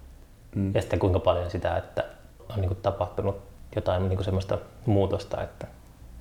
Mm. 0.56 0.76
Ja 0.76 0.82
sitten 0.82 1.00
kuinka 1.00 1.20
paljon 1.20 1.52
sitä, 1.52 1.78
että 1.78 2.04
on 2.50 2.56
niin 2.56 2.68
kuin 2.70 2.82
tapahtunut 2.82 3.42
jotain 3.78 4.10
niin 4.10 4.18
kuin 4.18 4.26
semmoista 4.26 4.58
muutosta, 4.86 5.44
että, 5.44 5.68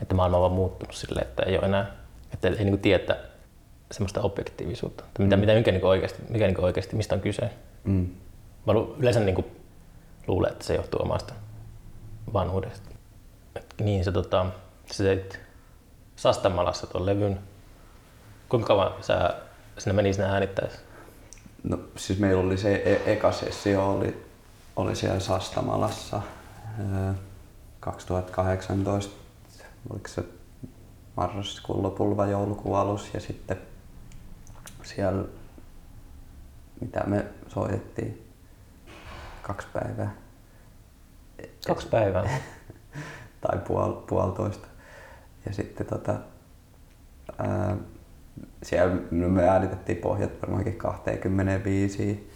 että 0.02 0.14
maailma 0.14 0.36
on 0.36 0.40
vaan 0.40 0.52
muuttunut 0.52 0.94
sille, 0.94 1.20
että 1.20 1.42
ei 1.42 1.58
ole 1.58 1.66
enää, 1.66 1.92
että 2.32 2.48
ei 2.48 2.56
niin 2.56 2.68
kuin 2.68 2.80
tiedä 2.80 3.16
semmoista 3.90 4.20
objektiivisuutta, 4.20 5.04
että 5.04 5.22
mitä, 5.22 5.36
mm. 5.36 5.40
mitä 5.40 5.54
mikä, 5.54 5.72
niin 5.72 5.80
kuin 5.80 5.90
oikeasti, 5.90 6.22
mikä 6.28 6.46
niin 6.46 6.54
kuin 6.54 6.64
oikeasti, 6.64 6.96
mistä 6.96 7.14
on 7.14 7.20
kyse. 7.20 7.50
Mm. 7.84 8.08
Mä 8.66 8.72
yleensä 8.98 9.20
niin 9.20 9.34
kuin 9.34 9.46
luulen, 10.26 10.52
että 10.52 10.64
se 10.64 10.74
johtuu 10.74 11.02
omasta 11.02 11.34
vanhuudesta. 12.32 12.90
Et 13.56 13.74
niin 13.80 14.04
se, 14.04 14.12
tota, 14.12 14.46
sä 14.90 15.04
teit 15.04 15.40
Sastamalassa 16.16 16.86
tuon 16.86 17.06
levyn. 17.06 17.40
Kuinka 18.48 18.66
kauan 18.66 18.92
sä 19.00 19.34
sinne 19.78 19.96
meni 19.96 20.12
sinne 20.12 20.28
äänittäessä? 20.28 20.78
No 21.62 21.78
siis 21.96 22.18
meillä 22.18 22.42
oli 22.42 22.56
se 22.56 22.74
e- 22.74 23.12
eka 23.12 23.32
sessio 23.32 23.90
oli, 23.90 24.26
oli 24.76 24.96
siellä 24.96 25.20
Sastamalassa 25.20 26.22
2018, 27.86 29.16
oliko 29.90 30.08
se 30.08 30.24
marraskuun 31.16 31.82
lopulla 31.82 32.16
vai 32.16 32.30
joulukuun 32.30 32.78
alus 32.78 33.14
ja 33.14 33.20
sitten 33.20 33.56
siellä, 34.82 35.24
mitä 36.80 37.04
me 37.06 37.24
soitettiin, 37.48 38.32
kaksi 39.42 39.68
päivää. 39.72 40.14
Kaksi 41.66 41.88
päivää? 41.88 42.30
tai 43.40 43.58
puol, 43.58 43.92
puolitoista. 43.92 44.68
Ja 45.46 45.52
sitten 45.52 45.86
tota, 45.86 46.14
ää, 47.38 47.76
siellä 48.62 48.94
me 49.10 49.48
äänitettiin 49.48 49.98
pohjat 49.98 50.42
varmaankin 50.42 50.76
25 50.76 52.30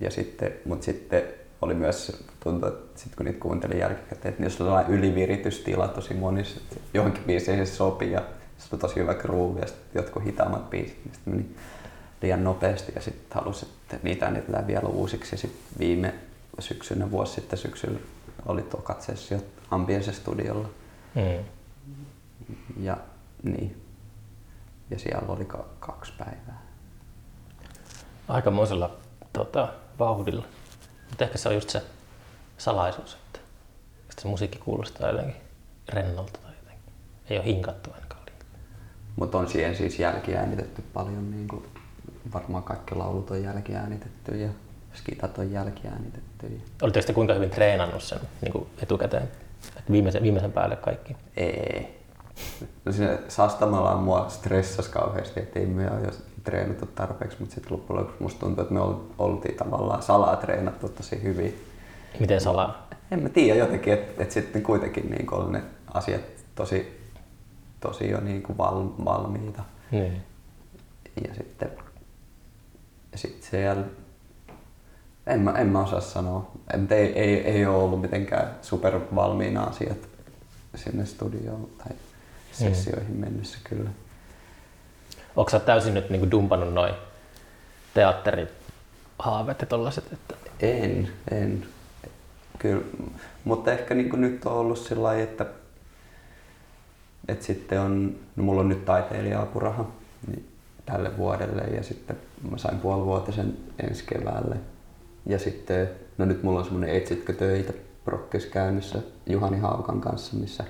ja 0.00 0.10
sitten, 0.10 0.52
mutta 0.64 0.84
sitten 0.84 1.22
oli 1.62 1.74
myös, 1.74 2.24
tuntui, 2.40 2.68
että 2.68 3.00
sit 3.00 3.16
kun 3.16 3.26
niitä 3.26 3.40
kuuntelin 3.40 3.78
jälkikäteen, 3.78 4.28
että 4.28 4.42
niissä 4.42 4.64
oli 4.64 4.68
sellainen 4.68 4.92
yliviritystila 4.92 5.88
tosi 5.88 6.14
monissa, 6.14 6.60
että 6.60 6.76
johonkin 6.94 7.24
biisiin 7.24 7.66
se 7.66 7.74
sopii 7.74 8.12
ja 8.12 8.22
se 8.58 8.68
oli 8.72 8.80
tosi 8.80 8.96
hyvä 8.96 9.14
groove 9.14 9.60
ja 9.60 9.66
sitten 9.66 10.02
jotkut 10.02 10.24
hitaammat 10.24 10.70
biisit, 10.70 11.04
niin 11.04 11.14
sitten 11.14 11.34
meni 11.34 11.56
liian 12.22 12.44
nopeasti 12.44 12.92
ja 12.94 13.00
sitten 13.00 13.40
halusin, 13.40 13.68
että 13.82 13.98
niitä 14.02 14.26
äänitellään 14.26 14.66
vielä 14.66 14.88
uusiksi 14.88 15.34
ja 15.34 15.38
sitten 15.38 15.78
viime 15.78 16.14
syksynä, 16.58 17.10
vuosi 17.10 17.34
sitten 17.34 17.58
syksyllä 17.58 17.98
oli 18.46 18.62
tuo 18.62 18.80
katsessio 18.80 19.38
Ambience 19.70 20.12
Studiolla. 20.12 20.68
Mm. 21.14 21.44
Ja 22.80 22.96
niin. 23.42 23.82
Ja 24.90 24.98
siellä 24.98 25.28
oli 25.28 25.48
kaksi 25.80 26.12
päivää. 26.18 26.62
Aikamoisella 28.28 28.96
tota, 29.32 29.68
vauhdilla. 29.98 30.44
Mutta 31.12 31.24
ehkä 31.24 31.38
se 31.38 31.48
on 31.48 31.54
just 31.54 31.70
se 31.70 31.82
salaisuus, 32.58 33.14
että 33.14 33.40
se 34.22 34.28
musiikki 34.28 34.58
kuulostaa 34.58 35.10
jotenkin 35.10 35.36
rennolta 35.88 36.38
tai 36.42 36.52
jotenkin. 36.62 36.92
Ei 37.30 37.36
ole 37.36 37.46
hinkattu 37.46 37.90
ainakaan 37.94 38.22
Mutta 39.16 39.38
on 39.38 39.48
siihen 39.48 39.76
siis 39.76 39.98
jälkiäänitetty 39.98 40.82
paljon, 40.94 41.30
niin 41.30 41.48
kuin 41.48 41.64
varmaan 42.34 42.62
kaikki 42.62 42.94
laulut 42.94 43.30
on 43.30 43.42
jälkiäänitetty 43.42 44.36
ja 44.36 44.48
skitat 44.94 45.38
on 45.38 45.52
jälkiäänitetty. 45.52 46.60
Oletteko 46.82 47.02
sitten 47.02 47.14
kuinka 47.14 47.34
hyvin 47.34 47.50
treenannut 47.50 48.02
sen 48.02 48.20
niin 48.42 48.52
kuin 48.52 48.66
etukäteen? 48.82 49.28
Että 49.78 49.92
viimeisen, 49.92 50.22
viimeisen 50.22 50.52
päälle 50.52 50.76
kaikki? 50.76 51.16
Ei. 51.36 52.02
No 52.84 52.92
siinä 52.92 53.18
Sastamalla 53.28 53.96
mua 53.96 54.28
stressasi 54.28 54.90
kauheasti, 54.90 55.40
että 55.40 55.58
ei 55.58 55.66
me 55.66 55.90
ole 55.90 56.12
treenattu 56.44 56.86
tarpeeksi, 56.86 57.36
mutta 57.40 57.54
sitten 57.54 57.72
loppujen 57.72 58.00
lopuksi 58.00 58.22
musta 58.22 58.40
tuntuu, 58.40 58.62
että 58.62 58.74
me 58.74 58.80
oltiin 59.18 59.56
tavallaan 59.56 60.02
salaa 60.02 60.36
treenattu 60.36 60.88
tosi 60.88 61.22
hyvin. 61.22 61.64
Miten 62.20 62.40
salaa? 62.40 62.88
En 63.10 63.22
mä 63.22 63.28
tiedä 63.28 63.58
jotenkin, 63.58 63.92
että, 63.92 64.22
että 64.22 64.34
sitten 64.34 64.62
kuitenkin 64.62 65.10
niin 65.10 65.34
on 65.34 65.52
ne 65.52 65.62
asiat 65.94 66.20
tosi, 66.54 67.00
tosi 67.80 68.10
jo 68.10 68.20
niin 68.20 68.42
kuin 68.42 68.58
val, 68.58 68.84
valmiita. 69.04 69.62
Niin. 69.90 70.22
Ja 71.28 71.34
sitten 71.34 71.70
sitten 73.14 73.50
siellä 73.50 73.84
En 75.26 75.40
mä, 75.40 75.50
en 75.52 75.66
mä 75.66 75.82
osaa 75.82 76.00
sanoa. 76.00 76.50
En, 76.74 76.86
ei, 76.90 77.18
ei, 77.18 77.40
ei 77.40 77.66
ole 77.66 77.76
ollut 77.76 78.00
mitenkään 78.00 78.56
supervalmiina 78.62 79.62
asiat 79.62 79.98
sinne 80.74 81.06
studioon 81.06 81.68
tai 81.78 81.96
sessioihin 82.52 83.16
mennessä 83.16 83.58
kyllä. 83.64 83.90
Onko 85.36 85.50
sä 85.50 85.60
täysin 85.60 85.94
nyt 85.94 86.10
niin 86.10 86.30
dumpannut 86.30 86.74
noin 86.74 86.94
teatterihaaveet 87.94 89.60
ja 89.60 89.66
tollaset? 89.66 90.12
Että... 90.12 90.34
En, 90.60 91.08
en. 91.30 91.66
Kyllä. 92.58 92.84
Mutta 93.44 93.72
ehkä 93.72 93.94
niin 93.94 94.20
nyt 94.20 94.46
on 94.46 94.52
ollut 94.52 94.78
sillä 94.78 95.02
lailla, 95.02 95.22
että, 95.22 95.46
että 97.28 97.44
sitten 97.44 97.80
on, 97.80 98.16
no 98.36 98.44
mulla 98.44 98.60
on 98.60 98.68
nyt 98.68 98.84
taiteilija-apuraha 98.84 99.84
niin 100.26 100.48
tälle 100.86 101.16
vuodelle 101.16 101.62
ja 101.62 101.82
sitten 101.82 102.16
mä 102.50 102.58
sain 102.58 102.78
puolivuotisen 102.78 103.56
ensi 103.82 104.04
keväälle. 104.06 104.56
Ja 105.26 105.38
sitten, 105.38 105.90
no 106.18 106.24
nyt 106.24 106.42
mulla 106.42 106.58
on 106.58 106.64
semmoinen 106.64 106.96
Etsitkö 106.96 107.32
töitä 107.32 107.72
prokkis 108.04 108.46
käynnissä 108.46 108.98
Juhani 109.26 109.58
Haukan 109.58 110.00
kanssa, 110.00 110.36
missä 110.36 110.64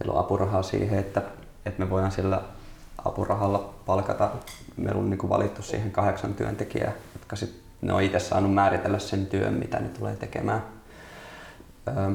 meillä 0.00 0.12
on 0.12 0.20
apurahaa 0.20 0.62
siihen, 0.62 0.98
että, 0.98 1.22
että 1.66 1.84
me 1.84 1.90
voidaan 1.90 2.12
sillä 2.12 2.42
apurahalla 3.04 3.74
palkata. 3.86 4.30
Meillä 4.76 5.00
on 5.00 5.10
niin 5.10 5.28
valittu 5.28 5.62
siihen 5.62 5.90
kahdeksan 5.90 6.34
työntekijää, 6.34 6.92
jotka 7.14 7.36
sit, 7.36 7.60
ne 7.80 7.92
on 7.92 8.02
itse 8.02 8.18
saanut 8.18 8.54
määritellä 8.54 8.98
sen 8.98 9.26
työn, 9.26 9.54
mitä 9.54 9.78
ne 9.78 9.88
tulee 9.88 10.16
tekemään. 10.16 10.64
Öö, 11.88 12.10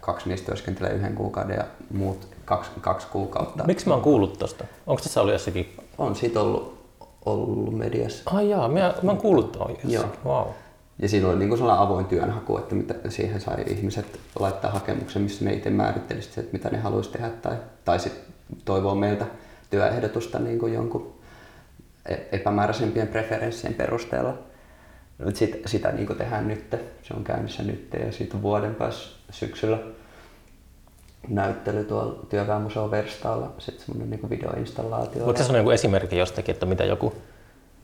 kaksi 0.00 0.28
niistä 0.28 0.46
työskentelee 0.46 0.92
yhden 0.92 1.14
kuukauden 1.14 1.56
ja 1.56 1.64
muut 1.92 2.28
kaksi, 2.44 2.70
kaksi 2.80 3.06
kuukautta. 3.06 3.64
Miksi 3.64 3.88
mä 3.88 3.94
oon 3.94 4.02
kuullut 4.02 4.38
tosta? 4.38 4.64
Onko 4.86 5.02
tässä 5.02 5.20
ollut 5.20 5.32
jossakin? 5.32 5.76
On 5.98 6.16
siitä 6.16 6.40
ollut, 6.40 6.84
ollut 7.24 7.78
mediassa. 7.78 8.22
Ai 8.26 8.50
jaa, 8.50 8.68
mä, 8.68 8.94
mä 9.02 9.10
oon 9.10 9.20
kuullut 9.20 9.52
tuon 9.52 9.70
jossakin. 9.84 10.20
Wow. 10.24 10.46
Ja 10.98 11.08
siinä 11.08 11.28
oli 11.28 11.38
niin 11.38 11.58
sellainen 11.58 11.86
avoin 11.86 12.06
työnhaku, 12.06 12.58
että 12.58 12.74
mitä, 12.74 12.94
siihen 13.08 13.40
sai 13.40 13.64
ihmiset 13.66 14.20
laittaa 14.38 14.70
hakemuksen, 14.70 15.22
missä 15.22 15.44
ne 15.44 15.52
itse 15.52 15.70
määrittelisivät, 15.70 16.38
että 16.38 16.52
mitä 16.52 16.70
ne 16.70 16.78
haluaisi 16.78 17.10
tehdä 17.10 17.30
tai, 17.30 17.56
tai 17.84 17.98
sitten 17.98 18.34
toivoo 18.64 18.94
meiltä 18.94 19.26
työehdotusta 19.74 20.38
niin 20.38 20.58
kuin 20.58 20.74
jonkun 20.74 21.14
e- 22.08 22.16
epämääräisempien 22.32 23.08
preferenssien 23.08 23.74
perusteella. 23.74 24.38
Sit, 25.34 25.62
sitä 25.66 25.92
niin 25.92 26.06
kuin 26.06 26.18
tehdään 26.18 26.48
nyt. 26.48 26.76
Se 27.02 27.14
on 27.14 27.24
käynnissä 27.24 27.62
nyt 27.62 27.88
ja 28.04 28.12
siitä 28.12 28.42
vuoden 28.42 28.74
päässä 28.74 29.16
syksyllä 29.30 29.78
näyttely 31.28 31.84
tuolla 31.84 32.26
työväenmuseon 32.28 32.90
Verstaalla, 32.90 33.52
sitten 33.58 33.86
semmoinen 33.86 34.10
niin 34.10 34.30
videoinstallaatio. 34.30 35.26
Voitko 35.26 35.42
sanoa 35.42 35.58
joku 35.58 35.70
esimerkki 35.70 36.18
jostakin, 36.18 36.52
että 36.52 36.66
mitä 36.66 36.84
joku, 36.84 37.12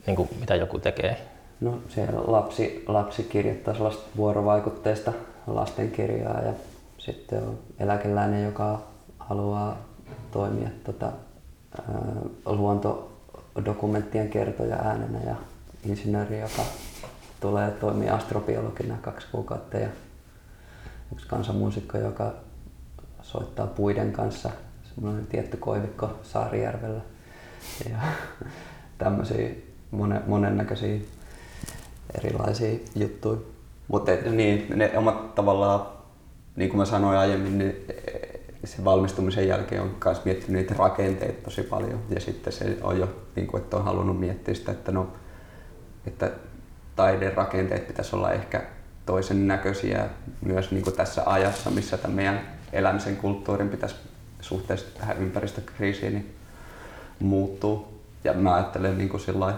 niin 0.06 0.16
kuin, 0.16 0.28
mitä 0.40 0.54
joku 0.54 0.78
tekee? 0.78 1.26
No 1.60 1.78
siellä 1.88 2.20
lapsi, 2.26 2.84
lapsi 2.86 3.22
kirjoittaa 3.22 3.74
sellaista 3.74 4.02
vuorovaikutteista 4.16 5.12
lastenkirjaa 5.46 6.40
ja 6.40 6.52
sitten 6.98 7.42
on 7.42 7.58
eläkeläinen, 7.78 8.44
joka 8.44 8.80
haluaa 9.18 9.78
toimia 10.30 10.68
tota, 10.84 11.12
luontodokumenttien 12.46 14.28
kertoja 14.28 14.76
äänenä 14.76 15.18
ja 15.26 15.34
insinööri, 15.84 16.40
joka 16.40 16.62
tulee 17.40 17.70
toimia 17.70 18.14
astrobiologina 18.14 18.96
kaksi 19.02 19.26
kuukautta 19.32 19.76
ja 19.78 19.88
yksi 21.12 21.28
kansanmuusikko, 21.28 21.98
joka 21.98 22.32
soittaa 23.22 23.66
puiden 23.66 24.12
kanssa, 24.12 24.50
semmoinen 24.94 25.26
tietty 25.26 25.56
koivikko 25.56 26.10
Saarijärvellä 26.22 27.00
ja 27.90 27.96
tämmöisiä 28.98 29.50
monen, 29.90 30.22
monennäköisiä 30.26 31.00
erilaisia 32.14 32.78
juttuja. 32.94 33.40
Mutta 33.88 34.12
niin, 34.30 34.78
ne 34.78 34.98
omat 34.98 35.34
tavallaan, 35.34 35.86
niin 36.56 36.70
kuin 36.70 36.78
mä 36.78 36.84
sanoin 36.84 37.18
aiemmin, 37.18 37.58
niin 37.58 37.76
sen 38.64 38.84
valmistumisen 38.84 39.48
jälkeen 39.48 39.82
on 39.82 39.96
myös 40.04 40.24
miettinyt 40.24 40.62
niitä 40.62 40.74
rakenteita 40.78 41.44
tosi 41.44 41.62
paljon. 41.62 42.00
Ja 42.08 42.20
sitten 42.20 42.52
se 42.52 42.78
on 42.82 42.98
jo, 42.98 43.08
niin 43.36 43.46
kuin, 43.46 43.62
että 43.62 43.76
on 43.76 43.84
halunnut 43.84 44.20
miettiä 44.20 44.54
sitä, 44.54 44.72
että, 44.72 44.92
no, 44.92 45.12
että 46.06 46.30
taiden 46.96 47.34
rakenteet 47.34 47.86
pitäisi 47.86 48.16
olla 48.16 48.32
ehkä 48.32 48.62
toisen 49.06 49.48
näköisiä 49.48 50.08
myös 50.40 50.70
niin 50.70 50.84
kuin 50.84 50.96
tässä 50.96 51.22
ajassa, 51.26 51.70
missä 51.70 51.96
tämän 51.96 52.16
meidän 52.16 52.40
elämisen 52.72 53.16
kulttuurin 53.16 53.68
pitäisi 53.68 53.96
suhteessa 54.40 54.86
tähän 54.98 55.18
ympäristökriisiin 55.18 56.12
niin 56.12 56.34
muuttuu. 57.18 58.00
Ja 58.24 58.32
mä 58.32 58.54
ajattelen 58.54 58.98
niin 58.98 59.08
kuin 59.08 59.20
sillä 59.20 59.54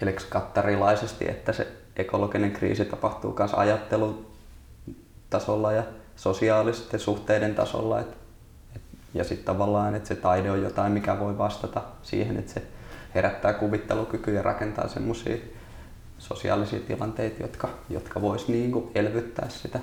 Felix 0.00 0.28
Kattarilaisesti, 0.28 1.28
että 1.28 1.52
se 1.52 1.68
ekologinen 1.96 2.52
kriisi 2.52 2.84
tapahtuu 2.84 3.34
myös 3.38 3.54
ajattelutasolla 3.54 5.72
ja 5.72 5.82
sosiaalisten 6.16 7.00
suhteiden 7.00 7.54
tasolla. 7.54 8.00
Et, 8.00 8.08
et, 8.08 8.21
ja 9.14 9.24
sitten 9.24 9.46
tavallaan, 9.46 9.94
että 9.94 10.08
se 10.08 10.14
taide 10.14 10.50
on 10.50 10.62
jotain, 10.62 10.92
mikä 10.92 11.18
voi 11.18 11.38
vastata 11.38 11.82
siihen, 12.02 12.36
että 12.36 12.52
se 12.52 12.62
herättää 13.14 13.52
kuvittelukykyä 13.52 14.34
ja 14.34 14.42
rakentaa 14.42 14.88
semmoisia 14.88 15.36
sosiaalisia 16.18 16.80
tilanteita, 16.80 17.42
jotka, 17.42 17.68
jotka 17.90 18.20
vois 18.20 18.48
niinku 18.48 18.90
elvyttää 18.94 19.48
sitä 19.48 19.80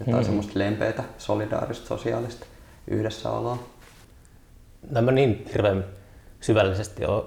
jotain 0.00 0.18
mm. 0.18 0.24
semmoista 0.24 0.52
lempeätä, 0.54 1.04
solidaarista, 1.18 1.86
sosiaalista 1.86 2.46
yhdessäoloa. 2.88 3.58
No 4.90 5.02
mä 5.02 5.12
niin 5.12 5.46
hirveän 5.52 5.84
syvällisesti 6.40 7.04
ole 7.04 7.24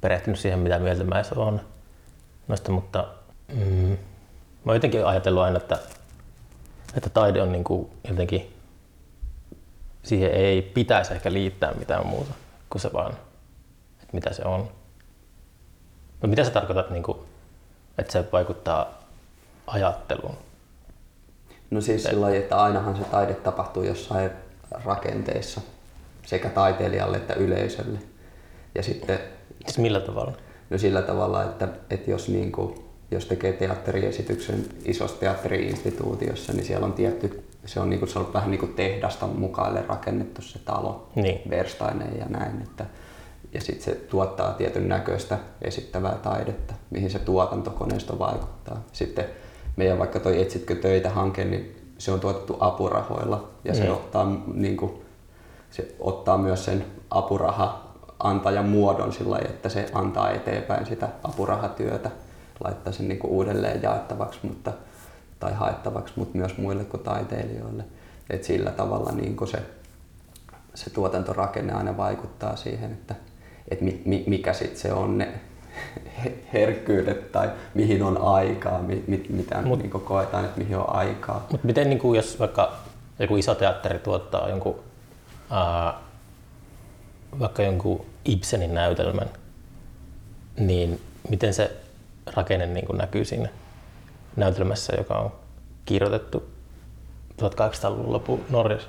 perehtynyt 0.00 0.38
siihen, 0.38 0.58
mitä 0.58 0.78
mieltä 0.78 1.04
mä 1.04 1.22
olen 1.36 1.60
noista, 2.48 2.72
mutta 2.72 3.08
mm, 3.54 3.96
mä 4.64 4.66
oon 4.66 4.76
jotenkin 4.76 5.06
ajatellut 5.06 5.42
aina, 5.42 5.56
että, 5.56 5.78
että 6.96 7.10
taide 7.10 7.42
on 7.42 7.52
niin 7.52 7.64
kuin 7.64 7.90
jotenkin, 8.08 8.53
siihen 10.04 10.30
ei 10.30 10.62
pitäisi 10.62 11.14
ehkä 11.14 11.32
liittää 11.32 11.74
mitään 11.74 12.06
muuta 12.06 12.34
kuin 12.70 12.82
se 12.82 12.92
vaan, 12.92 13.12
että 14.02 14.12
mitä 14.12 14.32
se 14.32 14.42
on. 14.44 14.68
No 16.22 16.28
mitä 16.28 16.44
sä 16.44 16.50
tarkoitat, 16.50 16.90
niin 16.90 17.02
kuin, 17.02 17.18
että 17.98 18.12
se 18.12 18.24
vaikuttaa 18.32 19.02
ajatteluun? 19.66 20.34
No 21.70 21.80
siis 21.80 22.02
sillä 22.02 22.20
lailla, 22.20 22.38
että 22.38 22.62
ainahan 22.62 22.96
se 22.96 23.04
taide 23.04 23.34
tapahtuu 23.34 23.82
jossain 23.82 24.30
rakenteissa 24.84 25.60
sekä 26.26 26.48
taiteilijalle 26.48 27.16
että 27.16 27.34
yleisölle. 27.34 27.98
Ja 28.74 28.82
sitten, 28.82 29.18
siis 29.64 29.78
millä 29.78 30.00
tavalla? 30.00 30.32
No 30.70 30.78
sillä 30.78 31.02
tavalla, 31.02 31.44
että, 31.44 31.68
että 31.90 32.10
jos, 32.10 32.28
niin 32.28 32.52
kuin, 32.52 32.84
jos 33.10 33.26
tekee 33.26 33.52
teatteriesityksen 33.52 34.66
isossa 34.84 35.20
teatteriinstituutiossa, 35.20 36.52
niin 36.52 36.64
siellä 36.64 36.86
on 36.86 36.92
tietty, 36.92 37.44
se 37.66 37.80
on, 37.80 37.90
niin 37.90 38.00
kuin, 38.00 38.08
se 38.08 38.18
on 38.18 38.32
vähän 38.34 38.50
niin 38.50 38.58
kuin 38.58 38.74
tehdasta 38.74 39.26
mukaille 39.26 39.84
rakennettu 39.88 40.42
se 40.42 40.58
talo, 40.58 41.08
niin. 41.14 41.50
verstainen 41.50 42.18
ja 42.18 42.26
näin. 42.28 42.62
Että, 42.62 42.86
ja 43.52 43.60
sitten 43.60 43.84
se 43.84 43.94
tuottaa 43.94 44.52
tietyn 44.52 44.88
näköistä 44.88 45.38
esittävää 45.62 46.14
taidetta, 46.14 46.74
mihin 46.90 47.10
se 47.10 47.18
tuotantokoneisto 47.18 48.18
vaikuttaa. 48.18 48.82
Sitten 48.92 49.24
meidän 49.76 49.98
vaikka 49.98 50.20
toi 50.20 50.42
Etsitkö 50.42 50.74
töitä 50.74 51.10
hanke, 51.10 51.44
niin 51.44 51.76
se 51.98 52.12
on 52.12 52.20
tuotettu 52.20 52.56
apurahoilla 52.60 53.48
ja 53.64 53.72
mm. 53.72 53.78
se, 53.78 53.90
ottaa, 53.90 54.36
niin 54.54 54.76
kuin, 54.76 54.92
se 55.70 55.94
ottaa 56.00 56.38
myös 56.38 56.64
sen 56.64 56.84
apuraha 57.10 57.84
antajan 58.18 58.68
muodon 58.68 59.12
sillä 59.12 59.38
että 59.38 59.68
se 59.68 59.86
antaa 59.92 60.30
eteenpäin 60.30 60.86
sitä 60.86 61.08
apurahatyötä, 61.24 62.10
laittaa 62.64 62.92
sen 62.92 63.08
niin 63.08 63.18
kuin 63.18 63.30
uudelleen 63.30 63.82
jaettavaksi 63.82 64.38
mutta, 64.42 64.72
tai 65.44 65.52
haettavaksi, 65.54 66.14
mutta 66.16 66.38
myös 66.38 66.58
muille 66.58 66.84
kuin 66.84 67.02
taiteilijoille. 67.02 67.84
Et 68.30 68.44
sillä 68.44 68.70
tavalla 68.70 69.12
niin 69.12 69.36
se, 69.50 69.62
se 70.74 70.90
tuotantorakenne 70.90 71.72
aina 71.72 71.96
vaikuttaa 71.96 72.56
siihen, 72.56 72.92
että, 72.92 73.14
että 73.70 73.84
mi, 73.84 74.24
mikä 74.26 74.52
sitten 74.52 74.78
se 74.78 74.92
on 74.92 75.18
ne 75.18 75.28
herkkyydet 76.52 77.32
tai 77.32 77.50
mihin 77.74 78.02
on 78.02 78.18
aikaa, 78.18 78.82
mit, 78.82 79.08
mit, 79.08 79.28
mitä 79.28 79.62
Mut, 79.62 79.78
niin 79.78 79.90
koetaan, 79.90 80.44
että 80.44 80.60
mihin 80.60 80.76
on 80.76 80.94
aikaa. 80.94 81.46
Mutta 81.50 81.66
miten 81.66 81.88
niin 81.88 81.98
kuin, 81.98 82.16
jos 82.16 82.40
vaikka 82.40 82.72
joku 83.18 83.36
iso 83.36 83.54
teatteri 83.54 83.98
tuottaa 83.98 84.48
jonkun, 84.48 84.80
ää, 85.50 85.94
vaikka 87.40 87.62
jonkun 87.62 88.04
Ibsenin 88.24 88.74
näytelmän, 88.74 89.28
niin 90.58 91.00
miten 91.28 91.54
se 91.54 91.76
rakenne 92.34 92.66
niin 92.66 92.86
kuin 92.86 92.98
näkyy 92.98 93.24
siinä 93.24 93.48
näytelmässä, 94.36 94.92
joka 94.98 95.18
on 95.18 95.32
kirjoitettu 95.84 96.42
1800-luvun 97.42 98.12
lopun 98.12 98.40
Norjassa? 98.50 98.88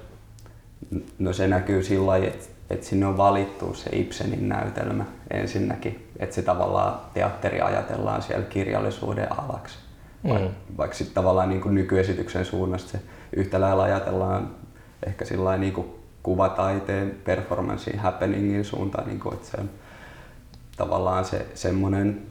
No 1.20 1.34
se 1.34 1.48
näkyy 1.48 1.84
sillä 1.84 2.08
lailla, 2.08 2.28
että, 2.28 2.46
että 2.70 2.86
sinne 2.86 3.06
on 3.06 3.18
valittu 3.18 3.74
se 3.74 3.90
Ibsenin 3.94 4.50
näytelmä 4.50 5.06
ensinnäkin, 5.32 6.10
että 6.20 6.36
se 6.36 6.42
tavallaan 6.42 7.00
teatteri 7.14 7.62
ajatellaan 7.62 8.22
siellä 8.22 8.46
kirjallisuuden 8.46 9.40
alaksi. 9.40 9.78
Mm. 10.24 10.50
Vaikka 10.78 10.98
sitten 10.98 11.16
tavallaan 11.16 11.50
niin 11.50 11.62
kuin 11.62 11.76
nykyesityksen 11.76 12.46
suunnasta 12.46 12.92
se 12.92 13.00
yhtä 13.36 13.62
lailla 13.62 13.84
ajatellaan 13.84 14.50
ehkä 15.06 15.26
sillä 15.26 15.58
niin 15.58 15.74
kuin 15.74 15.88
kuvataiteen, 16.24 17.16
performanssin, 17.24 18.00
happeningin 18.00 18.66
suuntaan, 18.66 19.08
niin 19.08 19.20
kuin, 19.20 19.34
että 19.34 19.48
se 19.48 19.58
on 19.58 19.70
tavallaan 20.78 21.26
se 21.26 21.46
semmoinen 21.54 22.22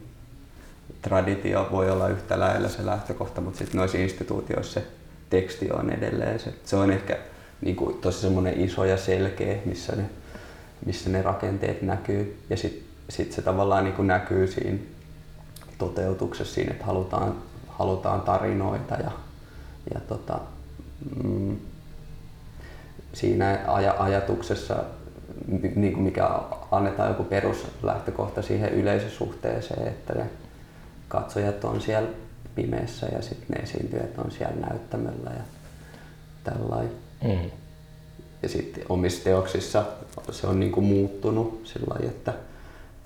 traditio 1.05 1.67
voi 1.71 1.89
olla 1.91 2.07
yhtä 2.07 2.39
lailla 2.39 2.69
se 2.69 2.85
lähtökohta, 2.85 3.41
mutta 3.41 3.57
sitten 3.57 3.77
noissa 3.77 3.97
instituutioissa 3.97 4.73
se 4.73 4.87
teksti 5.29 5.71
on 5.71 5.89
edelleen 5.89 6.39
se. 6.39 6.53
Se 6.63 6.75
on 6.75 6.91
ehkä 6.91 7.17
niin 7.61 7.75
kuin, 7.75 7.97
tosi 7.97 8.19
semmoinen 8.19 8.61
iso 8.61 8.85
ja 8.85 8.97
selkeä, 8.97 9.57
missä 9.65 9.95
ne, 9.95 10.05
missä 10.85 11.09
ne 11.09 11.21
rakenteet 11.21 11.81
näkyy. 11.81 12.39
Ja 12.49 12.57
sitten 12.57 12.83
sit 13.09 13.31
se 13.31 13.41
tavallaan 13.41 13.83
niin 13.83 13.93
kuin 13.93 14.07
näkyy 14.07 14.47
siinä 14.47 14.77
toteutuksessa 15.77 16.53
siinä, 16.53 16.71
että 16.71 16.85
halutaan, 16.85 17.35
halutaan 17.67 18.21
tarinoita 18.21 18.95
ja, 18.95 19.11
ja 19.93 19.99
tota, 19.99 20.39
mm, 21.23 21.57
siinä 23.13 23.59
aj- 23.67 24.01
ajatuksessa, 24.01 24.83
niin 25.75 25.93
kuin 25.93 26.03
mikä 26.03 26.29
annetaan 26.71 27.09
joku 27.09 27.23
peruslähtökohta 27.23 28.41
siihen 28.41 28.73
yleisösuhteeseen, 28.73 29.87
että 29.87 30.13
ne 30.13 30.29
katsojat 31.07 31.63
on 31.63 31.81
siellä 31.81 32.09
pimeässä 32.55 33.05
ja 33.05 33.21
sitten 33.21 33.47
ne 33.49 33.63
esiintyjät 33.63 34.17
on 34.17 34.31
siellä 34.31 34.55
näyttämällä 34.55 35.31
ja 35.35 35.43
tällainen. 36.43 36.91
Mm. 37.23 37.51
Ja 38.43 38.49
sitten 38.49 38.83
omissa 38.89 39.23
teoksissa 39.23 39.85
se 40.31 40.47
on 40.47 40.59
niinku 40.59 40.81
muuttunut 40.81 41.61
sillä 41.63 41.85
lailla, 41.89 42.09
että, 42.09 42.33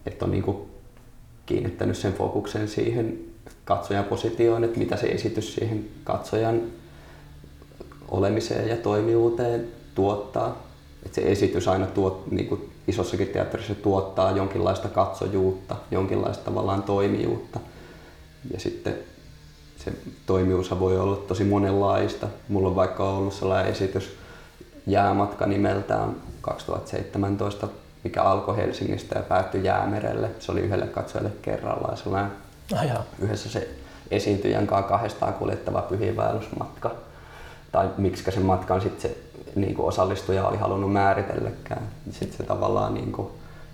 että 0.06 0.26
on 0.26 0.32
niinku 0.32 0.70
kiinnittänyt 1.46 1.98
sen 1.98 2.14
fokuksen 2.14 2.68
siihen 2.68 3.20
katsojan 3.66 4.04
positioon, 4.04 4.64
että 4.64 4.80
mitä 4.80 4.98
se 4.98 5.08
esitys 5.08 5.56
siihen 5.56 5.86
katsojan 6.04 6.62
olemiseen 8.08 8.70
ja 8.70 8.78
toimijuuteen 8.78 9.68
tuottaa. 9.96 10.70
Että 11.06 11.16
se 11.16 11.32
esitys 11.32 11.68
aina 11.68 11.86
tuot, 11.86 12.32
niin 12.32 12.48
kuin 12.48 12.70
isossakin 12.88 13.28
teatterissa 13.28 13.76
tuottaa 13.76 14.32
jonkinlaista 14.32 14.90
katsojuutta, 14.90 15.76
jonkinlaista 15.92 16.44
tavallaan 16.44 16.84
toimijuutta. 16.84 17.60
Ja 18.54 18.60
sitten 18.60 18.96
se 19.78 19.94
toimijuus 20.26 20.80
voi 20.80 21.00
olla 21.00 21.16
tosi 21.16 21.44
monenlaista. 21.44 22.28
Mulla 22.48 22.70
on 22.70 22.76
vaikka 22.76 23.10
ollut 23.10 23.34
sellainen 23.34 23.72
esitys 23.72 24.18
Jäämatka 24.88 25.46
nimeltään 25.46 26.16
2017, 26.42 27.68
mikä 28.04 28.24
alkoi 28.24 28.58
Helsingistä 28.58 29.20
ja 29.20 29.24
päättyi 29.24 29.64
Jäämerelle. 29.64 30.30
Se 30.40 30.52
oli 30.52 30.60
yhdelle 30.60 30.88
katsojalle 30.88 31.32
kerrallaan 31.42 31.98
sellainen 31.98 32.32
ah, 32.74 33.06
yhdessä 33.20 33.50
se 33.50 33.70
esiintyjän 34.12 34.68
kanssa 34.68 34.90
kahdestaan 34.90 35.34
kuljettava 35.34 35.82
pyhiinvaellusmatka. 35.82 36.96
Tai 37.72 37.90
miksi 37.98 38.32
sen 38.32 38.46
matkan 38.46 38.82
sitten 38.82 39.02
se 39.02 39.18
niin 39.56 39.76
kuin 39.76 39.88
osallistuja 39.88 40.48
oli 40.48 40.58
halunnut 40.58 40.94
määritelläkään. 40.94 41.82
Sitten 42.12 42.38
se 42.38 42.44
tavallaan 42.44 42.94
niin 42.94 43.12
kuin, 43.12 43.28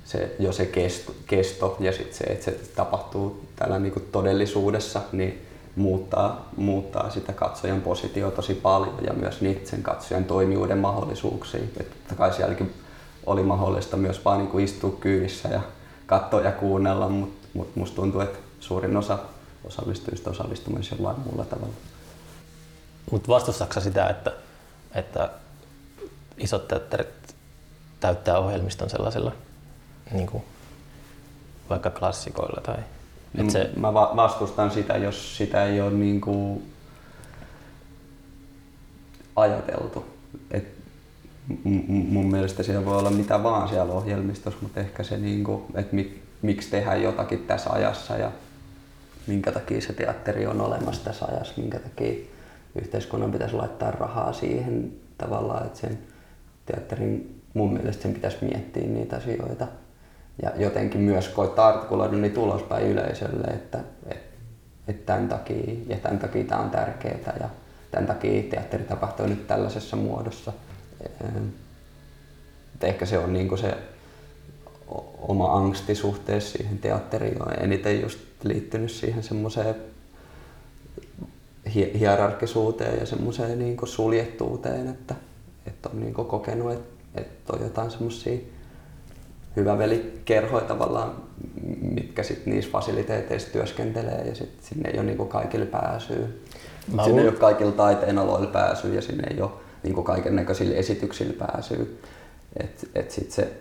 se, 0.05 0.35
jo 0.39 0.51
se 0.51 0.65
kesto, 0.65 1.15
kesto 1.27 1.77
ja 1.79 1.91
sitten 1.91 2.13
se, 2.13 2.23
että 2.23 2.45
se 2.45 2.51
tapahtuu 2.75 3.45
täällä 3.55 3.79
niin 3.79 3.93
kuin 3.93 4.07
todellisuudessa, 4.11 5.01
niin 5.11 5.45
muuttaa, 5.75 6.49
muuttaa 6.57 7.09
sitä 7.09 7.33
katsojan 7.33 7.81
positio 7.81 8.31
tosi 8.31 8.53
paljon 8.53 8.97
ja 9.07 9.13
myös 9.13 9.41
niitä 9.41 9.69
sen 9.69 9.83
katsojan 9.83 10.25
toimijuuden 10.25 10.77
mahdollisuuksia. 10.77 11.61
Että 11.79 11.95
totta 11.95 12.15
kai 12.15 12.33
sielläkin 12.33 12.73
oli 13.25 13.43
mahdollista 13.43 13.97
myös 13.97 14.25
vaan 14.25 14.37
niin 14.37 14.47
kuin 14.47 14.65
istua 14.65 14.97
kyydissä 14.99 15.49
ja 15.49 15.61
katsoa 16.05 16.41
ja 16.41 16.51
kuunnella, 16.51 17.09
mutta 17.09 17.47
mut 17.53 17.75
musta 17.75 17.95
tuntuu, 17.95 18.21
että 18.21 18.39
suurin 18.59 18.97
osa 18.97 19.19
osallistujista 19.63 20.29
osallistuu 20.29 20.73
myös 20.73 20.91
jollain 20.91 21.19
muulla 21.19 21.45
tavalla. 21.45 21.73
Mutta 23.11 23.27
vastustatko 23.27 23.79
sitä, 23.79 24.07
että, 24.07 24.31
että 24.95 25.29
isot 26.37 26.67
teatterit 26.67 27.35
täyttää 27.99 28.39
ohjelmiston 28.39 28.89
sellaisilla 28.89 29.31
niin 30.11 30.27
kuin 30.27 30.43
vaikka 31.69 31.89
klassikoilla 31.89 32.61
tai 32.61 32.77
et 33.37 33.49
se... 33.49 33.69
Mä 33.75 33.93
vastustan 33.93 34.71
sitä, 34.71 34.97
jos 34.97 35.37
sitä 35.37 35.65
ei 35.65 35.81
ole 35.81 35.91
niin 35.91 36.21
kuin 36.21 36.71
ajateltu. 39.35 40.05
Et 40.51 40.67
mun 41.85 42.31
mielestä 42.31 42.63
siellä 42.63 42.85
voi 42.85 42.97
olla 42.97 43.09
mitä 43.09 43.43
vaan 43.43 43.69
siellä 43.69 43.93
ohjelmistossa, 43.93 44.59
mutta 44.61 44.79
ehkä 44.79 45.03
se, 45.03 45.17
niin 45.17 45.43
kuin, 45.43 45.63
että 45.75 45.95
mik, 45.95 46.21
miksi 46.41 46.69
tehdään 46.69 47.03
jotakin 47.03 47.39
tässä 47.39 47.69
ajassa 47.69 48.17
ja 48.17 48.31
minkä 49.27 49.51
takia 49.51 49.81
se 49.81 49.93
teatteri 49.93 50.47
on 50.47 50.61
olemassa 50.61 51.03
tässä 51.03 51.25
ajassa, 51.25 51.53
minkä 51.57 51.79
takia 51.79 52.25
yhteiskunnan 52.75 53.31
pitäisi 53.31 53.55
laittaa 53.55 53.91
rahaa 53.91 54.33
siihen 54.33 54.91
tavallaan, 55.17 55.65
että 55.65 55.79
sen 55.79 55.99
teatterin 56.65 57.41
mun 57.53 57.73
mielestä 57.73 58.03
sen 58.03 58.13
pitäisi 58.13 58.37
miettiä 58.41 58.83
niitä 58.83 59.15
asioita 59.15 59.67
ja 60.41 60.51
jotenkin 60.55 61.01
myös 61.01 61.27
koittaa 61.27 61.67
artikuloida 61.67 62.17
niin 62.17 62.33
tulospäin 62.33 62.87
yleisölle, 62.87 63.47
että, 63.47 63.79
että, 64.05 64.35
että 64.87 65.05
tämän 65.05 65.29
takia 65.29 65.73
ja 65.87 65.97
tämän 65.97 66.19
takia 66.19 66.43
tämä 66.43 66.61
on 66.61 66.69
tärkeää 66.69 67.37
ja 67.39 67.49
tämän 67.91 68.07
takia 68.07 68.43
teatteri 68.43 68.83
tapahtuu 68.83 69.27
nyt 69.27 69.47
tällaisessa 69.47 69.95
muodossa. 69.95 70.53
Että 72.73 72.87
ehkä 72.87 73.05
se 73.05 73.17
on 73.17 73.33
niin 73.33 73.57
se 73.57 73.77
oma 75.21 75.57
angsti 75.57 75.95
suhteessa 75.95 76.57
siihen 76.57 76.77
teatteriin 76.77 77.41
on 77.41 77.53
eniten 77.59 78.01
just 78.01 78.19
liittynyt 78.43 78.91
siihen 78.91 79.23
semmoiseen 79.23 79.75
hierarkisuuteen 81.73 82.99
ja 82.99 83.05
semmoiseen 83.05 83.59
niin 83.59 83.77
suljettuuteen, 83.83 84.87
että, 84.87 85.15
että 85.67 85.89
on 85.89 85.99
niin 85.99 86.13
kokenut, 86.13 86.71
että, 86.71 87.21
että 87.21 87.53
on 87.53 87.63
jotain 87.63 87.91
semmoisia 87.91 88.39
hyvä 89.55 89.77
veli 89.77 90.21
kerhoi 90.25 90.61
tavallaan, 90.61 91.15
mitkä 91.81 92.23
sitten 92.23 92.53
niissä 92.53 92.71
fasiliteeteissa 92.71 93.51
työskentelee 93.51 94.21
ja 94.27 94.35
sit 94.35 94.57
sinne 94.61 94.89
ei 94.89 94.99
ole 94.99 95.05
niinku 95.05 95.25
kaikille 95.25 95.65
pääsyä. 95.65 96.27
Mä 96.93 97.03
sinne 97.03 97.21
ei 97.21 97.27
ole 97.27 97.37
kaikilla 97.37 97.71
taiteen 97.71 98.17
aloilla 98.17 98.47
pääsyä 98.47 98.93
ja 98.93 99.01
sinne 99.01 99.23
ei 99.33 99.41
ole 99.41 99.51
niinku 99.83 100.03
kaiken 100.03 100.35
näköisillä 100.35 100.75
esityksillä 100.75 101.33
pääsyä. 101.47 101.85
Et, 102.59 102.89
et 102.95 103.11
sit 103.11 103.31
se, 103.31 103.53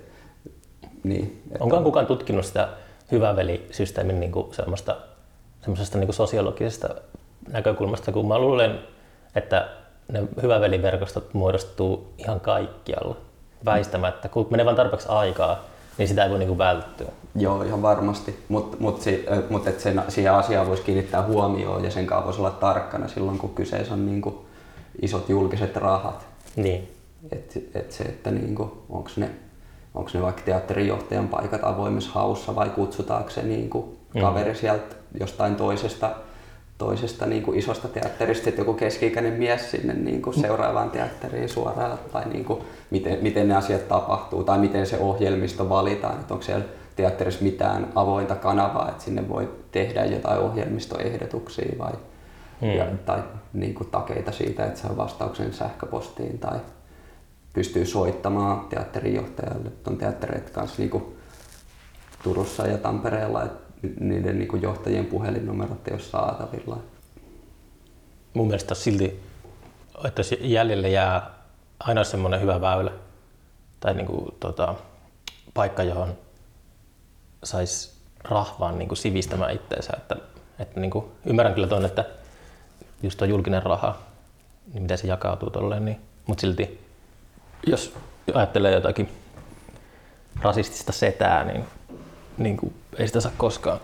niin, 1.05 1.43
et 1.53 1.61
Onko 1.61 1.77
on... 1.77 1.85
kukaan 1.85 2.07
tutkinut 2.07 2.47
sitä 2.47 2.69
hyvä 3.13 3.37
veli-systeemin 3.37 4.21
niinku 4.21 4.49
semmoista, 4.53 4.97
semmoisesta 5.61 5.99
niinku 5.99 6.13
sosiologisesta 6.13 6.89
näkökulmasta, 7.49 8.13
kun 8.13 8.29
mä 8.29 8.39
luulen, 8.39 8.79
että 9.35 9.69
ne 10.13 10.23
hyvä 10.43 10.61
veliverkostot 10.61 11.35
muodostuu 11.35 12.15
ihan 12.19 12.41
kaikkialla 12.41 13.17
väistämättä, 13.65 14.29
kun 14.29 14.47
menee 14.51 14.67
vain 14.67 14.77
tarpeeksi 14.77 15.09
aikaa, 15.09 15.65
niin 15.99 16.09
sitä 16.09 16.25
ei 16.25 16.31
voi 16.31 16.39
niinku 16.39 16.59
välttyä. 16.59 17.09
Joo, 17.35 17.63
ihan 17.63 17.83
varmasti, 17.83 18.45
mutta 18.49 18.77
mut, 18.81 19.03
si, 19.03 19.27
mut 19.51 19.67
et 19.67 19.81
sen, 19.81 20.03
siihen 20.09 20.33
asiaan 20.33 20.67
voisi 20.67 20.83
kiinnittää 20.83 21.23
huomioon 21.23 21.85
ja 21.85 21.91
sen 21.91 22.07
kanssa 22.07 22.25
voisi 22.25 22.41
olla 22.41 22.51
tarkkana 22.51 23.09
silloin, 23.09 23.39
kun 23.39 23.55
kyseessä 23.55 23.95
on 23.95 24.07
niinku 24.07 24.45
isot 25.03 25.29
julkiset 25.29 25.77
rahat. 25.77 26.27
Niin. 26.57 26.89
Et, 27.33 27.71
et 27.75 27.93
se, 27.93 28.05
että 28.05 28.31
niinku, 28.31 28.85
onko 28.89 29.11
ne, 29.17 29.31
onks 29.95 30.15
ne 30.15 30.23
vaikka 30.23 30.43
teatterijohtajan 30.45 31.29
paikat 31.29 31.65
avoimessa 31.65 32.11
haussa 32.15 32.55
vai 32.55 32.71
kutsutaanko 32.71 33.31
se 33.31 33.43
niinku 33.43 33.97
mm. 34.15 34.21
kaveri 34.21 34.51
mm. 34.51 34.57
sieltä 34.57 34.95
jostain 35.21 35.57
toisesta 35.57 36.11
toisesta 36.79 37.27
niin 37.27 37.43
kuin 37.43 37.59
isosta 37.59 37.89
teatterista 37.89 38.49
että 38.49 38.61
joku 38.61 38.75
keski-ikäinen 38.75 39.33
mies 39.33 39.71
sinne 39.71 39.95
niin 39.95 40.23
kuin 40.23 40.41
seuraavaan 40.41 40.91
teatteriin 40.91 41.49
suoraan, 41.49 41.99
tai 42.13 42.29
niin 42.29 42.45
kuin, 42.45 42.61
miten, 42.91 43.19
miten 43.23 43.49
ne 43.49 43.57
asiat 43.57 43.89
tapahtuu, 43.89 44.45
tai 44.45 44.59
miten 44.59 44.87
se 44.87 44.99
ohjelmisto 44.99 45.69
valitaan, 45.69 46.21
että 46.21 46.35
onko 46.35 46.47
siellä 46.47 46.65
teatterissa 46.97 47.43
mitään 47.45 47.93
avointa 47.95 48.35
kanavaa, 48.35 48.89
että 48.89 49.05
sinne 49.05 49.29
voi 49.29 49.51
tehdä 49.73 50.05
jotain 50.05 50.41
ohjelmistoehdotuksia 50.41 51.79
vai, 51.79 51.93
hmm. 52.61 52.71
ja, 52.71 52.87
tai 53.07 53.23
niin 53.53 53.75
kuin 53.75 53.91
takeita 53.91 54.33
siitä, 54.33 54.67
että 54.67 54.81
saa 54.81 54.97
vastauksen 54.97 55.53
sähköpostiin 55.53 56.39
tai 56.39 56.59
pystyy 57.53 57.87
soittamaan 57.87 58.67
teatterijohtajalle. 58.69 59.71
On 59.87 59.97
teattereet 59.97 60.51
kanssa 60.51 60.77
niin 60.79 60.91
kuin 60.91 61.05
Turussa 62.23 62.67
ja 62.67 62.79
Tampereella, 62.79 63.45
että 63.45 63.64
niiden 64.01 64.39
niin 64.39 64.49
kuin 64.49 64.63
johtajien 64.63 65.07
puhelinnumerot 65.07 65.89
ei 65.89 65.95
ole 65.95 66.03
saatavilla. 66.03 66.79
Mun 68.35 68.47
mielestä 68.47 68.75
silti, 68.75 69.23
että 70.05 70.23
jäljelle 70.41 70.89
jää 70.89 71.31
aina 71.81 72.05
semmoinen 72.05 72.41
hyvä 72.41 72.61
väylä 72.61 72.93
tai 73.81 73.95
niin 73.95 74.07
kuin, 74.07 74.35
tota, 74.41 74.75
paikka, 75.55 75.83
johon 75.83 76.19
saisi 77.45 77.95
rahvaan 78.25 78.79
niin 78.79 78.89
kuin 78.89 78.99
sivistämään 78.99 79.55
itteensä. 79.55 79.93
Että, 79.97 80.17
että 80.59 80.81
niin 80.81 80.91
kuin, 80.91 81.05
ymmärrän 81.27 81.55
kyllä 81.55 81.67
tuon, 81.67 81.85
että 81.85 82.05
just 83.03 83.19
tuo 83.19 83.27
julkinen 83.27 83.63
raha, 83.63 83.99
niin 84.73 84.83
miten 84.83 84.99
se 84.99 85.07
jakautuu 85.07 85.51
tolleen, 85.51 85.85
niin, 85.85 86.01
mutta 86.27 86.41
silti 86.41 86.85
jos 87.67 87.95
ajattelee 88.35 88.73
jotakin 88.73 89.09
rasistista 90.43 90.93
setää, 90.93 91.45
niin 91.45 91.65
niin 92.39 92.57
kuin, 92.57 92.75
ei 92.99 93.07
sitä 93.07 93.21
saa 93.21 93.33
koskaan, 93.37 93.81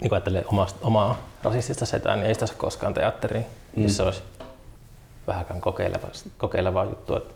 niin 0.00 0.08
kuin 0.08 0.12
ajattelee 0.12 0.44
omasta, 0.46 0.78
omaa 0.82 1.18
rasistista 1.42 1.86
setää, 1.86 2.16
niin 2.16 2.26
ei 2.26 2.34
sitä 2.34 2.46
saa 2.46 2.56
koskaan 2.56 2.94
teatteriin, 2.94 3.46
mm. 3.76 3.82
missä 3.82 4.04
olisi 4.04 4.22
vähänkään 5.26 5.60
kokeileva, 5.60 6.08
kokeilevaa 6.38 6.84
juttua, 6.84 7.16
että 7.16 7.34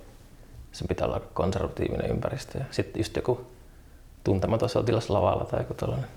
se 0.73 0.85
pitää 0.89 1.07
olla 1.07 1.21
konservatiivinen 1.35 2.11
ympäristö. 2.11 2.59
Ja 2.59 2.65
sitten 2.71 3.01
just 3.01 3.17
joku 3.17 3.47
tuntematon 4.25 4.69
sotilas 4.69 5.11
lavalla 5.11 5.45
tai 5.45 5.61
joku 5.61 5.75
tällainen. 5.75 6.09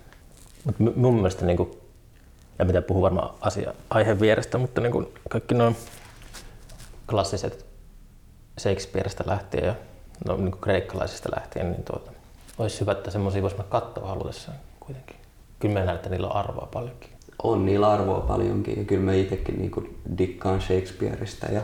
Mutta 0.63 0.83
mun 0.95 1.15
mielestä 1.15 1.45
niin 1.45 1.57
kuin, 1.57 1.81
ja 2.59 2.65
mitä 2.65 2.81
puhuu 2.81 3.01
varmaan 3.01 3.35
asia, 3.41 3.73
aiheen 3.89 4.19
vierestä, 4.19 4.57
mutta 4.57 4.81
niin 4.81 4.91
kuin 4.91 5.13
kaikki 5.29 5.55
nuo 5.55 5.73
klassiset 7.09 7.65
Shakespeareista 8.59 9.23
lähtien 9.27 9.65
ja 9.65 9.75
no, 10.25 10.37
niin 10.37 10.51
kuin 10.51 10.61
kreikkalaisista 10.61 11.29
lähtien, 11.35 11.71
niin 11.71 11.83
tuota, 11.83 12.11
olisi 12.57 12.81
hyvä, 12.81 12.91
että 12.91 13.11
semmoisia 13.11 13.41
voisi 13.41 13.55
mennä 13.55 13.69
katsoa 13.69 14.07
halutessaan 14.07 14.57
kuitenkin. 14.79 15.15
Kyllä 15.59 15.79
mä 15.79 15.85
näen, 15.85 15.95
että 15.95 16.09
niillä 16.09 16.27
on 16.27 16.35
arvoa 16.35 16.69
paljonkin. 16.73 17.09
On 17.43 17.65
niillä 17.65 17.91
arvoa 17.91 18.21
paljonkin 18.21 18.77
ja 18.77 18.83
kyllä 18.83 19.03
mä 19.03 19.13
itsekin 19.13 19.57
niinku 19.57 19.83
dikkaan 20.17 20.61
Shakespeareista 20.61 21.45
ja, 21.45 21.61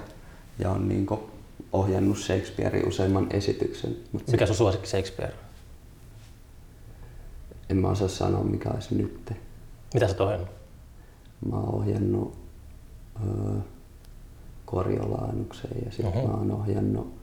ja 0.60 0.70
on 0.70 0.88
niinku 0.88 1.30
ohjannut 1.74 2.18
Shakespearein 2.18 2.88
useimman 2.88 3.28
esityksen. 3.30 3.98
Mut 4.12 4.28
Mikä 4.28 4.46
sun 4.46 4.56
suosikki 4.56 4.88
Shakespeare? 4.88 5.34
En 7.70 7.78
mä 7.78 7.88
osaa 7.88 8.08
sanoa 8.08 8.44
mikä 8.44 8.70
olisi 8.70 8.96
nyt. 8.96 9.34
Mitä 9.94 10.08
sä 10.08 10.14
oot 10.14 10.22
ohjannut? 10.22 10.50
Mä 11.50 11.56
oon 11.56 11.76
ohjannut 11.76 12.38
öö, 13.26 13.54
Korjolaanuksen 14.66 15.72
ja 15.86 15.92
sitten 15.92 16.18
Oho. 16.18 16.28
mä 16.28 16.34
oon 16.34 16.52
ohjannut, 16.52 17.14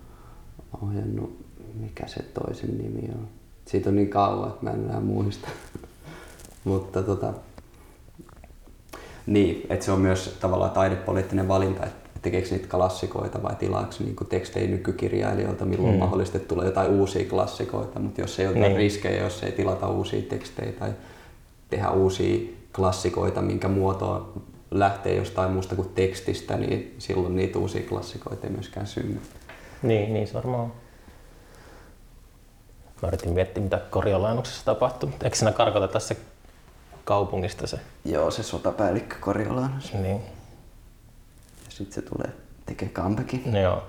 ohjannut, 0.83 1.47
mikä 1.75 2.07
se 2.07 2.23
toisen 2.23 2.79
nimi 2.79 3.09
on. 3.15 3.29
Siitä 3.69 3.89
on 3.89 3.97
niin 3.97 4.09
kauan, 4.09 4.49
että 4.49 4.65
mä 4.65 4.71
en 4.71 4.85
enää 4.85 5.01
muista. 5.01 5.49
Mutta 6.65 7.03
tota, 7.03 7.33
niin, 9.27 9.67
että 9.71 9.85
se 9.85 9.93
on 9.93 10.01
myös 10.01 10.37
tavallaan 10.41 10.71
taidepoliittinen 10.71 11.49
valinta, 11.49 11.87
että 11.87 12.09
tekeekö 12.23 12.49
niitä 12.51 12.69
klassikoita 12.69 13.43
vai 13.43 13.55
tilaako 13.57 13.93
niin 13.99 14.17
tekstejä 14.29 14.69
nykykirjailijoilta, 14.69 15.65
milloin 15.65 15.95
Mm. 15.95 15.99
mahdollisesti 15.99 16.37
että 16.39 16.49
tulee 16.49 16.67
jotain 16.67 16.91
uusia 16.91 17.29
klassikoita, 17.29 17.99
mutta 17.99 18.21
jos 18.21 18.41
ei 18.41 18.47
ota 18.47 18.59
Niin. 18.59 18.77
riskejä, 18.77 19.23
jos 19.23 19.43
ei 19.43 19.53
tilata 19.53 19.89
uusia 19.89 20.23
tekstejä 20.23 20.73
tai 20.73 20.91
tehdä 21.71 21.91
uusia 21.91 22.49
klassikoita, 22.77 23.43
minkä 23.43 23.69
muoto 23.69 24.33
lähtee 24.71 25.17
jostain 25.17 25.51
muusta 25.53 25.75
kuin 25.77 25.89
tekstistä, 25.95 26.57
niin 26.57 26.95
silloin 26.99 27.37
niitä 27.37 27.59
uusia 27.59 27.83
klassikoita 27.89 28.47
ei 28.47 28.53
myöskään 28.53 28.87
synny. 28.87 29.21
Niin, 29.83 30.15
niin 30.15 30.27
se 30.27 30.35
varmaan. 30.35 30.73
Mä 33.03 33.09
yritin 33.09 33.33
miettiä, 33.33 33.63
mitä 33.63 33.81
Korjolainuksessa 33.91 34.65
tapahtuu. 34.65 35.11
Eikö 35.25 35.37
siinä 35.37 35.53
karkota 35.53 35.89
tässä 35.89 36.15
kaupungista 37.05 37.67
se? 37.67 37.81
Joo, 38.05 38.31
se 38.31 38.43
sotapäällikkö 38.43 39.17
Korjolaanus. 39.21 39.93
Niin. 39.93 40.21
Ja 41.65 41.71
sitten 41.71 41.95
se 41.95 42.03
tulee 42.03 42.33
tekee 42.67 42.89
comebackin. 42.89 43.53
No 43.53 43.61
joo. 43.61 43.83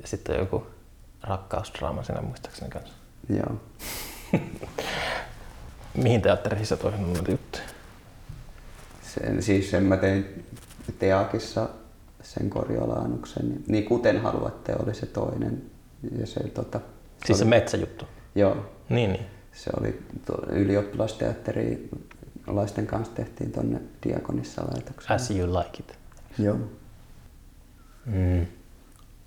Ja 0.00 0.08
sitten 0.08 0.34
on 0.34 0.40
joku 0.40 0.66
rakkausdraama 1.22 2.02
siinä 2.02 2.22
muistaakseni 2.22 2.70
kanssa. 2.70 2.94
Joo. 3.28 3.60
Mihin 5.94 6.22
teatteriin 6.22 6.66
sä 6.66 6.78
ohjannut 6.84 7.14
noita 7.14 7.30
juttuja? 7.30 7.64
Sen, 9.02 9.42
siis 9.42 9.70
sen 9.70 9.82
mä 9.82 9.96
tein 9.96 10.46
Teakissa 10.98 11.68
sen 12.22 12.50
Korjolaanuksen. 12.50 13.62
Niin 13.66 13.84
kuten 13.84 14.20
haluatte 14.20 14.76
oli 14.82 14.94
se 14.94 15.06
toinen. 15.06 15.62
Ja 16.18 16.26
se, 16.26 16.40
tota, 16.40 16.78
se 16.78 17.26
Siis 17.26 17.38
se 17.38 17.44
oli, 17.44 17.50
metsäjuttu. 17.50 18.04
Joo, 18.36 18.56
Niin, 18.88 19.12
niin. 19.12 19.26
se 19.52 19.70
oli 19.80 20.02
ylioppilasteatteri 20.48 21.88
laisten 22.46 22.86
kanssa 22.86 23.14
tehtiin 23.14 23.52
tonne 23.52 23.80
Diakonissa 24.04 24.62
laitokseen. 24.62 25.14
As 25.16 25.30
you 25.30 25.58
like 25.58 25.78
it. 25.80 25.98
Joo. 26.38 26.56
Mm. 28.06 28.46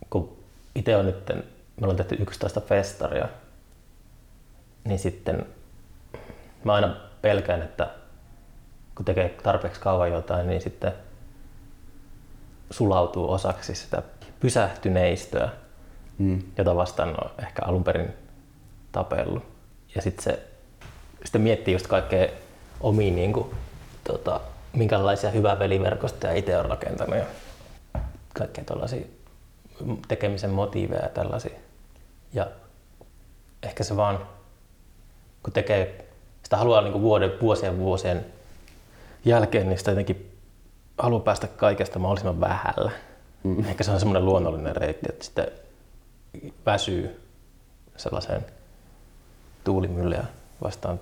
Kun 0.10 0.38
itse 0.76 0.96
on 0.96 1.06
nyt, 1.06 1.30
me 1.30 1.42
ollaan 1.82 1.96
tehty 1.98 2.16
11 2.20 2.62
festaria, 2.62 3.30
niin 4.84 5.00
sitten 5.00 5.46
mä 6.64 6.74
aina 6.74 6.96
pelkään, 7.22 7.62
että 7.62 7.90
kun 8.96 9.06
tekee 9.06 9.30
tarpeeksi 9.30 9.82
kauan 9.82 10.12
jotain, 10.12 10.48
niin 10.48 10.62
sitten 10.62 10.92
sulautuu 12.72 13.32
osaksi 13.32 13.76
sitä 13.76 14.04
pysähtyneistöä, 14.40 15.50
Mm. 16.18 16.42
jota 16.58 16.76
vastaan 16.76 17.10
on 17.10 17.32
ehkä 17.40 17.62
alun 17.66 17.84
perin 17.84 18.10
tapellut. 18.92 19.44
Ja 19.96 20.02
sitten 20.02 20.24
se 20.24 20.50
sitten 21.24 21.42
miettii 21.42 21.74
just 21.74 21.88
kaikkea 21.88 22.28
omia, 22.82 23.12
niin 23.12 23.34
kuin, 23.34 23.56
tota, 24.04 24.42
minkälaisia 24.74 25.32
hyvää 25.32 25.60
veliverkostoja 25.60 26.34
itse 26.34 26.58
on 26.58 26.66
rakentanut 26.66 27.16
ja 27.16 27.26
kaikkea 28.34 28.64
tällaisia 28.64 29.06
tekemisen 30.08 30.50
motiiveja 30.50 31.04
ja 31.04 31.10
tällaisia. 31.10 31.60
Ja 32.34 32.48
ehkä 33.64 33.84
se 33.84 33.96
vaan, 33.98 34.28
kun 35.44 35.54
tekee, 35.54 36.06
sitä 36.44 36.58
haluaa 36.58 36.82
niin 36.82 37.02
vuoden, 37.02 37.32
vuosien 37.42 37.80
vuosien 37.80 38.26
jälkeen, 39.26 39.70
niin 39.70 39.80
sitä 39.80 39.92
jotenkin 39.92 40.32
haluaa 40.98 41.22
päästä 41.22 41.48
kaikesta 41.48 42.00
mahdollisimman 42.00 42.40
vähällä. 42.40 42.92
Mm. 43.44 43.66
Ehkä 43.66 43.84
se 43.84 43.92
on 43.92 44.00
semmoinen 44.00 44.26
luonnollinen 44.26 44.76
reitti, 44.76 45.06
että 45.10 45.26
sitten 45.26 45.48
väsyy 46.66 47.22
sellaiseen 47.98 48.46
tuulimyllyä 49.64 50.26
vastaan 50.64 51.00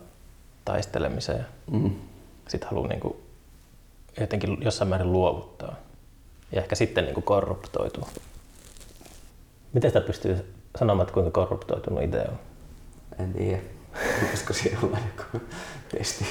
taistelemiseen. 0.65 1.45
Mm. 1.71 1.91
Sitten 2.47 2.69
haluaa 2.69 2.87
niin 2.87 2.99
kuin 2.99 3.15
jotenkin 4.19 4.57
jossain 4.61 4.89
määrin 4.89 5.11
luovuttaa. 5.11 5.75
Ja 6.51 6.61
ehkä 6.61 6.75
sitten 6.75 7.03
niin 7.03 7.13
kuin 7.13 7.23
korruptoituu. 7.23 8.07
Miten 9.73 9.89
sitä 9.89 10.01
pystyy 10.01 10.53
sanomaan, 10.79 11.03
että 11.03 11.13
kuinka 11.13 11.31
korruptoitunut 11.31 12.03
itse 12.03 12.21
on? 12.21 12.39
En 13.19 13.33
tiedä. 13.33 13.61
Voisiko 14.27 14.53
siellä 14.53 14.79
olla 14.83 14.97
joku 14.97 15.45
testi? 15.89 16.25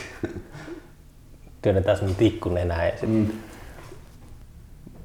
Työnnetään 1.62 1.96
semmoinen 1.96 2.18
tikku 2.18 2.48
nenään 2.48 2.86
ja 2.86 2.90
sitten 2.90 3.10
Mm. 3.10 3.32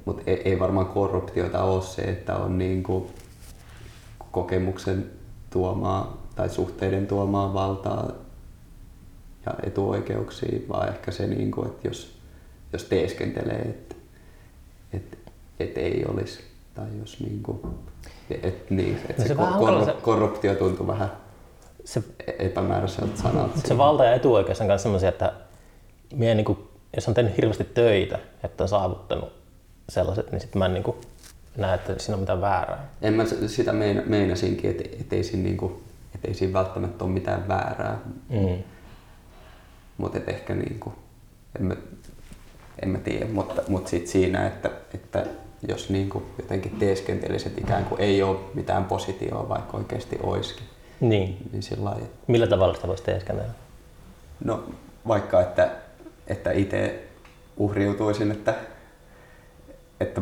Mutta 0.04 0.22
ei, 0.26 0.42
ei 0.44 0.58
varmaan 0.58 0.86
korruptiota 0.86 1.62
ole 1.62 1.82
se, 1.82 2.02
että 2.02 2.36
on 2.36 2.58
niinku 2.58 3.10
kokemuksen 4.32 5.10
tuomaa 5.50 6.21
tai 6.36 6.48
suhteiden 6.48 7.06
tuomaa 7.06 7.54
valtaa 7.54 8.12
ja 9.46 9.54
etuoikeuksia, 9.66 10.58
vaan 10.68 10.88
ehkä 10.88 11.10
se, 11.10 11.26
niinku, 11.26 11.64
että 11.66 11.88
jos, 11.88 12.18
jos 12.72 12.84
teeskentelee, 12.84 13.58
että 13.60 13.94
et, 14.92 15.18
et 15.60 15.78
ei 15.78 16.04
olisi, 16.08 16.40
tai 16.74 16.86
jos 17.00 17.20
niinku, 17.20 17.74
et, 18.42 18.70
niin, 18.70 18.98
et 19.08 19.18
No 19.18 19.22
se, 19.24 19.28
se 19.28 19.34
hankala 19.34 19.84
se- 19.84 19.94
korruptio 20.02 20.54
tuntuu 20.54 20.86
vähän 20.86 21.12
se, 21.84 22.02
epämääräiseltä 22.38 23.22
sanalta. 23.22 23.60
se 23.68 23.78
valta 23.78 24.04
ja 24.04 24.14
etuoikeus 24.14 24.60
on 24.60 24.66
myös 24.66 24.82
sellaisia, 24.82 25.08
että 25.08 25.32
mie, 26.14 26.34
niin 26.34 26.44
kuin, 26.44 26.58
jos 26.96 27.08
on 27.08 27.14
tehnyt 27.14 27.36
hirveästi 27.36 27.64
töitä, 27.64 28.18
että 28.44 28.64
on 28.64 28.68
saavuttanut 28.68 29.32
sellaiset, 29.88 30.32
niin 30.32 30.40
sitten 30.40 30.58
mä 30.58 30.66
en 30.66 30.74
niin 30.74 30.84
kuin, 30.84 30.96
näe, 31.56 31.74
että 31.74 31.94
siinä 31.98 32.14
on 32.14 32.20
mitään 32.20 32.40
väärää. 32.40 32.88
En 33.02 33.14
mä 33.14 33.24
sitä 33.46 33.72
mein, 33.72 34.02
meinasinkin, 34.06 34.70
että 34.70 34.84
et 35.00 35.12
ei, 35.12 35.24
siinä 35.24 35.42
niinku, 35.42 35.82
et 36.14 36.24
ei 36.24 36.34
siinä 36.34 36.52
välttämättä 36.52 37.04
ole 37.04 37.12
mitään 37.12 37.48
väärää, 37.48 37.98
Mm. 38.28 38.62
mutta 39.98 40.18
ehkä 40.26 40.54
niinku, 40.54 40.92
en 41.58 41.64
mä, 41.64 41.76
en 42.82 42.88
mä 42.88 42.98
tiedä, 42.98 43.26
mutta, 43.26 43.62
mutta 43.68 43.90
sit 43.90 44.06
siinä, 44.06 44.46
että, 44.46 44.70
että 44.94 45.26
jos 45.68 45.90
niinku 45.90 46.22
jotenkin 46.38 46.76
teeskentelisi, 46.78 47.48
että 47.48 47.60
ikään 47.60 47.84
kuin 47.84 48.00
ei 48.00 48.22
ole 48.22 48.38
mitään 48.54 48.84
positioa, 48.84 49.48
vaikka 49.48 49.76
oikeasti 49.76 50.18
olisikin, 50.22 50.64
Niin. 51.00 51.36
niin 51.52 51.62
sillä 51.62 51.84
lailla, 51.84 52.02
että 52.04 52.16
Millä 52.26 52.46
tavalla 52.46 52.74
sitä 52.74 52.88
voisi 52.88 53.02
teeskennellä? 53.02 53.52
No 54.44 54.64
vaikka, 55.08 55.40
että, 55.40 55.70
että 56.26 56.52
itse 56.52 57.04
uhriutuisin, 57.56 58.30
että, 58.32 58.54
että, 60.00 60.20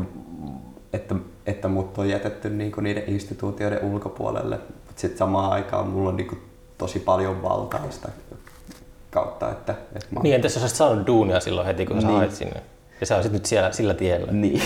että, 0.92 1.14
että 1.46 1.68
mut 1.68 1.98
on 1.98 2.08
jätetty 2.08 2.50
niinku 2.50 2.80
niiden 2.80 3.04
instituutioiden 3.06 3.84
ulkopuolelle, 3.84 4.58
sitten 5.00 5.18
samaan 5.18 5.52
aikaan 5.52 5.86
mulla 5.88 6.08
on 6.08 6.16
niinku 6.16 6.36
tosi 6.78 6.98
paljon 6.98 7.42
valtaa 7.42 7.90
sitä 7.90 8.08
kautta, 9.10 9.50
että, 9.50 9.72
että 9.72 10.06
mä 10.10 10.20
Niin, 10.22 10.34
entäs 10.34 10.54
jos 10.54 10.62
olisit 10.62 10.78
saanut 10.78 11.06
duunia 11.06 11.40
silloin 11.40 11.66
heti, 11.66 11.86
kun 11.86 12.00
sä 12.00 12.06
Niin. 12.06 12.18
hait 12.18 12.32
sinne? 12.34 12.62
Ja 13.00 13.06
sä 13.06 13.14
olisit 13.16 13.32
nyt 13.32 13.46
siellä, 13.46 13.72
sillä 13.72 13.94
tiellä. 13.94 14.32
Niin. 14.32 14.62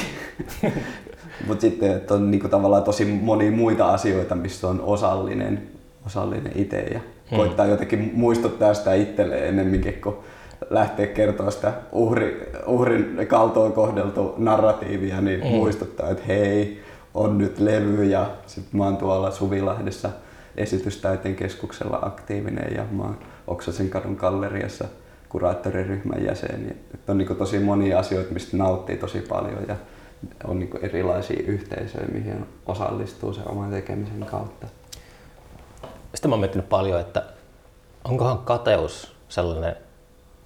Mutta 1.47 1.61
sitten 1.61 1.91
että 1.97 2.15
on 2.15 2.31
niinku 2.31 2.49
tavallaan 2.49 2.83
tosi 2.83 3.05
monia 3.05 3.51
muita 3.51 3.87
asioita, 3.95 4.35
missä 4.35 4.69
on 4.69 4.81
osallinen, 4.81 5.63
osallinen 6.07 6.53
itse 6.55 6.81
ja 6.81 7.01
Hmm. 7.31 7.37
koittaa 7.37 7.67
jotenkin 7.67 8.11
muistuttaa 8.15 8.75
sitä 8.75 8.95
itselleen 8.95 9.45
ennemminkin, 9.49 10.01
kun 10.01 10.19
lähtee 10.71 11.07
kertoa 11.07 11.51
sitä 11.51 11.73
uhri, 11.93 12.53
uhrin 12.67 13.27
kaltoon 13.29 13.73
kohdeltu 13.73 14.35
narratiivia, 14.39 15.21
niin 15.21 15.41
mm. 15.41 15.47
muistuttaa, 15.47 16.11
että 16.11 16.25
hei, 16.29 16.83
on 17.15 17.39
nyt 17.39 17.59
levy 17.59 18.05
ja 18.05 18.27
sitten 18.47 18.79
mä 18.79 18.85
oon 18.85 18.97
tuolla 18.97 19.31
Suvilahdessa 19.31 20.11
esitystaiteen 20.57 21.37
keskuksella 21.37 21.99
aktiivinen 22.03 22.75
ja 22.77 22.85
mä 22.91 23.03
oon 23.03 23.19
Oksasen 23.47 23.91
kadun 23.91 24.15
galleriassa 24.15 24.85
kuraattoriryhmän 25.29 26.25
jäsen. 26.25 26.67
Nyt 26.67 27.11
on 27.11 27.19
niin 27.19 27.37
tosi 27.37 27.59
monia 27.59 27.99
asioita, 27.99 28.33
mistä 28.33 28.57
nauttii 28.57 28.97
tosi 28.97 29.21
paljon 29.21 29.65
ja 29.69 29.77
on 30.45 30.59
niin 30.59 30.79
erilaisia 30.83 31.43
yhteisöjä, 31.47 32.07
mihin 32.13 32.47
osallistuu 32.67 33.33
sen 33.33 33.49
oman 33.49 33.71
tekemisen 33.71 34.27
kautta. 34.27 34.67
Sitten 36.15 36.31
mä 36.31 36.35
oon 36.35 36.41
miettinyt 36.41 36.69
paljon, 36.69 37.01
että 37.01 37.23
onkohan 38.05 38.39
kateus 38.39 39.13
sellainen 39.29 39.77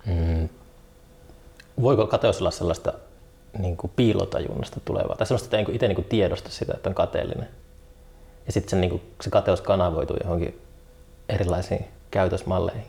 mm, 0.06 0.48
voiko 1.82 2.06
kateus 2.06 2.40
olla 2.40 2.50
sellaista 2.50 2.92
niin 3.58 3.76
kuin 3.76 3.92
piilotajunnasta 3.96 4.80
tulevaa, 4.84 5.16
tai 5.16 5.26
sellaista, 5.26 5.56
että 5.56 5.70
ei 5.70 5.74
itse 5.74 5.88
niin 5.88 6.04
tiedosta 6.04 6.50
sitä, 6.50 6.74
että 6.76 6.88
on 6.88 6.94
kateellinen. 6.94 7.48
Ja 8.48 8.52
sitten 8.52 8.70
se, 8.70 8.76
niin 8.76 9.02
se 9.20 9.30
kateus 9.30 9.60
kanavoituu 9.60 10.16
johonkin 10.24 10.60
erilaisiin 11.28 11.84
käytösmalleihin. 12.10 12.84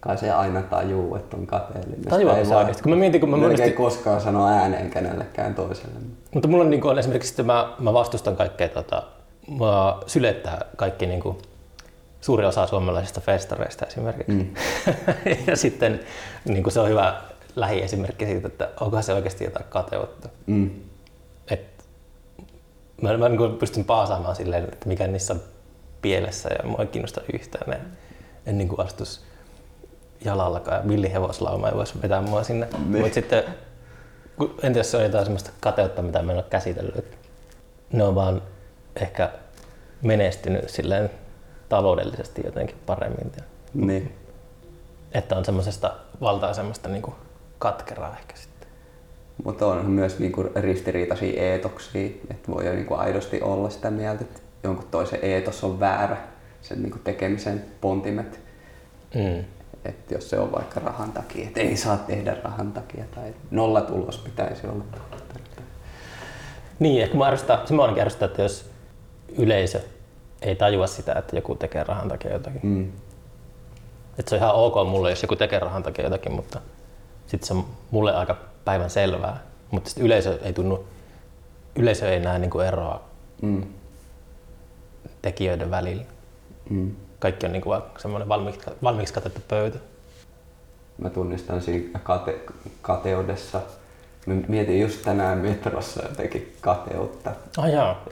Kai 0.00 0.18
se 0.18 0.30
aina 0.30 0.62
tajuu, 0.62 1.16
että 1.16 1.36
on 1.36 1.46
kateellinen. 1.46 2.04
Tajuaako 2.04 2.44
se 2.44 2.56
oikeasti? 2.56 2.82
Kun 2.82 2.92
mä 2.92 2.96
mietin, 2.96 3.20
kun 3.20 3.30
mä 3.30 3.36
monesti... 3.36 3.70
koskaan 3.70 4.20
sano 4.20 4.48
ääneen 4.48 4.90
kenellekään 4.90 5.54
toiselle. 5.54 5.98
Mutta 6.34 6.48
mulla 6.48 6.64
on, 6.64 6.70
niin 6.70 6.84
on 6.84 6.98
esimerkiksi, 6.98 7.32
että 7.32 7.42
mä, 7.42 7.74
mä 7.78 7.92
vastustan 7.92 8.36
kaikkea, 8.36 8.68
tota, 8.68 9.02
mä 9.60 9.96
sylettää 10.06 10.64
kaikki 10.76 11.06
niin 11.06 11.20
kuin, 11.20 11.38
suuri 12.20 12.44
osa 12.44 12.66
suomalaisista 12.66 13.20
festareista 13.20 13.86
esimerkiksi. 13.86 14.32
Mm. 14.32 14.54
ja 15.46 15.56
sitten 15.56 16.00
niin 16.44 16.62
kuin 16.62 16.72
se 16.72 16.80
on 16.80 16.88
hyvä 16.88 17.20
lähiesimerkki 17.56 18.26
siitä, 18.26 18.46
että 18.46 18.68
onko 18.80 19.02
se 19.02 19.14
oikeasti 19.14 19.44
jotain 19.44 19.66
kateutta. 19.68 20.28
Mm. 20.46 20.70
Mä, 23.04 23.16
mä 23.16 23.28
niin 23.28 23.56
pystyn 23.58 23.84
paasaamaan 23.84 24.36
silleen, 24.36 24.64
että 24.64 24.88
mikä 24.88 25.06
niissä 25.06 25.34
on 25.34 25.40
pielessä 26.02 26.48
ja 26.48 26.68
mua 26.68 26.78
ei 26.80 26.86
kiinnosta 26.86 27.20
yhtään. 27.32 27.72
Ja 27.72 27.78
en 28.46 28.58
niin 28.58 28.68
kuin 28.68 28.86
astus 28.86 29.24
jalallakaan 30.24 30.76
ja 30.82 30.88
villihevoslauma 30.88 31.68
ei 31.68 31.74
voisi 31.74 32.02
vetää 32.02 32.22
mua 32.22 32.42
sinne. 32.42 32.68
Niin. 32.88 33.02
Mutta 33.02 33.14
sitten, 33.14 33.44
en 34.62 34.72
tiedä, 34.72 34.82
se 34.82 34.96
on 34.96 35.02
jotain 35.02 35.24
sellaista 35.24 35.50
kateutta, 35.60 36.02
mitä 36.02 36.22
mä 36.22 36.32
en 36.32 36.38
ole 36.38 36.44
käsitellyt. 36.50 37.18
Ne 37.92 38.04
on 38.04 38.14
vaan 38.14 38.42
ehkä 38.96 39.30
menestynyt 40.02 40.70
silleen 40.70 41.10
taloudellisesti 41.68 42.42
jotenkin 42.44 42.76
paremmin. 42.86 43.32
Niin. 43.74 44.18
Että 45.12 45.36
on 45.36 45.44
semmoisesta 45.44 45.94
valtaisemmasta 46.20 46.88
niin 46.88 47.14
katkeraa 47.58 48.16
ehkä 48.18 48.36
sitten. 48.36 48.53
Mutta 49.44 49.66
on 49.66 49.90
myös 49.90 50.18
niin 50.18 50.32
kuin 50.32 50.50
ristiriitaisia 50.54 51.42
eetoksia, 51.42 52.06
että 52.30 52.52
voi 52.52 52.66
jo 52.66 52.72
niin 52.72 52.86
kuin 52.86 53.00
aidosti 53.00 53.42
olla 53.42 53.70
sitä 53.70 53.90
mieltä, 53.90 54.24
että 54.24 54.40
jonkun 54.62 54.86
toisen 54.90 55.18
eetos 55.22 55.64
on 55.64 55.80
väärä, 55.80 56.16
sen 56.62 56.82
niin 56.82 56.90
kuin 56.90 57.02
tekemisen 57.02 57.64
pontimet. 57.80 58.40
Mm. 59.14 59.44
Että 59.84 60.14
jos 60.14 60.30
se 60.30 60.38
on 60.38 60.52
vaikka 60.52 60.80
rahan 60.80 61.12
takia, 61.12 61.46
että 61.46 61.60
ei 61.60 61.76
saa 61.76 61.96
tehdä 61.96 62.36
rahan 62.44 62.72
takia 62.72 63.04
tai 63.14 63.34
nolla 63.50 63.80
tulos 63.80 64.18
pitäisi 64.18 64.66
olla. 64.66 64.84
Niin, 66.78 67.02
ehkä 67.02 67.16
mä 67.16 67.24
arvostan, 67.24 67.58
se 67.64 67.74
mä 67.74 67.82
ainakin 67.82 68.02
arvostan, 68.02 68.28
että 68.28 68.42
jos 68.42 68.70
yleisö 69.38 69.80
ei 70.42 70.56
tajua 70.56 70.86
sitä, 70.86 71.12
että 71.12 71.36
joku 71.36 71.54
tekee 71.54 71.84
rahan 71.84 72.08
takia 72.08 72.32
jotakin. 72.32 72.60
Mm. 72.62 72.92
Että 74.18 74.30
se 74.30 74.34
on 74.34 74.42
ihan 74.42 74.54
ok 74.54 74.74
mulle, 74.88 75.10
jos 75.10 75.22
joku 75.22 75.36
tekee 75.36 75.58
rahan 75.58 75.82
takia 75.82 76.04
jotakin, 76.04 76.32
mutta 76.32 76.60
sitten 77.26 77.46
se 77.46 77.54
on 77.54 77.66
mulle 77.90 78.14
aika 78.14 78.36
päivän 78.64 78.90
selvää. 78.90 79.42
Mutta 79.70 79.90
sitten 79.90 80.06
yleisö 80.06 80.38
ei 80.42 80.52
tunnu, 80.52 80.84
yleisö 81.76 82.12
ei 82.12 82.20
näe 82.20 82.38
niinku 82.38 82.60
eroa 82.60 83.04
mm. 83.42 83.62
tekijöiden 85.22 85.70
välillä. 85.70 86.04
Mm. 86.70 86.94
Kaikki 87.18 87.46
on 87.46 87.52
niinku 87.52 87.70
semmoinen 87.98 88.28
valmiiksi, 88.28 88.60
valmiiksi 88.82 89.14
katettu 89.14 89.40
pöytä. 89.48 89.78
Mä 90.98 91.10
tunnistan 91.10 91.62
siinä 91.62 91.98
kate, 91.98 92.40
kateudessa. 92.82 93.60
Mä 94.26 94.34
mietin 94.48 94.80
just 94.80 95.02
tänään 95.02 95.38
metrossa 95.38 96.02
jotenkin 96.08 96.56
kateutta. 96.60 97.32
Ah, 97.56 97.70
jaa. 97.70 98.04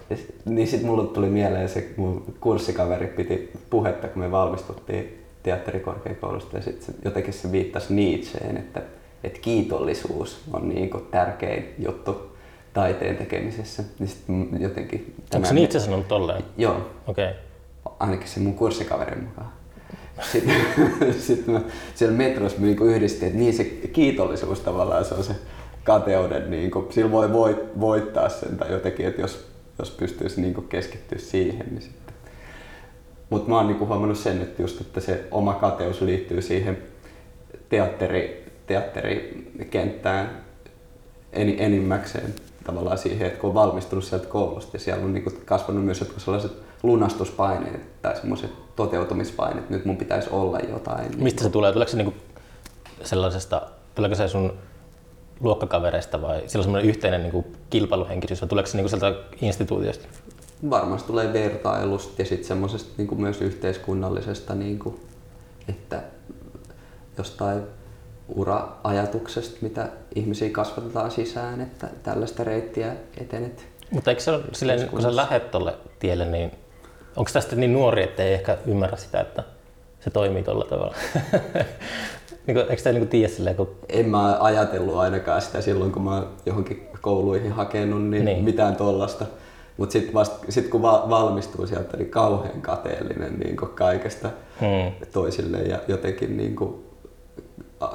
Niin 0.45 0.69
sit 0.69 0.83
mulle 0.83 1.09
tuli 1.09 1.29
mieleen 1.29 1.69
se, 1.69 1.95
mun 1.97 2.35
kurssikaveri 2.41 3.07
piti 3.07 3.51
puhetta, 3.71 4.09
kun 4.09 4.23
me 4.23 4.31
valmistuttiin 4.31 5.25
teatterikorkeakoulusta 5.43 6.57
ja 6.57 6.63
sitten 6.63 6.95
jotenkin 7.05 7.33
se 7.33 7.53
viittasi 7.53 7.95
Nietzscheen, 7.95 8.57
että 8.57 8.83
että 9.25 9.41
kiitollisuus 9.41 10.41
on 10.53 10.69
niin 10.69 10.91
kuin 10.91 11.07
tärkein 11.11 11.75
juttu 11.79 12.37
taiteen 12.73 13.17
tekemisessä. 13.17 13.83
Niin 13.99 14.09
sit 14.09 14.25
jotenkin 14.59 15.15
Onko 15.35 15.49
se 15.49 15.61
itse 15.61 15.81
sanonut 15.81 16.09
tolleen? 16.09 16.45
Joo. 16.59 16.91
Okei. 17.07 17.31
Okay. 17.31 17.41
Ainakin 17.99 18.29
se 18.29 18.41
mun 18.41 18.55
kurssikaverin 18.55 19.25
mukaan. 19.25 19.53
Sitten, 20.33 20.57
sitten 21.27 21.55
mä 21.55 21.61
siellä 21.95 22.17
metrossa 22.17 22.59
me 22.59 22.67
niinku 22.67 22.85
yhdistin, 22.85 23.29
että 23.29 23.39
niin 23.39 23.55
se 23.55 23.65
kiitollisuus 23.65 24.61
tavallaan 24.61 25.05
se 25.05 25.15
on 25.15 25.25
se 25.25 25.35
kateuden, 25.85 26.51
niin 26.51 26.71
kuin, 26.71 26.93
sillä 26.93 27.11
voi 27.11 27.33
voit, 27.33 27.81
voittaa 27.81 28.29
sen 28.29 28.57
tai 28.57 28.73
jotenkin, 28.73 29.07
että 29.07 29.21
jos, 29.21 29.49
jos 29.79 29.91
pystyisi 29.91 30.41
niin 30.41 30.55
kuin 30.55 30.69
keskittyä 30.69 31.19
siihen, 31.19 31.67
niin 31.71 31.83
sitten. 31.83 32.15
Mutta 33.31 33.51
mä 33.51 33.57
oon 33.57 33.67
niin 33.67 33.79
kuin 33.79 33.89
huomannut 33.89 34.19
sen, 34.19 34.43
että 34.43 34.63
just, 34.63 34.81
että 34.81 35.01
se 35.01 35.25
oma 35.31 35.55
kateus 35.55 36.01
liittyy 36.01 36.43
siihen 36.43 36.79
teatteri, 37.69 38.42
teatterikenttään 38.67 40.45
enimmäkseen 41.33 42.35
tavallaan 42.65 42.99
siihen, 42.99 43.27
että 43.27 43.41
kun 43.41 43.49
on 43.49 43.55
valmistunut 43.55 44.05
sieltä 44.05 44.27
koulusta 44.27 44.77
ja 44.77 44.81
siellä 44.81 45.05
on 45.05 45.15
niin 45.15 45.41
kasvanut 45.45 45.85
myös 45.85 46.01
jotkut 46.01 46.23
sellaiset 46.23 46.53
lunastuspaineet 46.83 48.03
tai 48.03 48.17
semmoiset 48.17 48.51
toteutumispaineet, 48.77 49.71
nyt 49.71 49.85
mun 49.85 49.97
pitäisi 49.97 50.31
olla 50.31 50.59
jotain. 50.59 51.23
Mistä 51.23 51.43
se 51.43 51.51
tulee? 51.51 51.73
Tuleeko 51.73 51.91
se 51.91 51.97
niin 51.97 52.15
sellaisesta, 53.03 53.63
tuleeko 53.95 54.15
se 54.15 54.29
sun 54.29 54.53
luokkakavereista 55.41 56.23
vai 56.23 56.43
sillä 56.47 56.61
on 56.61 56.65
semmoinen 56.65 56.89
yhteinen 56.89 57.23
niin 57.23 57.33
kuin 57.33 57.47
kilpailuhenkisyys 57.71 58.41
vai 58.41 58.49
tuleeko 58.49 58.71
se 58.71 58.77
niin 58.77 58.89
kuin 58.89 59.01
sieltä 59.01 59.19
instituutiosta? 59.41 60.09
Varmasti 60.71 61.07
tulee 61.07 61.33
vertailusta 61.33 62.23
ja 62.23 62.27
sitten 62.27 62.49
semmoisesta 62.49 62.91
niin 62.99 63.21
myös 63.21 63.41
yhteiskunnallisesta, 63.41 64.55
niin 64.55 64.79
kuin, 64.79 65.01
että 65.69 66.03
jostain 67.19 67.63
ura-ajatuksesta, 68.29 69.59
mitä 69.61 69.89
ihmisiä 70.15 70.51
kasvatetaan 70.51 71.11
sisään, 71.11 71.61
että 71.61 71.89
tällaista 72.03 72.45
reittiä 72.45 72.93
etenet. 73.21 73.67
Mutta 73.91 74.11
eikö 74.11 74.23
se 74.23 74.31
ole 74.31 74.43
silleen, 74.53 74.89
kun 74.89 75.03
sä 75.03 75.17
lähet 75.17 75.51
tolle 75.51 75.75
tielle, 75.99 76.25
niin 76.25 76.53
onko 77.17 77.31
tästä 77.33 77.57
niin 77.57 77.73
nuori, 77.73 78.03
että 78.03 78.23
ei 78.23 78.35
ehkä 78.35 78.59
ymmärrä 78.67 78.97
sitä, 78.97 79.21
että 79.21 79.43
se 80.01 80.11
toimii 80.11 80.43
tuolla 80.43 80.65
tavalla? 80.65 80.95
niin 82.47 82.55
kuin, 82.55 82.67
eikö 82.71 82.83
tämä 82.83 82.93
niin 82.93 83.09
tiedä 83.09 83.29
silleen, 83.29 83.57
kun... 83.57 83.77
En 83.89 84.09
mä 84.09 84.37
ajatellut 84.41 84.97
ainakaan 84.97 85.43
sitä 85.43 85.61
silloin, 85.61 85.93
kun 85.93 86.03
mä 86.03 86.23
johonkin 86.47 86.89
kouluihin 87.01 87.53
hakenut, 87.53 88.03
niin, 88.03 88.25
niin. 88.25 88.45
mitään 88.45 88.77
tuollaista. 88.77 89.27
Mutta 89.77 89.93
sitten 89.93 90.15
sit 90.49 90.69
kun 90.69 90.83
va- 90.83 91.07
valmistuu 91.11 91.67
sieltä, 91.67 91.97
niin 91.97 92.11
kauhean 92.11 92.63
kateellinen 92.63 93.39
niin 93.39 93.57
kaikesta 93.57 94.31
hmm. 94.61 95.07
toisille 95.13 95.59
ja 95.59 95.79
jotenkin 95.89 96.37
niin 96.37 96.57
kuin 96.57 96.85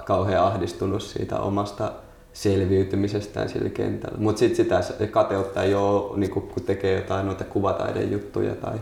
kauhean 0.05 0.43
ahdistunut 0.43 1.01
siitä 1.01 1.39
omasta 1.39 1.91
selviytymisestään 2.33 3.49
sillä 3.49 3.69
kentällä. 3.69 4.17
Mutta 4.17 4.39
sitten 4.39 4.83
sitä 4.83 5.07
kateutta 5.07 5.63
ei 5.63 5.75
ole, 5.75 6.17
niin 6.19 6.31
kun 6.31 6.51
tekee 6.65 6.95
jotain 6.95 7.25
noita 7.25 7.43
kuvataidejuttuja 7.43 8.55
tai 8.55 8.77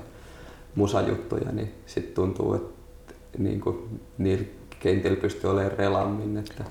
musajuttuja, 0.75 1.51
niin 1.51 1.73
sitten 1.85 2.15
tuntuu, 2.15 2.53
että 2.53 2.73
niin 3.37 3.61
kuin, 3.61 3.99
niillä 4.17 4.45
kentillä 4.79 5.17
pystyy 5.17 5.49
olemaan 5.49 5.77
relammin. 5.77 6.37
Että 6.37 6.63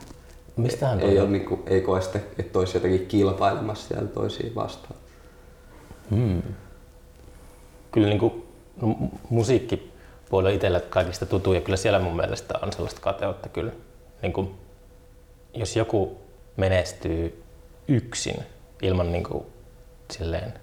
Mistähän 0.57 1.01
ei, 1.01 1.21
ole, 1.21 1.29
niin 1.29 1.45
kuin, 1.45 1.61
ei 1.67 1.81
koe 1.81 2.01
sitä, 2.01 2.21
että 2.39 2.59
olisi 2.59 2.77
jotenkin 2.77 3.07
kilpailemassa 3.07 3.89
siellä 3.89 4.09
toisiin 4.09 4.55
vastaan. 4.55 5.01
Hmm. 6.11 6.43
Kyllä 7.93 8.09
niin 8.09 8.19
kuin, 8.19 8.45
no, 8.83 8.97
musiikkipuoli 9.31 10.49
on 10.49 10.55
itselle 10.55 10.81
kaikista 10.81 11.27
tutu 11.27 11.53
ja 11.53 11.61
kyllä 11.61 11.77
siellä 11.77 11.99
mun 11.99 12.17
mielestä 12.17 12.55
on 12.63 12.73
sellaista 12.73 13.01
kateutta 13.01 13.49
kyllä 13.49 13.73
niin 14.25 14.33
kuin, 14.33 14.55
jos 15.55 15.77
joku 15.77 16.19
menestyy 16.57 17.45
yksin 17.89 18.37
ilman 18.83 19.13
niin 19.13 19.25
kuin, 19.25 19.47
silleen, 20.13 20.55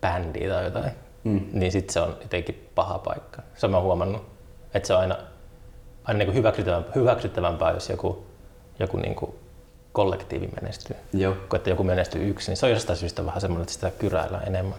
bändiä 0.00 0.48
tai 0.48 0.64
jotain, 0.64 0.92
mm. 1.24 1.40
niin 1.52 1.72
sitten 1.72 1.92
se 1.92 2.00
on 2.00 2.16
jotenkin 2.22 2.68
paha 2.74 2.98
paikka. 2.98 3.42
Se 3.54 3.66
on 3.66 3.72
mä 3.72 3.80
huomannut, 3.80 4.22
että 4.74 4.86
se 4.86 4.94
on 4.94 5.00
aina, 5.00 5.16
aina 6.04 6.18
niin 6.18 6.26
kuin 6.26 6.36
hyväksyttävämpää, 6.36 6.92
hyväksyttävämpää, 6.94 7.72
jos 7.72 7.88
joku, 7.88 8.26
joku 8.78 8.96
niin 8.96 9.14
kuin 9.14 9.34
kollektiivi 9.92 10.48
menestyy. 10.60 10.96
Joo. 11.12 11.34
Kun 11.48 11.56
että 11.56 11.70
joku 11.70 11.84
menestyy 11.84 12.28
yksin, 12.28 12.52
niin 12.52 12.56
se 12.56 12.66
on 12.66 12.72
jostain 12.72 12.96
syystä 12.96 13.26
vähän 13.26 13.40
semmoinen, 13.40 13.62
että 13.62 13.72
sitä 13.72 13.90
kyräillään 13.90 14.48
enemmän. 14.48 14.78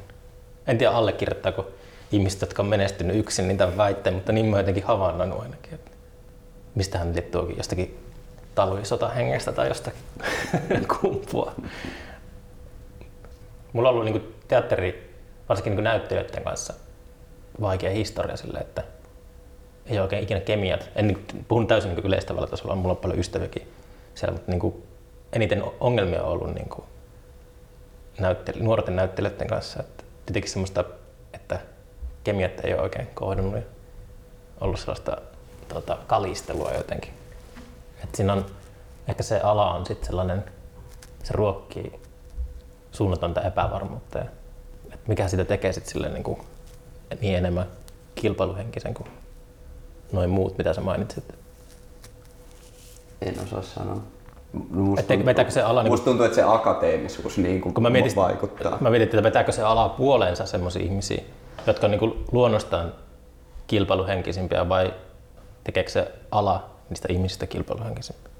En 0.67 0.77
tiedä 0.77 0.93
allekirjoittaako 0.93 1.67
ihmiset, 2.11 2.41
jotka 2.41 2.61
on 2.61 2.69
menestynyt 2.69 3.15
yksin, 3.15 3.47
niin 3.47 3.57
tämän 3.57 3.77
väitteen, 3.77 4.13
mutta 4.15 4.31
niin 4.31 4.45
mä 4.45 4.57
jotenkin 4.57 4.83
havainnoinut 4.83 5.41
ainakin. 5.41 5.73
Että 5.73 5.90
mistä 6.75 6.97
hän 6.97 7.15
liittyy 7.15 7.41
jostakin 7.57 7.99
talvisotahengestä 8.55 9.51
tai 9.51 9.67
jostakin 9.67 10.01
kumpua. 11.01 11.55
Mulla 13.73 13.89
on 13.89 13.95
ollut 13.95 14.11
niin 14.11 14.35
teatteri, 14.47 15.15
varsinkin 15.49 15.75
niin 15.75 15.83
näyttelijöiden 15.83 16.43
kanssa 16.43 16.73
vaikea 17.61 17.91
historia 17.91 18.37
sille, 18.37 18.59
että 18.59 18.83
ei 19.85 19.97
ole 19.97 20.01
oikein 20.01 20.23
ikinä 20.23 20.39
kemiat. 20.39 20.89
En 20.95 21.07
niin 21.07 21.25
puhun 21.47 21.67
täysin 21.67 21.95
niin 21.95 22.05
yleistävällä 22.05 22.47
tasolla, 22.47 22.75
mulla 22.75 22.93
on 22.93 22.97
paljon 22.97 23.19
ystäviäkin 23.19 23.67
siellä, 24.15 24.33
mutta 24.33 24.51
niin 24.51 24.59
kuin, 24.59 24.83
eniten 25.33 25.63
ongelmia 25.79 26.23
on 26.23 26.31
ollut 26.31 26.53
niin 26.53 26.69
kuin, 26.69 26.85
näyttely, 28.19 28.63
nuorten 28.63 28.95
näyttelijöiden 28.95 29.47
kanssa. 29.47 29.79
Että 29.79 30.03
tietenkin 30.25 30.51
semmoista, 30.51 30.83
että 31.33 31.59
kemiat 32.23 32.51
ei 32.63 32.73
ole 32.73 32.81
oikein 32.81 33.07
kohdannut 33.13 33.55
ja 33.55 33.61
ollut 34.61 34.79
sellaista 34.79 35.17
tota, 35.73 35.97
kalistelua 36.07 36.71
jotenkin. 36.71 37.13
Et 38.03 38.15
siinä 38.15 38.33
on 38.33 38.45
ehkä 39.07 39.23
se 39.23 39.39
ala 39.39 39.73
on 39.73 39.85
sitten 39.85 40.07
sellainen, 40.07 40.43
se 41.23 41.33
ruokkii 41.33 41.99
suunnatonta 42.91 43.41
epävarmuutta. 43.41 44.17
Ja, 44.17 44.25
että 44.85 45.07
mikä 45.07 45.27
sitä 45.27 45.45
tekee 45.45 45.73
sitten 45.73 45.93
silleen 45.93 46.13
niin, 46.13 46.23
kuin, 46.23 46.41
niin 47.21 47.37
enemmän 47.37 47.65
kilpailuhenkisen 48.15 48.93
kuin 48.93 49.07
noin 50.11 50.29
muut, 50.29 50.57
mitä 50.57 50.73
sä 50.73 50.81
mainitsit. 50.81 51.33
En 53.21 53.35
osaa 53.43 53.61
sanoa. 53.61 54.01
Musta, 54.69 55.07
tuntuu, 55.07 55.25
vetääkö 55.25 55.51
se 55.51 55.61
ala... 55.61 55.83
Niin 55.83 55.93
musta 55.93 56.05
tuntuu, 56.05 56.25
että 56.25 56.35
se 56.35 56.43
akateemisuus 56.43 57.37
niin 57.37 57.61
kuin 57.61 57.73
kun 57.73 57.83
mä 57.83 57.89
mietin, 57.89 58.15
vaikuttaa. 58.15 58.77
mä 58.81 58.89
mietin, 58.89 59.07
että 59.07 59.23
vetääkö 59.23 59.51
se 59.51 59.63
ala 59.63 59.89
puoleensa 59.89 60.45
semmoisia 60.45 60.81
ihmisiä, 60.81 61.23
jotka 61.67 61.87
on 61.87 61.91
niin 61.91 61.99
kuin 61.99 62.25
luonnostaan 62.31 62.93
kilpailuhenkisimpiä 63.67 64.69
vai 64.69 64.93
tekeekö 65.63 65.89
se 65.89 66.11
ala 66.31 66.69
niistä 66.89 67.07
ihmisistä 67.11 67.47
kilpailuhenkisimpiä? 67.47 68.31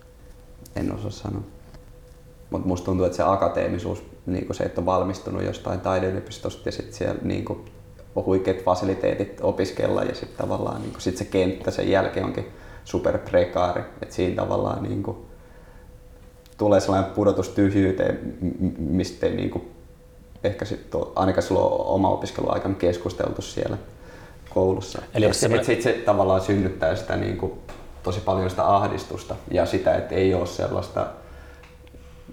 En 0.76 0.96
osaa 0.96 1.12
sanoa. 1.12 1.42
Mutta 2.50 2.68
musta 2.68 2.86
tuntuu, 2.86 3.06
että 3.06 3.18
se 3.18 3.24
akateemisuus, 3.24 4.04
niin 4.26 4.48
se, 4.52 4.64
että 4.64 4.82
on 4.82 4.86
valmistunut 4.86 5.44
jostain 5.44 5.80
taideyliopistosta 5.80 6.68
ja 6.68 6.72
sitten 6.72 6.94
siellä 6.94 7.20
niin 7.22 7.46
kuin, 7.46 7.66
on 8.16 8.26
huikeat 8.26 8.64
fasiliteetit 8.64 9.40
opiskella 9.42 10.04
ja 10.04 10.16
sitten 10.16 10.38
tavallaan 10.38 10.82
niin 10.82 10.92
kuin, 10.92 11.02
sit 11.02 11.18
se 11.18 11.26
kenttä 11.26 11.72
sen 11.72 11.92
jälkeen 11.92 12.26
onkin 12.26 12.52
super 12.84 13.18
prekaari. 13.18 13.82
Että 14.02 14.16
siinä 14.16 14.36
tavallaan 14.36 14.84
niin 14.84 15.04
kuin, 15.04 15.18
tulee 16.58 16.80
sellainen 16.80 17.12
pudotus 17.12 17.50
tyhjyyteen, 17.50 18.36
mistä 18.78 19.26
ei 19.26 19.36
niin 19.36 19.50
kuin, 19.50 19.72
ehkä 20.44 20.66
sit 20.66 20.96
ainakaan 21.16 21.44
silloin 21.44 21.82
oma 21.88 22.10
opiskeluaikana 22.10 22.76
keskusteltu 22.76 23.42
siellä 23.42 23.78
koulussa. 24.54 25.02
Eli 25.14 25.26
et, 25.26 25.34
semmoinen- 25.34 25.62
et 25.62 25.66
sit 25.66 25.82
se 25.82 25.94
tavallaan 25.94 26.42
synnyttää 26.42 26.96
sitä 26.96 27.16
niin 27.16 27.38
kuin, 27.38 27.52
tosi 28.04 28.20
paljon 28.20 28.50
sitä 28.50 28.76
ahdistusta 28.76 29.36
ja 29.52 29.66
sitä, 29.66 29.96
että 29.96 30.16
ei 30.16 30.34
ole 30.34 30.48
sellaista, 30.48 31.08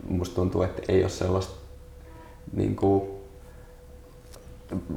musta 0.09 0.35
tuntuu, 0.35 0.63
että 0.63 0.83
ei 0.89 1.03
ole 1.03 1.09
sellaista 1.11 1.55
niin 2.53 2.77
kuin, 2.77 3.03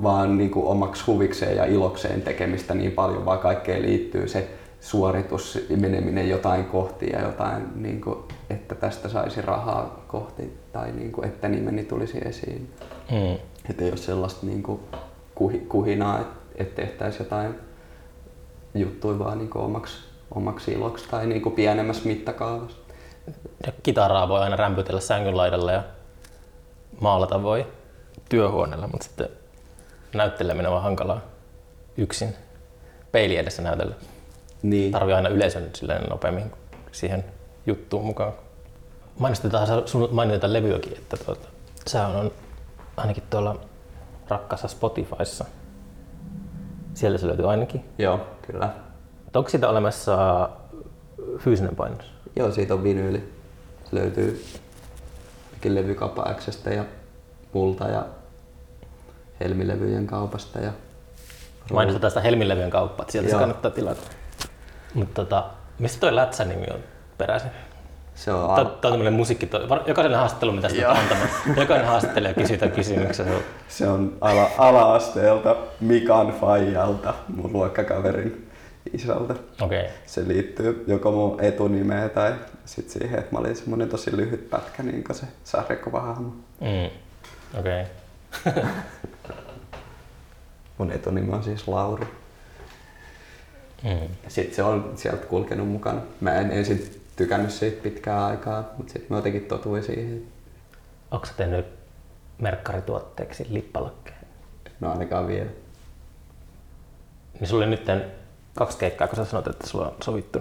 vaan 0.04 0.38
niin 0.38 0.52
kuin 0.52 0.66
omaksi 0.66 1.04
huvikseen 1.08 1.58
ja 1.58 1.66
ilokseen 1.66 2.22
tekemistä 2.22 2.74
niin 2.74 2.92
paljon, 2.92 3.26
vaan 3.26 3.40
kaikkeen 3.40 3.82
liittyy 3.82 4.28
se 4.28 4.48
suoritus, 4.82 5.60
meneminen 5.80 6.30
jotain 6.30 6.66
kohti 6.66 7.10
ja 7.14 7.22
jotain, 7.22 7.64
niin 7.76 8.02
kuin, 8.02 8.20
että 8.50 8.76
tästä 8.76 9.10
saisi 9.10 9.42
rahaa 9.42 10.04
kohti 10.08 10.54
tai 10.74 10.92
niin 10.92 11.12
kuin, 11.12 11.28
että 11.28 11.50
nimeni 11.50 11.84
tulisi 11.84 12.18
esiin. 12.26 12.70
Mm. 13.12 13.38
Että 13.70 13.84
ei 13.84 13.90
ole 13.90 13.98
sellaista 13.98 14.46
niin 14.46 14.64
kuin, 14.64 14.80
kuhi, 15.36 15.60
kuhinaa, 15.60 16.20
että, 16.20 16.41
että 16.56 16.82
tehtäisiin 16.82 17.24
jotain 17.24 17.56
juttuja 18.76 19.20
vaan 19.20 19.38
niin 19.38 19.58
omaksi, 19.58 19.98
omaksi 20.36 20.72
iloksi 20.72 21.06
tai 21.12 21.28
niin 21.28 21.52
pienemmässä 21.52 22.08
mittakaavassa. 22.08 22.78
Ja 23.66 23.74
kitaraa 23.84 24.28
voi 24.28 24.40
aina 24.40 24.56
rämpytellä 24.56 25.02
sängyn 25.02 25.38
laidalla 25.38 25.72
ja 25.72 25.84
maalata 27.00 27.44
voi 27.44 27.68
työhuoneella, 28.30 28.88
mutta 28.88 29.04
sitten 29.04 29.30
näytteleminen 30.14 30.68
on 30.68 30.72
vaan 30.72 30.84
hankalaa 30.84 31.22
yksin 31.98 32.36
peili 33.12 33.38
edessä 33.38 33.62
näytellä. 33.62 33.96
Niin. 34.64 34.92
Tarvii 34.92 35.14
aina 35.14 35.30
yleisön 35.30 35.70
silleen 35.74 36.10
nopeammin 36.10 36.52
siihen 36.92 37.26
juttuun 37.66 38.06
mukaan. 38.06 38.34
Mainostetaan 39.20 39.88
sun 39.88 40.10
mainita 40.12 40.54
levyäkin, 40.54 40.94
että 40.94 41.18
tuota, 41.18 41.48
se 41.88 42.00
on 42.00 42.32
ainakin 42.98 43.24
tuolla 43.30 43.60
rakkaassa 44.30 44.68
Spotifyssa. 44.68 45.46
Siellä 46.94 47.18
se 47.18 47.28
löytyy 47.28 47.52
ainakin. 47.52 47.86
Joo, 47.98 48.20
kyllä. 48.42 48.70
Mutta 49.24 49.40
onko 49.40 49.50
siitä 49.50 49.70
olemassa 49.70 50.50
fyysinen 51.38 51.76
painos? 51.76 52.14
Joo, 52.36 52.52
siitä 52.52 52.74
on 52.74 52.84
vinyyli. 52.84 53.34
Se 53.84 53.96
löytyy 53.96 54.46
levykaupan 55.66 56.36
Xstä 56.36 56.70
ja 56.70 56.86
multa 57.54 57.88
ja 57.88 58.06
Helmilevyjen 59.40 60.08
kaupasta. 60.08 60.60
Ja 60.60 60.72
Mainostetaan 61.74 62.12
sitä 62.12 62.22
Helmilevyjen 62.22 62.70
kauppaa, 62.70 63.06
sieltä 63.10 63.30
se 63.30 63.34
Joo. 63.34 63.40
kannattaa 63.40 63.72
tilata. 63.72 64.02
Mutta 64.94 65.14
tota, 65.14 65.46
mistä 65.80 66.00
toi 66.00 66.16
Lätsän 66.16 66.50
nimi 66.50 66.66
on 66.74 66.80
peräisin? 67.18 67.52
Se 68.22 68.32
on 68.34 68.56
Tämä 68.56 68.68
a- 68.68 68.72
on 68.72 68.78
tämmöinen 68.82 69.14
musiikki. 69.14 69.50
Jokainen 69.88 70.18
haastattelu, 70.18 70.52
mitä 70.52 70.70
sitä 70.70 70.92
antamaan. 70.92 71.30
Jokainen 71.56 71.88
haastattelee 71.88 72.34
kysyy 72.34 72.58
tämän 72.58 72.76
kysymyksen. 72.76 73.26
Se 73.26 73.32
on- 73.36 73.42
se 73.70 73.88
on 73.88 74.14
ala, 74.22 74.50
ala-asteelta 74.58 75.56
Mikan 75.80 76.34
Faijalta, 76.42 77.14
mun 77.36 77.54
luokkakaverin 77.54 78.48
isältä. 78.94 79.34
Okei. 79.62 79.80
Okay. 79.82 79.92
Se 80.06 80.28
liittyy 80.28 80.84
joko 80.88 81.12
mun 81.12 81.42
etunimeen 81.44 82.10
tai 82.10 82.34
sit 82.66 82.90
siihen, 82.90 83.20
että 83.20 83.32
mä 83.32 83.40
olin 83.40 83.56
semmonen 83.56 83.90
tosi 83.90 84.18
lyhyt 84.18 84.50
pätkä, 84.50 84.84
niin 84.84 85.04
kuin 85.04 85.16
se 85.16 85.26
sarjakuvahahmo. 85.44 86.30
Mm. 86.60 86.90
Okei. 87.60 87.84
Okay. 88.50 88.64
Mun 90.78 90.92
etunimi 90.92 91.34
on 91.34 91.44
siis 91.44 91.68
Lauri. 91.68 92.06
Mm. 93.84 94.08
Sitten 94.28 94.56
se 94.56 94.64
on 94.64 94.92
sieltä 94.96 95.26
kulkenut 95.26 95.68
mukana. 95.70 96.02
Mä 96.22 96.36
en 96.36 96.52
ensin 96.52 97.01
tykännyt 97.22 97.52
siitä 97.52 97.84
pitkää 97.84 98.26
aikaa, 98.26 98.64
mutta 98.78 98.94
sitten 98.94 99.08
mä 99.10 99.18
jotenkin 99.18 99.46
totuin 99.46 99.84
siihen. 99.84 100.24
Onko 101.12 101.26
sä 101.26 101.34
tehnyt 101.38 101.66
merkkarituotteeksi 102.40 103.48
lippalakkeja? 103.50 104.18
No 104.80 104.92
ainakaan 104.92 105.28
vielä. 105.28 105.50
Niin 107.40 107.48
sulla 107.48 107.66
oli 107.66 107.72
nyt 107.72 107.86
kaksi 108.56 108.78
keikkaa, 108.78 109.08
kun 109.08 109.16
sä 109.16 109.26
sanoit, 109.26 109.48
että 109.48 109.68
sulla 109.68 109.88
on 109.88 109.96
sovittu 110.04 110.40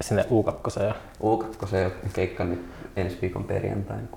sinne 0.00 0.22
U2 0.22 0.82
ja 0.82 0.94
U2 1.22 1.68
se 1.68 1.92
keikka 2.12 2.44
nyt 2.44 2.66
ensi 2.96 3.18
viikon 3.22 3.44
perjantaina 3.44 4.08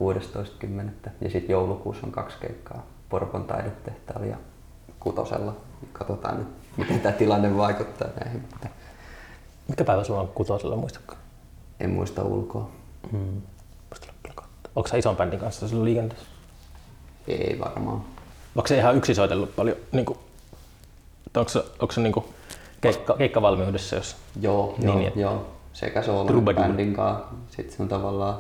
16.10. 1.06 1.10
Ja 1.22 1.30
sitten 1.30 1.54
joulukuussa 1.54 2.06
on 2.06 2.12
kaksi 2.12 2.38
keikkaa 2.42 2.86
Porpon 3.10 3.44
taidetehtaalla 3.44 4.26
ja 4.26 4.38
Kutosella. 5.00 5.56
Katsotaan 5.94 6.38
nyt, 6.38 6.48
miten 6.78 7.00
tämä 7.00 7.14
tilanne 7.14 7.58
vaikuttaa 7.58 8.08
näihin. 8.24 8.44
Mikä 9.68 9.84
päivä 9.84 10.04
sulla 10.04 10.22
on 10.22 10.28
kutosella, 10.28 10.76
muistatko? 10.76 11.16
En 11.82 11.90
muista 11.90 12.24
ulkoa. 12.24 12.70
Mm. 13.12 13.42
Onko 14.76 14.88
sä 14.90 14.98
ison 14.98 15.16
bändin 15.16 15.40
kanssa 15.40 15.68
silloin 15.68 15.86
liikenteessä? 15.86 16.28
Ei 17.28 17.60
varmaan. 17.60 18.02
Onko 18.56 18.68
se 18.68 18.78
ihan 18.78 18.96
yksi 18.98 19.16
soitellut 19.16 19.56
paljon? 19.56 19.78
Niin 19.92 20.06
kuin, 20.06 20.20
onko 21.38 21.50
se, 21.50 21.64
onko 21.80 21.92
se 21.92 22.02
niin 22.02 22.14
kuin 22.14 22.26
keikka, 22.82 23.14
keikkavalmiudessa, 23.18 23.96
jos 23.96 24.16
Joo, 24.42 24.76
Niin, 24.78 24.88
joo, 24.88 24.98
niin. 24.98 25.12
joo. 25.16 25.48
Sekä 25.74 26.02
Troubadour. 26.02 26.68
bändin 26.68 26.94
kanssa. 26.94 27.28
Sitten 27.50 27.78
se 27.78 27.84
on 27.84 27.90
tavallaan 27.90 28.40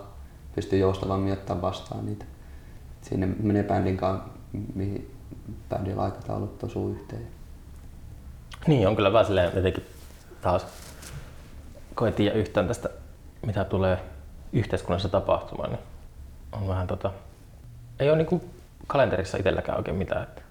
pystyy 0.56 0.80
joustavammin 0.80 1.34
ottaa 1.34 1.62
vastaan 1.62 2.06
niitä. 2.06 2.26
Sinne 3.02 3.26
menee 3.40 3.64
bändin 3.64 3.98
kanssa, 3.98 4.28
mihin 4.76 5.12
bändin 5.70 6.00
aikataulut 6.00 6.64
osuu 6.64 6.90
yhteen. 6.90 7.28
Niin, 8.68 8.88
on 8.88 8.96
kyllä 8.96 9.14
vähän 9.14 9.26
silleen 9.26 9.52
jotenkin 9.56 9.86
taas, 10.42 10.66
ei 12.06 12.12
tiedä 12.12 12.36
yhtään 12.36 12.68
tästä, 12.68 12.90
mitä 13.46 13.64
tulee 13.64 14.00
yhteiskunnassa 14.54 15.10
tapahtumaan, 15.10 15.70
niin 15.70 15.82
on 16.52 16.68
vähän 16.68 16.88
tota, 16.88 17.12
ei 18.00 18.10
ole 18.10 18.18
niinku 18.18 18.42
kalenterissa 18.88 19.38
itselläkään 19.38 19.78
oikein 19.78 19.98
mitään. 19.98 20.24
Että, 20.24 20.42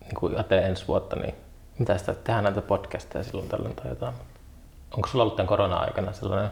niin 0.00 0.14
kuin 0.14 0.34
ajattelee 0.34 0.66
ensi 0.66 0.88
vuotta, 0.88 1.16
niin 1.16 1.34
mitä 1.78 1.98
sitä, 1.98 2.14
tehdään 2.14 2.44
näitä 2.44 2.60
podcasteja 2.60 3.24
silloin 3.24 3.48
tällöin 3.48 3.76
tai 3.76 3.88
jotain. 3.88 4.14
Onko 4.96 5.08
sulla 5.08 5.22
ollut 5.22 5.36
tämän 5.36 5.48
korona-aikana 5.48 6.12
sellainen, 6.12 6.50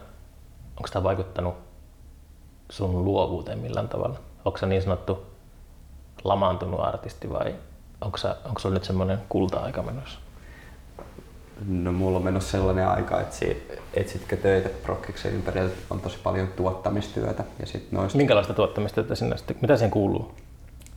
onko 0.77 0.89
tämä 0.93 1.03
vaikuttanut 1.03 1.55
sun 2.69 3.05
luovuuteen 3.05 3.59
millään 3.59 3.89
tavalla? 3.89 4.19
Onko 4.45 4.57
sä 4.57 4.65
niin 4.65 4.81
sanottu 4.81 5.25
lamaantunut 6.23 6.79
artisti 6.79 7.29
vai 7.29 7.55
onko, 8.01 8.17
sä, 8.17 8.35
onko 8.45 8.59
sulla 8.59 8.73
nyt 8.73 8.83
semmoinen 8.83 9.21
kulta-aika 9.29 9.81
menossa? 9.81 10.19
No 11.67 11.91
mulla 11.91 12.17
on 12.17 12.23
mennyt 12.23 12.43
sellainen 12.43 12.87
aika, 12.87 13.21
että 13.21 13.35
si- 13.35 13.67
etsitkö 13.93 14.37
töitä 14.37 14.69
prokkiksen 14.83 15.33
ympärillä 15.33 15.69
on 15.89 15.99
tosi 15.99 16.17
paljon 16.23 16.47
tuottamistyötä. 16.47 17.43
Ja 17.59 17.65
sit 17.65 17.91
noista, 17.91 18.17
Minkälaista 18.17 18.53
tuottamistyötä 18.53 19.15
sinne 19.15 19.37
sitten, 19.37 19.57
mitä 19.61 19.77
siihen 19.77 19.91
kuuluu? 19.91 20.31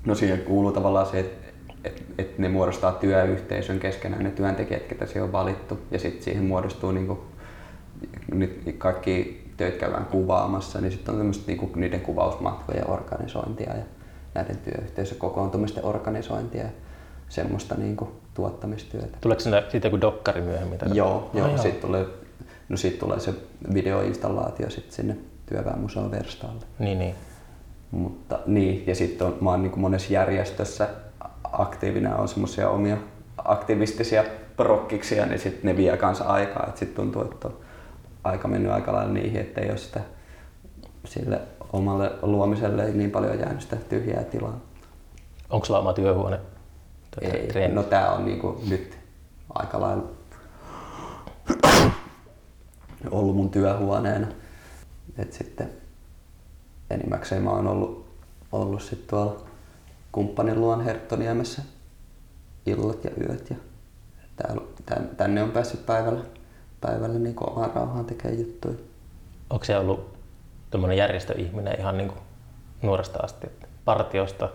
no 0.04 0.14
siihen 0.14 0.40
kuuluu 0.40 0.72
tavallaan 0.72 1.06
se, 1.06 1.20
että 1.20 1.46
et, 1.84 2.02
et 2.18 2.38
ne 2.38 2.48
muodostaa 2.48 2.92
työyhteisön 2.92 3.78
keskenään 3.80 4.24
ne 4.24 4.30
työntekijät, 4.30 4.82
ketä 4.82 5.06
siihen 5.06 5.22
on 5.22 5.32
valittu. 5.32 5.78
Ja 5.90 5.98
sitten 5.98 6.22
siihen 6.22 6.44
muodostuu 6.44 6.92
niinku, 6.92 7.24
nyt 8.34 8.74
kaikki 8.78 9.44
töitä 9.56 9.78
käydään 9.78 10.04
kuvaamassa, 10.06 10.80
niin 10.80 10.92
sitten 10.92 11.12
on 11.12 11.18
tämmöistä 11.18 11.44
niinku 11.46 11.70
niiden 11.74 12.00
kuvausmatkojen 12.00 12.90
organisointia 12.90 13.76
ja 13.76 13.82
näiden 14.34 14.56
työyhteisön 14.56 15.18
kokoontumisten 15.18 15.84
organisointia 15.84 16.62
ja 16.62 16.70
semmoista 17.28 17.74
niinku 17.74 18.08
tuottamistyötä. 18.34 19.16
Tuleeko 19.20 19.40
sinne 19.40 19.64
siitä 19.68 19.86
joku 19.86 20.00
dokkari 20.00 20.40
myöhemmin? 20.40 20.78
tai- 20.78 20.96
Joo, 20.96 21.16
Ah, 21.16 21.38
joo. 21.38 21.48
joo. 21.48 21.58
Sitten 21.58 21.80
tulee, 21.88 22.06
no 22.68 22.76
sit 22.76 22.98
tulee 22.98 23.20
se 23.20 23.34
videoinstallaatio 23.74 24.70
sit 24.70 24.92
sinne 24.92 25.16
työväenmuseon 25.46 26.10
verstaalle. 26.10 26.64
Niin, 26.78 26.98
niin. 26.98 27.14
Mutta 27.90 28.38
niin, 28.46 28.84
ja 28.86 28.94
sitten 28.94 29.32
mä 29.40 29.50
oon 29.50 29.62
niin 29.62 29.80
monessa 29.80 30.12
järjestössä 30.12 30.88
aktiivinen, 31.52 32.14
on 32.16 32.28
semmoisia 32.28 32.68
omia 32.70 32.96
aktivistisia 33.44 34.24
prokkiksia, 34.56 35.26
niin 35.26 35.38
sitten 35.38 35.60
ne 35.64 35.76
vie 35.76 35.96
kanssa 35.96 36.24
aikaa. 36.24 36.72
Sitten 36.74 36.96
tuntuu, 36.96 37.22
että 37.22 37.48
on 37.48 37.54
aika 38.24 38.48
mennyt 38.48 38.72
aika 38.72 38.92
lailla 38.92 39.12
niihin, 39.12 39.40
että 39.40 39.60
ei 39.60 39.68
ole 39.70 39.76
sitä, 39.78 40.00
sille 41.04 41.40
omalle 41.72 42.10
luomiselle 42.22 42.90
niin 42.90 43.10
paljon 43.10 43.38
jäänyt 43.38 43.60
sitä 43.60 43.76
tyhjää 43.76 44.24
tilaa. 44.24 44.60
Onko 45.50 45.66
sulla 45.66 45.80
oma 45.80 45.92
työhuone? 45.92 46.38
Ei, 47.20 47.46
treeni? 47.46 47.74
no 47.74 47.82
tää 47.82 48.12
on 48.12 48.24
niinku 48.24 48.62
nyt 48.68 48.98
aika 49.54 49.80
lailla 49.80 50.16
ollut 53.10 53.36
mun 53.36 53.50
työhuoneena. 53.50 54.26
Et 55.18 55.32
sitten 55.32 55.70
enimmäkseen 56.90 57.42
mä 57.42 57.50
oon 57.50 57.66
ollut, 57.66 58.06
ollut 58.52 58.82
sit 58.82 59.06
tuolla 59.06 59.46
kumppanin 60.12 60.60
luon 60.60 60.84
Herttoniemessä 60.84 61.62
illat 62.66 63.04
ja 63.04 63.10
yöt. 63.20 63.50
Ja 63.50 63.56
täällä, 64.36 64.62
tän, 64.86 65.10
tänne 65.16 65.42
on 65.42 65.50
päässyt 65.50 65.86
päivällä, 65.86 66.24
päivällä 66.80 67.18
niin 67.18 67.34
omaan 67.40 67.70
rauhaan 67.74 68.04
tekemään 68.04 68.40
juttuja. 68.40 68.74
Onko 69.50 69.64
se 69.64 69.78
ollut 69.78 70.16
tämmöinen 70.70 70.98
järjestöihminen 70.98 71.80
ihan 71.80 71.98
niin 71.98 72.08
kuin 72.08 72.20
nuoresta 72.82 73.18
asti? 73.22 73.46
että 73.46 73.66
Partiosta? 73.84 74.48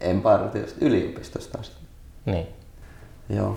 En 0.00 0.20
partiosta, 0.20 0.76
yliopistosta 0.80 1.58
asti. 1.58 1.77
Niin. 2.30 2.46
Joo. 3.28 3.56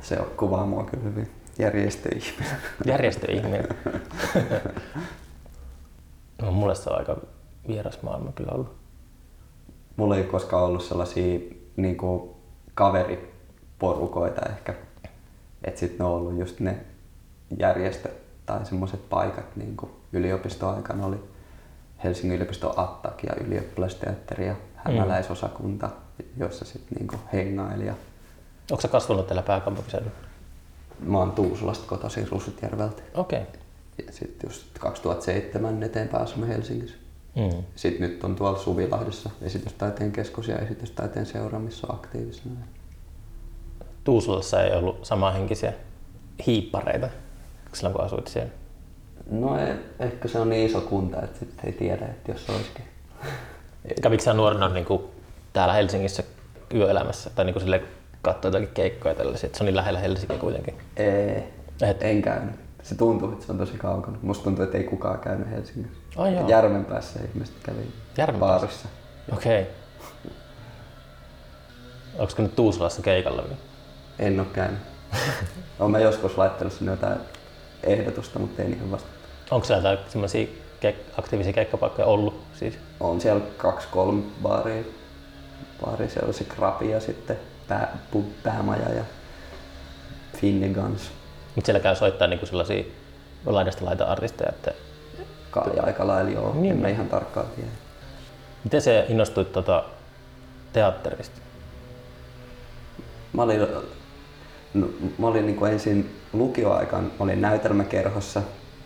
Se 0.00 0.20
on 0.20 0.26
kuvaa 0.36 0.66
mua 0.66 0.84
kyllä 0.84 1.04
hyvin. 1.04 1.30
Järjestöihminen. 1.58 2.56
Järjestöihminen. 2.84 3.68
no, 6.42 6.50
mulle 6.50 6.74
se 6.74 6.90
on 6.90 6.98
aika 6.98 7.16
vieras 7.68 8.02
maailma 8.02 8.32
kyllä 8.32 8.52
ollut. 8.52 8.74
Mulla 9.96 10.16
ei 10.16 10.24
koskaan 10.24 10.64
ollut 10.64 10.84
sellaisia 10.84 11.40
niin 11.76 11.96
kuin, 11.96 12.30
kaveriporukoita 12.74 14.40
ehkä. 14.50 14.74
Et 15.64 15.76
sit 15.76 15.98
ne 15.98 16.04
on 16.04 16.10
ollut 16.10 16.38
just 16.38 16.60
ne 16.60 16.76
järjestöt 17.58 18.22
tai 18.46 18.66
semmoiset 18.66 19.08
paikat 19.08 19.56
niin 19.56 19.76
kuin 19.76 19.92
yliopistoaikana 20.12 21.06
oli 21.06 21.22
Helsingin 22.04 22.36
yliopiston 22.36 22.74
Attak 22.76 23.22
ja 23.22 23.34
ylioppilasteatteri 23.44 24.46
ja 24.46 24.54
hämäläisosakunta, 24.74 25.90
joissa 26.36 26.64
sitten 26.64 26.98
niin 26.98 27.20
hengaili. 27.32 27.86
Ja 27.86 27.94
Onko 28.70 28.88
kasvanut 28.88 29.26
täällä 29.26 29.42
pääkaupunkiseudulla? 29.42 30.16
mä 31.00 31.18
oon 31.18 31.32
Tuusulasta 31.32 31.86
kotoisin 31.86 32.28
Rusutjärveltä. 32.28 33.02
Okei. 33.14 33.42
Okay. 33.42 33.54
Ja 34.06 34.12
sitten 34.12 34.50
just 34.50 34.66
2007 34.78 35.82
eteenpäin 35.82 36.22
asumme 36.22 36.48
Helsingissä. 36.48 36.96
Mm. 37.36 37.64
Sitten 37.76 38.10
nyt 38.10 38.24
on 38.24 38.36
tuolla 38.36 38.58
Suvilahdessa 38.58 39.30
esitystaiteen 39.42 40.12
keskus 40.12 40.48
ja 40.48 40.58
esitystaiteen 40.58 41.26
seura, 41.26 41.58
missä 41.58 41.86
on 41.86 41.94
aktiivisena. 41.94 42.54
Tuusulassa 44.04 44.62
ei 44.62 44.72
ollut 44.72 45.04
samanhenkisiä 45.04 45.72
hiippareita 46.46 47.08
silloin 47.72 47.94
kun 47.94 48.04
asuit 48.04 48.28
siellä. 48.28 48.50
No 49.30 49.58
e- 49.58 49.78
ehkä 49.98 50.28
se 50.28 50.38
on 50.38 50.50
niin 50.50 50.66
iso 50.66 50.80
kunta, 50.80 51.22
että 51.22 51.38
sitten 51.38 51.66
ei 51.66 51.72
tiedä, 51.72 52.06
että 52.06 52.32
jos 52.32 52.50
olisikin. 52.50 52.84
Kävikö 54.02 54.22
sä 54.22 54.34
nuorena 54.34 54.68
niin 54.68 54.84
kuin 54.84 55.02
täällä 55.52 55.74
Helsingissä 55.74 56.22
yöelämässä 56.74 57.30
tai 57.30 57.44
niin 57.44 57.54
kuin 57.54 57.62
sille 57.62 57.82
katsoa 58.22 58.48
jotakin 58.48 58.68
keikkoja 58.74 59.14
tällaisia, 59.14 59.46
että 59.46 59.58
se 59.58 59.64
on 59.64 59.66
niin 59.66 59.76
lähellä 59.76 60.00
Helsinkiä 60.00 60.38
kuitenkin? 60.38 60.78
Ei, 60.96 61.44
Et, 61.82 62.02
en 62.02 62.22
käynyt. 62.22 62.54
Se 62.82 62.94
tuntuu, 62.94 63.32
että 63.32 63.46
se 63.46 63.52
on 63.52 63.58
tosi 63.58 63.78
kaukana. 63.78 64.18
Musta 64.22 64.44
tuntuu, 64.44 64.64
että 64.64 64.78
ei 64.78 64.84
kukaan 64.84 65.18
käynyt 65.18 65.50
Helsingissä. 65.50 65.98
Ai 66.16 66.34
joo. 66.34 66.48
Järvenpäässä 66.48 67.20
ihmiset 67.28 67.54
kävi 67.62 67.80
Järvenpäässä? 68.18 68.58
baarissa. 68.58 68.88
Okei. 69.32 69.62
Okay. 69.62 69.72
Onko 72.18 72.32
nyt 72.38 72.56
Tuusulassa 72.56 73.02
keikalla 73.02 73.42
vielä? 73.42 73.56
En 74.18 74.40
ole 74.40 74.48
käynyt. 74.52 74.78
Olen 75.80 76.02
joskus 76.02 76.38
laittanut 76.38 76.72
sinne 76.72 76.90
jotain 76.92 77.18
ehdotusta, 77.82 78.38
mutta 78.38 78.62
ei 78.62 78.68
niihin 78.68 78.90
vasta. 78.90 79.08
Onko 79.50 79.66
siellä 79.66 79.98
keik- 80.80 81.18
aktiivisia 81.18 81.52
keikkapaikkoja 81.52 82.06
ollut 82.06 82.42
siis? 82.54 82.78
On 83.00 83.20
siellä 83.20 83.42
kaksi, 83.56 83.88
kolme 83.90 84.22
baaria. 84.42 84.82
Baari, 85.84 86.08
siellä 86.08 86.28
on 86.28 86.34
se 86.34 86.44
Krabi 86.44 86.90
ja 86.90 87.00
sitten 87.00 87.36
pää, 87.68 87.98
pub, 88.10 88.24
päämaja 88.42 88.88
ja 88.94 89.04
Finnegans. 90.36 91.10
Mutta 91.54 91.66
siellä 91.66 91.80
käy 91.80 91.96
soittaa 91.96 92.28
niinku 92.28 92.46
sellaisia 92.46 92.84
laidasta 93.46 93.84
laita 93.84 94.04
artisteja, 94.04 94.48
että 94.50 94.72
Kai 95.50 95.78
aika 95.82 96.06
lailla 96.06 96.30
joo, 96.30 96.54
Niin. 96.54 96.72
en 96.72 96.78
mä 96.78 96.88
ihan 96.88 97.08
tarkkaan 97.08 97.46
tiedä. 97.56 97.70
miten 98.64 98.82
se 98.82 99.06
innostuit 99.08 99.52
tota 99.52 99.84
teatterista? 100.72 101.40
Mä 103.32 103.42
olin, 103.42 103.60
no, 104.74 104.86
mä 105.18 105.26
olin 105.26 105.46
niin 105.46 105.66
ensin 105.66 106.20
lukioaikaan, 106.32 107.04
mä 107.04 107.10
olin 107.18 107.40
näytelmäkerhossa. 107.40 108.42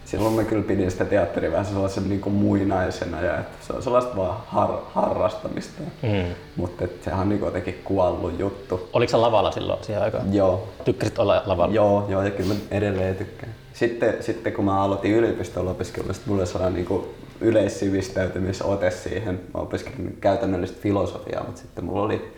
Silloin 0.07 0.35
mä 0.35 0.45
kyllä 0.45 0.63
pidin 0.63 0.91
sitä 0.91 1.05
teatteria 1.05 1.51
vähän 1.51 1.67
sellaisen 1.67 2.09
niin 2.09 2.33
muinaisena 2.33 3.21
ja 3.21 3.39
että 3.39 3.67
se 3.67 3.73
on 3.73 3.83
sellaista 3.83 4.17
vaan 4.17 4.37
har, 4.47 4.71
harrastamista. 4.95 5.83
Mm. 6.03 6.35
Mutta 6.57 6.85
sehän 7.05 7.21
on 7.21 7.29
niin 7.29 7.41
jotenkin 7.41 7.81
kuollut 7.85 8.39
juttu. 8.39 8.89
Oliko 8.93 9.11
sä 9.11 9.23
lavalla 9.23 9.51
silloin 9.51 9.85
siihen 9.85 10.03
aikaan? 10.03 10.35
Joo, 10.35 10.69
Tykkäsit 10.85 11.19
olla 11.19 11.43
lavalla? 11.47 11.75
Joo, 11.75 12.07
joo, 12.09 12.23
ja 12.23 12.31
kyllä 12.31 12.55
mä 12.55 12.61
edelleen 12.71 13.17
tykkään. 13.17 13.53
Sitten, 13.73 14.23
sitten 14.23 14.53
kun 14.53 14.65
mä 14.65 14.81
aloitin 14.83 15.13
yliopistolla 15.13 15.71
opiskelua, 15.71 16.13
sitten 16.13 16.33
mulla 16.33 16.43
oli 16.43 16.47
sellainen 16.47 16.87
niin 16.89 17.05
yleissivistäytymisote 17.41 18.91
siihen. 18.91 19.41
Mä 19.55 19.61
opiskelin 19.61 20.19
käytännöllistä 20.21 20.79
filosofiaa, 20.81 21.45
mutta 21.45 21.61
sitten 21.61 21.85
mulla 21.85 22.03
oli 22.03 22.33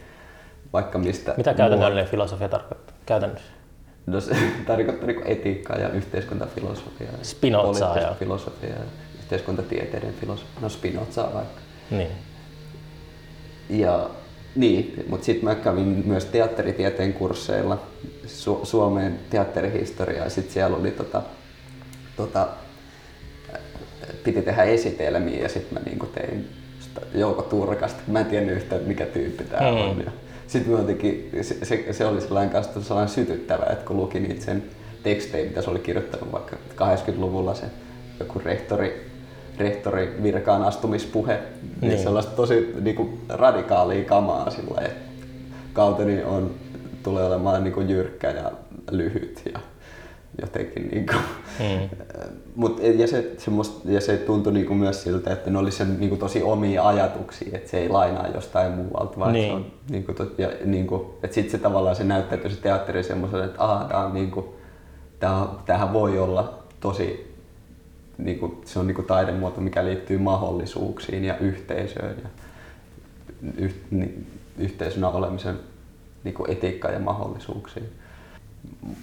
vaikka 0.72 0.98
mistä... 0.98 1.34
Mitä 1.36 1.54
käytännöllinen 1.54 2.06
filosofia 2.06 2.48
tarkoittaa? 2.48 2.96
Käytännössä? 3.06 3.57
No 4.08 4.20
se 4.20 4.36
tarkoittaa 4.66 5.06
niin 5.06 5.22
etiikkaa 5.24 5.76
ja 5.78 5.88
yhteiskuntafilosofiaa. 5.88 7.12
Spinozaa 7.22 7.98
ja- 7.98 8.14
filosofiaa 8.18 8.72
ja 8.72 8.84
yhteiskuntatieteiden 9.18 10.14
filosofiaa. 10.20 10.60
No 10.60 10.68
Spinozaa 10.68 11.34
vaikka. 11.34 11.60
Niin. 11.90 12.08
Ja 13.70 14.10
niin, 14.56 15.04
mutta 15.08 15.24
sitten 15.26 15.44
mä 15.48 15.54
kävin 15.54 16.02
myös 16.06 16.24
teatteritieteen 16.24 17.12
kursseilla 17.12 17.78
Su- 18.26 18.66
Suomeen 18.66 19.18
teatterihistoriaa 19.30 20.24
ja 20.24 20.30
sitten 20.30 20.52
siellä 20.54 20.76
oli 20.76 20.90
tota, 20.90 21.22
tota, 22.16 22.48
äh, 23.54 23.60
piti 24.24 24.42
tehdä 24.42 24.62
esitelmiä 24.64 25.42
ja 25.42 25.48
sitten 25.48 25.74
mä 25.74 25.80
niinku 25.84 26.06
tein 26.06 26.48
Jouko 27.14 27.42
Turkasta. 27.42 28.00
Mä 28.06 28.20
en 28.20 28.26
tiennyt 28.26 28.56
yhtään, 28.56 28.82
mikä 28.82 29.06
tyyppi 29.06 29.44
tää 29.44 29.60
Mm. 29.60 29.76
on. 29.76 30.02
Ja 30.06 30.10
sitten 30.48 30.72
jotenkin, 30.72 31.30
se, 31.42 31.56
se, 31.64 31.84
se, 31.92 32.06
oli 32.06 32.20
sellainen 32.20 32.52
kanssa 32.52 32.82
sellainen 32.82 33.14
sytyttävä, 33.14 33.66
että 33.72 33.84
kun 33.84 33.96
luki 33.96 34.20
niitä 34.20 34.44
sen 34.44 34.62
tekstejä, 35.02 35.48
mitä 35.48 35.62
se 35.62 35.70
oli 35.70 35.78
kirjoittanut 35.78 36.32
vaikka 36.32 36.56
80-luvulla 36.74 37.54
se 37.54 37.66
joku 38.20 38.38
rehtori, 38.44 39.10
rehtori 39.58 40.16
virkaan 40.22 40.62
astumispuhe, 40.62 41.32
niin, 41.34 41.62
Niin. 41.80 41.88
niin 41.90 42.02
sellaista 42.02 42.36
tosi 42.36 42.74
niinku, 42.80 43.18
radikaalia 43.28 44.04
kamaa 44.04 44.50
sillä 44.50 44.80
että 44.80 45.08
kauteni 45.72 46.24
on, 46.24 46.50
tulee 47.02 47.24
olemaan 47.24 47.64
niinku, 47.64 47.80
jyrkkä 47.80 48.30
ja 48.30 48.52
lyhyt 48.90 49.42
ja 49.54 49.60
jotenkin 50.40 50.88
niinku, 50.92 51.14
Mm. 51.58 51.88
Mut, 52.58 52.80
ja, 52.98 53.06
se, 53.06 53.34
se 53.38 53.50
musta, 53.50 53.90
ja 53.90 54.00
se 54.00 54.16
tuntui 54.16 54.52
niinku 54.52 54.74
myös 54.74 55.02
siltä, 55.02 55.32
että 55.32 55.50
ne 55.50 55.58
oli 55.58 55.70
sen 55.70 56.00
niinku 56.00 56.16
tosi 56.16 56.42
omia 56.42 56.88
ajatuksia, 56.88 57.48
että 57.52 57.70
se 57.70 57.78
ei 57.78 57.88
lainaa 57.88 58.28
jostain 58.28 58.72
muualta, 58.72 59.18
vaan 59.18 59.32
Niin. 59.32 59.48
se 59.50 59.52
on 59.52 59.66
niinku, 59.90 60.12
to, 60.12 60.26
ja, 60.38 60.50
niinku, 60.64 61.18
että 61.22 61.34
sit 61.34 61.50
se 61.50 61.58
tavallaan 61.58 61.96
se 61.96 62.04
näyttäytyy 62.04 62.50
se 62.50 62.60
teatteri 62.60 63.02
semmoisena, 63.02 63.44
että 63.44 63.64
aha, 63.64 63.84
tää 63.84 64.04
on 64.04 64.14
niinku, 64.14 64.54
tää, 65.20 65.46
tämähän 65.66 65.92
voi 65.92 66.18
olla 66.18 66.58
tosi, 66.80 67.34
niinku, 68.18 68.60
se 68.64 68.78
on 68.78 68.86
niinku 68.86 69.02
taidemuoto, 69.02 69.60
mikä 69.60 69.84
liittyy 69.84 70.18
mahdollisuuksiin 70.18 71.24
ja 71.24 71.38
yhteisöön 71.38 72.16
ja 72.22 72.28
yh, 73.58 73.74
ni, 73.90 74.14
yhteisönä 74.58 75.08
olemisen 75.08 75.58
niinku 76.24 76.44
etiikkaan 76.48 76.94
ja 76.94 77.00
mahdollisuuksiin 77.00 77.88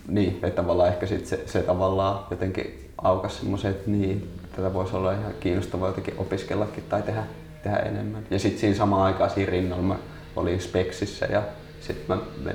niin, 0.07 0.33
että 0.33 0.49
tavallaan 0.49 0.89
ehkä 0.89 1.05
sit 1.05 1.25
se, 1.25 1.43
se 1.45 1.61
tavallaan 1.61 2.25
jotenkin 2.31 2.89
aukas 2.97 3.37
semmoisen, 3.37 3.71
että 3.71 3.91
niin, 3.91 4.29
tätä 4.55 4.73
voisi 4.73 4.95
olla 4.95 5.11
ihan 5.11 5.33
kiinnostavaa 5.39 5.89
jotenkin 5.89 6.13
opiskellakin 6.17 6.83
tai 6.89 7.01
tehdä, 7.01 7.23
tehdä 7.63 7.77
enemmän. 7.77 8.27
Ja 8.31 8.39
sitten 8.39 8.59
siinä 8.59 8.75
samaan 8.75 9.03
aikaan 9.03 9.29
siinä 9.29 9.51
rinnalla 9.51 9.83
mä 9.83 9.95
olin 10.35 10.61
Speksissä 10.61 11.25
ja 11.25 11.43
sitten 11.81 12.17
mä 12.45 12.53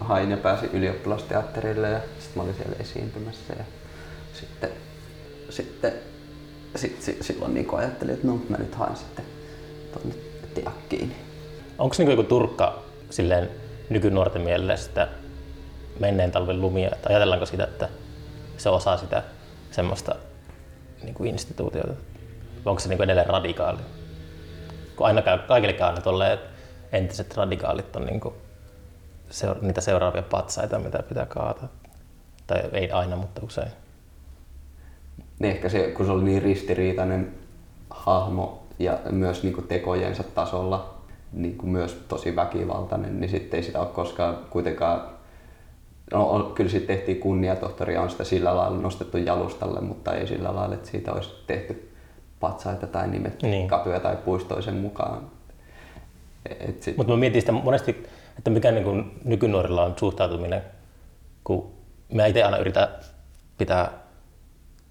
hain 0.00 0.30
ja 0.30 0.36
pääsin 0.36 0.70
ylioppilasteatterille 0.72 1.90
ja 1.90 2.00
sitten 2.00 2.36
mä 2.36 2.42
olin 2.42 2.54
siellä 2.54 2.76
esiintymässä 2.80 3.54
ja 3.58 3.64
sitten, 4.40 4.70
sitten 5.50 5.92
sit, 6.76 7.02
sit, 7.02 7.22
silloin 7.22 7.54
niin 7.54 7.68
ajattelin, 7.72 8.14
että 8.14 8.26
no 8.26 8.40
mä 8.48 8.56
nyt 8.56 8.74
haen 8.74 8.96
sitten 8.96 9.24
tuonne 9.92 10.14
teakkiin. 10.54 11.14
Onko 11.78 11.94
niinku 11.98 12.10
joku 12.10 12.22
turkka 12.22 12.82
silleen 13.10 13.48
nykynuorten 13.90 14.42
mielestä 14.42 15.08
menneen 16.00 16.30
talven 16.30 16.60
lumia, 16.60 16.90
että 16.92 17.08
ajatellaanko 17.08 17.46
sitä, 17.46 17.64
että 17.64 17.88
se 18.56 18.68
osaa 18.68 18.96
sitä 18.96 19.22
semmoista 19.70 20.14
niin 21.02 21.14
kuin 21.14 21.30
instituutiota? 21.30 21.94
Onko 22.64 22.80
se 22.80 22.88
niin 22.88 22.96
kuin 22.96 23.04
edelleen 23.04 23.26
radikaali? 23.26 23.78
Kun 24.96 25.06
aina 25.06 25.22
kaikille 25.48 25.72
käy 25.72 25.88
aina 25.88 26.00
tolleen, 26.00 26.38
entiset 26.92 27.36
radikaalit 27.36 27.96
on 27.96 28.06
niin 28.06 28.20
kuin 28.20 28.34
seura- 29.30 29.60
niitä 29.60 29.80
seuraavia 29.80 30.22
patsaita, 30.22 30.78
mitä 30.78 31.02
pitää 31.02 31.26
kaataa. 31.26 31.68
Tai 32.46 32.62
ei 32.72 32.90
aina, 32.90 33.16
mutta 33.16 33.40
usein. 33.44 33.70
Niin 35.38 35.52
ehkä 35.52 35.68
se, 35.68 35.92
kun 35.96 36.06
se 36.06 36.12
oli 36.12 36.24
niin 36.24 36.42
ristiriitainen 36.42 37.34
hahmo 37.90 38.66
ja 38.78 38.98
myös 39.10 39.42
niin 39.42 39.54
kuin 39.54 39.68
tekojensa 39.68 40.22
tasolla 40.22 40.94
niin 41.32 41.58
kuin 41.58 41.70
myös 41.70 42.04
tosi 42.08 42.36
väkivaltainen, 42.36 43.20
niin 43.20 43.30
sitten 43.30 43.58
ei 43.58 43.64
sitä 43.64 43.80
ole 43.80 43.88
koskaan 43.88 44.38
kuitenkaan 44.50 45.13
No, 46.12 46.52
kyllä 46.54 46.70
sitten 46.70 46.96
tehtiin 46.96 47.20
kunniatohtoria, 47.20 48.02
on 48.02 48.10
sitä 48.10 48.24
sillä 48.24 48.56
lailla 48.56 48.78
nostettu 48.78 49.18
jalustalle, 49.18 49.80
mutta 49.80 50.14
ei 50.14 50.26
sillä 50.26 50.54
lailla, 50.54 50.74
että 50.74 50.90
siitä 50.90 51.12
olisi 51.12 51.30
tehty 51.46 51.94
patsaita 52.40 52.86
tai 52.86 53.08
nimet 53.08 53.42
niin. 53.42 53.68
katuja 53.68 54.00
tai 54.00 54.16
puistoisen 54.16 54.74
mukaan. 54.74 55.30
Sit... 56.80 56.96
Mutta 56.96 57.12
mä 57.12 57.18
mietin 57.18 57.42
sitä 57.42 57.52
monesti, 57.52 58.06
että 58.38 58.50
mikä 58.50 58.70
niin 58.70 58.84
kuin 58.84 59.20
nykynuorilla 59.24 59.84
on 59.84 59.94
suhtautuminen, 59.98 60.62
kun 61.44 61.72
mä 62.12 62.26
itse 62.26 62.42
aina 62.42 62.58
yritän 62.58 62.88
pitää 63.58 63.90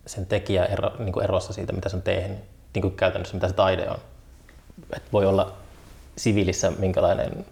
sen 0.05 0.25
tekijä 0.25 0.65
ero, 0.65 0.91
niin 0.99 1.13
kuin 1.13 1.23
erossa 1.23 1.53
siitä, 1.53 1.73
mitä 1.73 1.89
se 1.89 1.95
on 1.95 2.01
tehnyt, 2.01 2.37
niin 2.73 2.81
kuin 2.81 2.95
käytännössä 2.95 3.35
mitä 3.35 3.47
se 3.47 3.53
taide 3.53 3.89
on. 3.89 3.97
Et 4.95 5.03
voi 5.13 5.25
olla 5.25 5.53
siviilissä 6.15 6.71
minkälainen 6.79 7.45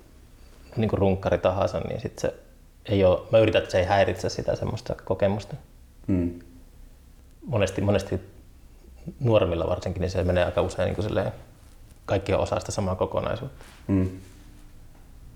niin 0.76 0.90
kuin 0.90 1.00
runkkari 1.00 1.38
tahansa, 1.38 1.80
niin 1.80 2.02
sit 2.02 2.20
se 2.20 2.34
ei 2.86 3.04
ole, 3.04 3.22
mä 3.32 3.40
yritän, 3.40 3.62
että 3.62 3.72
se 3.72 3.80
ei 3.80 3.86
häiritse 3.86 4.30
sitä 4.30 4.56
semmoista 4.56 4.96
kokemusta. 5.06 5.56
Mm. 6.08 6.40
Monesti, 7.46 7.82
monesti 7.82 8.20
nuoremmilla 9.20 9.68
varsinkin, 9.68 10.02
niin 10.02 10.12
se 10.12 10.24
menee 10.24 10.46
aika 10.46 10.62
usein 10.62 10.86
niin 10.86 10.96
kuin 10.96 11.32
kaikki 12.06 12.34
on 12.34 12.40
osa 12.40 12.60
sitä 12.60 12.72
samaa 12.72 12.96
kokonaisuutta. 12.96 13.66
Mm. 13.88 14.10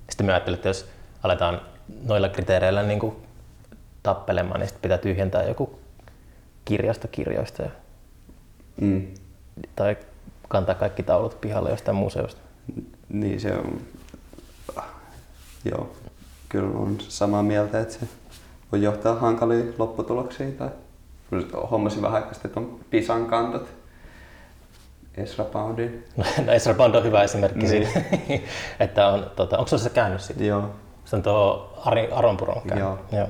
Sitten 0.09 0.25
mä 0.25 0.31
ajattelin, 0.31 0.55
että 0.57 0.69
jos 0.69 0.85
aletaan 1.23 1.61
noilla 2.03 2.29
kriteereillä 2.29 2.83
niin 2.83 2.99
kuin 2.99 3.15
tappelemaan, 4.03 4.59
niin 4.59 4.67
sitten 4.67 4.81
pitää 4.81 4.97
tyhjentää 4.97 5.43
joku 5.43 5.79
kirjasta 6.65 7.07
kirjoista. 7.07 7.61
Ja, 7.61 7.69
mm. 8.81 9.07
Tai 9.75 9.97
kantaa 10.47 10.75
kaikki 10.75 11.03
taulut 11.03 11.41
pihalle 11.41 11.69
jostain 11.69 11.97
museosta. 11.97 12.41
Niin 13.09 13.41
se 13.41 13.53
on, 13.53 13.81
joo, 15.65 15.95
kyllä 16.49 16.77
on 16.77 16.97
samaa 16.99 17.43
mieltä, 17.43 17.79
että 17.79 17.93
se 17.93 17.99
voi 18.71 18.81
johtaa 18.81 19.15
hankalia 19.15 19.63
lopputuloksia. 19.77 20.51
Tai 20.51 20.69
hommasin 21.71 22.01
vähän 22.01 22.15
aikaa 22.15 22.33
sitten 22.33 22.57
on 22.57 22.79
Pisan 22.89 23.25
kantot. 23.25 23.67
Ezra 25.17 25.45
Poundin. 25.45 26.05
No 26.45 26.51
Ezra 26.51 26.73
Pound 26.73 26.95
on 26.95 27.03
hyvä 27.03 27.23
esimerkki 27.23 27.59
niin. 27.59 27.69
siitä, 27.69 28.01
että 28.83 29.07
on, 29.07 29.31
tota, 29.35 29.57
onko 29.57 29.77
se 29.77 29.89
käynyt 29.89 30.21
siitä? 30.21 30.43
Joo. 30.43 30.69
Se 31.05 31.15
on 31.15 31.23
tuo 31.23 31.73
Ari 31.85 32.11
Aronpuron 32.11 32.61
käynyt. 32.61 32.85
Joo. 32.85 32.99
Joo. 33.11 33.27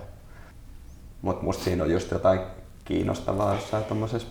Mutta 1.22 1.43
musta 1.43 1.63
siinä 1.63 1.84
on 1.84 1.91
just 1.91 2.11
jotain 2.11 2.39
kiinnostavaa 2.86 3.53
jossain 3.53 3.84
tuommoisessa 3.84 4.28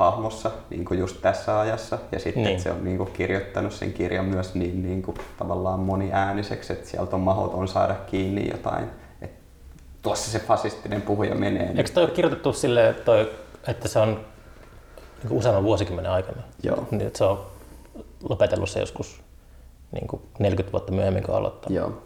hahmossa 0.00 0.50
niin 0.70 0.84
kuin 0.84 1.00
just 1.00 1.20
tässä 1.22 1.60
ajassa. 1.60 1.98
Ja 2.12 2.18
sitten 2.18 2.42
niin. 2.42 2.60
se 2.60 2.70
on 2.70 2.84
niin 2.84 2.96
kuin 2.96 3.12
kirjoittanut 3.12 3.72
sen 3.72 3.92
kirjan 3.92 4.24
myös 4.24 4.54
niin, 4.54 4.82
niin 4.82 5.02
kuin 5.02 5.16
tavallaan 5.38 5.80
moniääniseksi, 5.80 6.72
että 6.72 6.88
sieltä 6.88 7.16
on 7.16 7.22
mahdoton 7.22 7.68
saada 7.68 7.94
kiinni 7.94 8.50
jotain. 8.50 8.84
Et 9.22 9.30
tuossa 10.02 10.30
se 10.30 10.38
fasistinen 10.38 11.02
puhuja 11.02 11.34
menee. 11.34 11.66
Niin... 11.66 11.78
Eikö 11.78 11.90
toi 11.90 12.04
ole 12.04 12.12
kirjoitettu 12.12 12.52
silleen, 12.52 12.94
toi, 12.94 13.30
että 13.68 13.88
se 13.88 13.98
on 13.98 14.20
niin 15.22 15.32
useamman 15.32 15.64
vuosikymmenen 15.64 16.12
aikana? 16.12 16.42
Joo. 16.62 16.86
Niin, 16.90 17.06
että 17.06 17.18
se 17.18 17.24
on 17.24 17.46
lopetellut 18.28 18.70
se 18.70 18.80
joskus 18.80 19.22
niin 19.92 20.06
kuin 20.08 20.22
40 20.38 20.72
vuotta 20.72 20.92
myöhemmin 20.92 21.22
kuin 21.22 21.36
aloittaa. 21.36 21.72
Joo. 21.72 22.02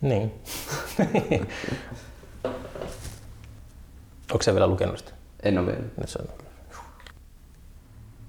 Niin. 0.00 0.34
Onko 4.32 4.42
se 4.42 4.52
vielä 4.52 4.66
lukenut 4.66 4.98
sitä? 4.98 5.12
En 5.42 5.58
ole 5.58 5.66
vielä. 5.66 5.80
Nyt 5.96 6.08
se 6.08 6.18
on 6.22 6.45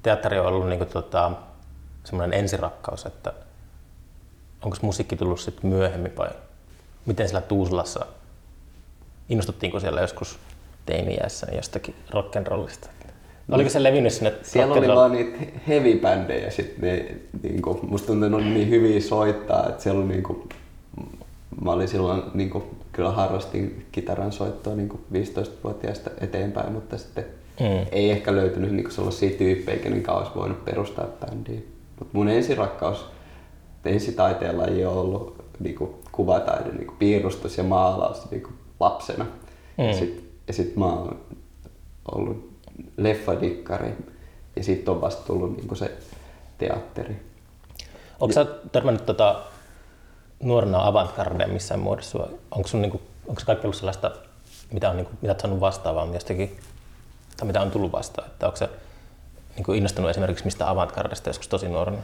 teatteri 0.07 0.39
on 0.39 0.45
ollut 0.45 0.69
niin 0.69 0.79
kuin, 0.79 0.89
tota, 0.89 1.31
semmoinen 2.03 2.39
ensirakkaus, 2.39 3.05
että 3.05 3.33
onko 4.61 4.77
musiikki 4.81 5.15
tullut 5.15 5.39
sitten 5.39 5.69
myöhemmin 5.69 6.17
vai 6.17 6.29
miten 7.05 7.27
siellä 7.27 7.47
Tuusulassa, 7.47 8.05
innostuttiinko 9.29 9.79
siellä 9.79 10.01
joskus 10.01 10.39
teini-iässä 10.85 11.47
jostakin 11.55 11.95
rock'n'rollista? 12.09 12.89
Oliko 13.51 13.69
se 13.69 13.83
levinnyt 13.83 14.13
sinne? 14.13 14.33
Siellä 14.41 14.73
oli 14.73 14.87
vaan 14.87 15.11
niitä 15.11 15.37
heavy-bändejä 15.67 16.49
sitten 16.51 16.81
ne, 16.81 17.15
niin 17.43 17.61
kuin, 17.61 17.79
musta 17.81 18.07
tuntuu, 18.07 18.25
että 18.25 18.37
ne 18.37 18.43
oli 18.43 18.53
niin 18.53 18.69
hyviä 18.69 19.01
soittaa, 19.01 19.69
että 19.69 19.83
siellä 19.83 19.99
oli 19.99 20.09
niin 20.09 20.23
kuin, 20.23 20.49
mä 21.61 21.71
olin 21.71 21.87
silloin 21.87 22.23
niin 22.33 22.49
kuin, 22.49 22.63
kyllä 22.91 23.11
harrastin 23.11 23.85
kitaran 23.91 24.31
soittoa 24.31 24.75
niin 24.75 24.89
kuin 24.89 25.01
15-vuotiaasta 25.13 26.09
eteenpäin, 26.21 26.71
mutta 26.71 26.97
sitten 26.97 27.25
mm. 27.59 27.85
ei 27.91 28.11
ehkä 28.11 28.35
löytynyt 28.35 28.71
niin 28.71 28.91
sellaisia 28.91 29.37
tyyppejä, 29.37 29.79
kenen 29.79 30.03
kanssa 30.03 30.23
olisi 30.23 30.35
voinut 30.39 30.65
perustaa 30.65 31.05
bändiä. 31.05 31.59
Mutta 31.99 32.17
mun 32.17 32.29
ensirakkaus 32.29 33.05
ensitaiteella 33.85 34.65
ei 34.65 34.85
ole 34.85 34.99
ollut 34.99 35.45
niin 35.59 35.75
kuin, 35.75 35.95
kuvataide, 36.11 36.69
niin 36.71 36.87
kuin, 36.87 36.97
piirustus 36.97 37.57
ja 37.57 37.63
maalaus 37.63 38.31
niin 38.31 38.43
kuin, 38.43 38.53
lapsena. 38.79 39.25
Mm. 39.77 39.83
Ja 39.83 39.93
sitten 39.93 40.55
sit 40.55 40.75
mä 40.75 40.85
oon 40.85 41.19
ollut 42.11 42.59
leffadikkari 42.97 43.93
ja 44.55 44.63
sitten 44.63 44.93
on 44.93 45.01
vasta 45.01 45.27
tullut 45.27 45.55
niin 45.55 45.67
kuin 45.67 45.77
se 45.77 45.97
teatteri. 46.57 47.15
Onko 48.19 48.33
sä 48.33 48.45
törmännyt 48.71 49.05
tota, 49.05 49.41
nuorena 50.43 50.87
avantgardeen 50.87 51.49
missään 51.53 51.79
muodossa? 51.79 52.27
Onko, 52.51 52.67
sun, 52.67 52.81
niin 52.81 52.91
kuin, 52.91 53.01
onko 53.27 53.41
kaikki 53.45 53.67
ollut 53.67 53.77
sellaista, 53.77 54.11
mitä, 54.71 54.89
on, 54.89 54.97
niin 54.97 55.05
kuin, 55.05 55.17
mitä 55.21 55.31
olet 55.31 55.39
saanut 55.39 55.59
vastaavaa 55.59 56.07
jostakin 56.13 56.57
tai 57.37 57.47
mitä 57.47 57.61
on 57.61 57.71
tullut 57.71 57.91
vastaan? 57.91 58.27
Että 58.27 58.45
onko 58.45 58.57
se 58.57 58.69
niin 59.55 59.77
innostunut 59.77 60.09
esimerkiksi 60.09 60.45
mistä 60.45 60.69
avantgardesta 60.69 61.29
joskus 61.29 61.47
tosi 61.47 61.69
nuorena? 61.69 61.97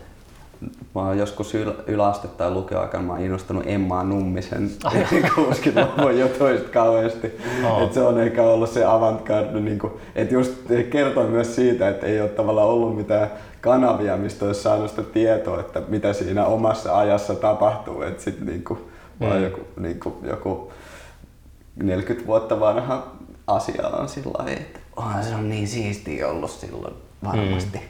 Mä 0.95 1.01
oon 1.01 1.17
joskus 1.17 1.53
yl- 1.53 1.83
yläaste- 1.87 2.27
tai 2.27 2.51
lukioaikana 2.51 3.03
mä 3.03 3.13
oon 3.13 3.21
innostunut 3.21 3.63
Emma 3.67 4.03
Nummisen 4.03 4.71
60-luvun 4.85 6.19
jutuista 6.19 6.69
kauheasti. 6.69 7.39
Oh. 7.69 7.83
Et 7.83 7.93
se 7.93 8.01
on 8.01 8.19
ehkä 8.19 8.43
ollut 8.43 8.69
se 8.69 8.85
avantgarde. 8.85 9.59
Niin 9.59 9.79
kuin, 9.79 9.93
et 10.15 10.31
just 10.31 10.53
kertoo 10.89 11.27
myös 11.27 11.55
siitä, 11.55 11.89
että 11.89 12.05
ei 12.05 12.21
ole 12.21 12.29
tavallaan 12.29 12.67
ollut 12.67 12.95
mitään 12.97 13.31
kanavia, 13.61 14.17
mistä 14.17 14.45
olisi 14.45 14.61
saanut 14.61 14.89
sitä 14.89 15.03
tietoa, 15.03 15.59
että 15.59 15.81
mitä 15.87 16.13
siinä 16.13 16.45
omassa 16.45 16.97
ajassa 16.97 17.35
tapahtuu. 17.35 18.01
Et 18.01 18.19
sit 18.19 18.41
niin 18.41 18.63
mm. 19.19 19.43
joku, 19.43 19.61
niin 19.79 19.99
joku 20.23 20.71
40 21.75 22.27
vuotta 22.27 22.59
vanha 22.59 23.07
asia 23.47 23.87
on 23.87 24.09
sillä 24.09 24.31
lailla, 24.37 24.51
että 24.61 24.79
onhan 24.95 25.23
se 25.23 25.35
on 25.35 25.49
niin 25.49 25.67
siistiä 25.67 26.27
ollut 26.27 26.51
silloin 26.51 26.93
varmasti. 27.23 27.77
Mm. 27.77 27.83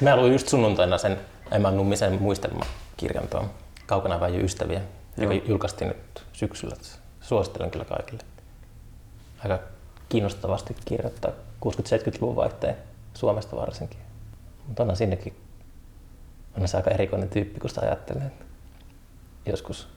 Mä 0.00 0.16
luin 0.16 0.32
just 0.32 0.48
sunnuntaina 0.48 0.98
sen 0.98 1.20
Emma 1.50 1.70
Nummisen 1.70 2.22
muistelmakirjan 2.22 3.28
tuon 3.30 3.50
Kaukana 3.86 4.20
vai 4.20 4.44
ystäviä, 4.44 4.80
Joo. 5.16 5.32
joka 5.32 5.48
julkaistiin 5.48 5.88
nyt 5.88 6.24
syksyllä. 6.32 6.76
Suosittelen 7.20 7.70
kyllä 7.70 7.84
kaikille. 7.84 8.22
Aika 9.38 9.58
kiinnostavasti 10.08 10.76
kirjoittaa 10.84 11.30
60-70-luvun 11.66 12.36
vaihteen 12.36 12.76
Suomesta 13.14 13.56
varsinkin. 13.56 13.98
Mutta 14.66 14.82
onhan 14.82 14.96
sinnekin 14.96 15.36
on 16.60 16.68
se 16.68 16.76
aika 16.76 16.90
erikoinen 16.90 17.28
tyyppi, 17.28 17.60
kun 17.60 17.70
sitä 17.70 17.80
ajattelee. 17.80 18.30
Joskus 19.46 19.88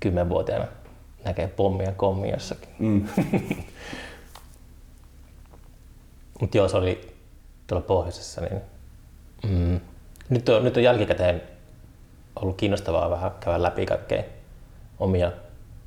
kymmenvuotiaana 0.00 0.66
näkee 1.24 1.46
pommia 1.46 1.92
kommi 1.92 2.30
jossakin. 2.30 2.68
Mm. 2.78 3.08
Mutta 6.40 6.56
joo, 6.56 6.68
se 6.68 6.76
oli 6.76 7.14
tuolla 7.66 7.86
pohjoisessa, 7.86 8.40
niin 8.40 8.60
mm, 9.48 9.80
nyt, 10.28 10.48
on, 10.48 10.64
nyt 10.64 10.76
on 10.76 10.82
jälkikäteen 10.82 11.42
ollut 12.36 12.56
kiinnostavaa 12.56 13.10
vähän 13.10 13.30
käydä 13.40 13.62
läpi 13.62 13.86
kaikkea 13.86 14.22
omia 14.98 15.32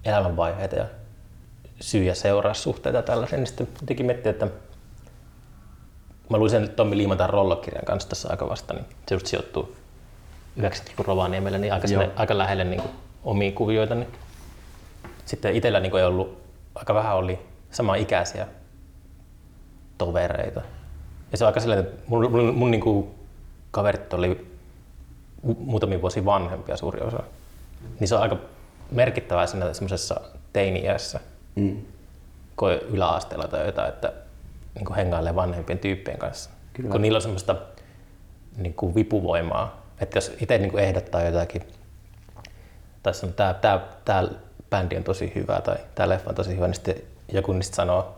elämänvaiheita 0.06 0.76
ja 0.76 0.86
syy- 1.82 2.04
ja 2.04 2.16
seuraussuhteita 2.16 3.02
tällaisen. 3.02 3.40
Niin 3.40 3.48
sitten 3.48 3.68
jotenkin 3.82 4.06
miettiä, 4.06 4.30
että 4.30 4.48
mä 6.30 6.38
luin 6.38 6.50
sen 6.50 6.70
Tommi 6.70 6.98
Liimantaan 6.98 7.30
rollokirjan 7.30 7.86
kanssa 7.86 8.10
tässä 8.10 8.30
aika 8.32 8.50
vasta, 8.50 8.74
niin 8.74 8.86
se 9.08 9.16
just 9.16 9.26
sijoittuu 9.28 9.76
90-luvun 10.60 11.06
Rovaniemelle 11.06 11.58
niin 11.58 11.74
aika, 11.74 11.88
sinne, 11.88 12.10
aika 12.16 12.38
lähelle 12.38 12.64
niin 12.64 12.82
kuin, 12.82 12.92
omia 13.24 13.52
kuvioita. 13.52 13.96
Niin. 13.96 14.08
Sitten 15.26 15.56
itsellä 15.56 15.80
niin 15.80 15.92
kuin, 15.92 16.02
ei 16.02 16.08
ollut, 16.08 16.38
aika 16.76 16.94
vähän 16.94 17.16
oli 17.16 17.40
sama 17.72 17.96
ikäisiä 17.96 18.48
tovereita. 19.98 20.62
Ja 21.32 21.38
se 21.38 21.44
on 21.44 21.48
aika 21.48 21.60
sellainen, 21.60 21.86
että 21.86 22.04
mun, 22.08 22.32
mun, 22.32 22.56
mun 22.56 22.72
niin 22.72 22.82
kuin 22.82 23.08
kaverit 23.72 24.14
oli 24.14 24.56
muutamia 25.58 26.02
vuosia 26.02 26.26
vanhempia 26.26 26.78
suuri 26.78 27.02
osa. 27.02 27.24
Niin 28.00 28.08
se 28.08 28.16
on 28.16 28.22
aika 28.22 28.38
merkittävää 28.92 29.48
siinä 29.48 29.74
semmoisessa 29.74 30.22
teini-iässä, 30.54 31.20
mm. 31.56 31.82
kun 32.56 32.72
yläasteella 32.72 33.48
tai 33.48 33.66
jotain, 33.66 33.90
että 33.90 34.14
niin 34.76 34.86
kuin 34.86 34.96
hengailee 34.96 35.36
vanhempien 35.36 35.80
tyyppien 35.80 36.18
kanssa. 36.18 36.50
Kyllä. 36.74 36.90
Kun 36.90 37.02
niillä 37.02 37.18
on 37.18 37.22
semmoista 37.22 37.56
niin 38.58 38.74
kuin 38.74 38.96
vipuvoimaa. 38.96 39.86
Että 40.00 40.18
jos 40.18 40.32
itse 40.42 40.58
niin 40.58 40.72
kuin 40.72 40.84
ehdottaa 40.84 41.24
jotakin, 41.24 41.62
tai 43.04 43.14
sanoo, 43.14 43.30
että 43.30 43.54
tämä, 43.54 43.60
tämä, 43.62 43.80
tämä 44.06 44.28
bändi 44.70 44.98
on 44.98 45.04
tosi 45.04 45.32
hyvä 45.36 45.62
tai 45.62 45.78
tämä 45.96 46.10
leffa 46.10 46.30
on 46.30 46.36
tosi 46.36 46.56
hyvä, 46.56 46.68
niin 46.68 46.76
sitten 46.76 46.96
joku 47.32 47.54
niistä 47.54 47.76
sanoo, 47.76 48.18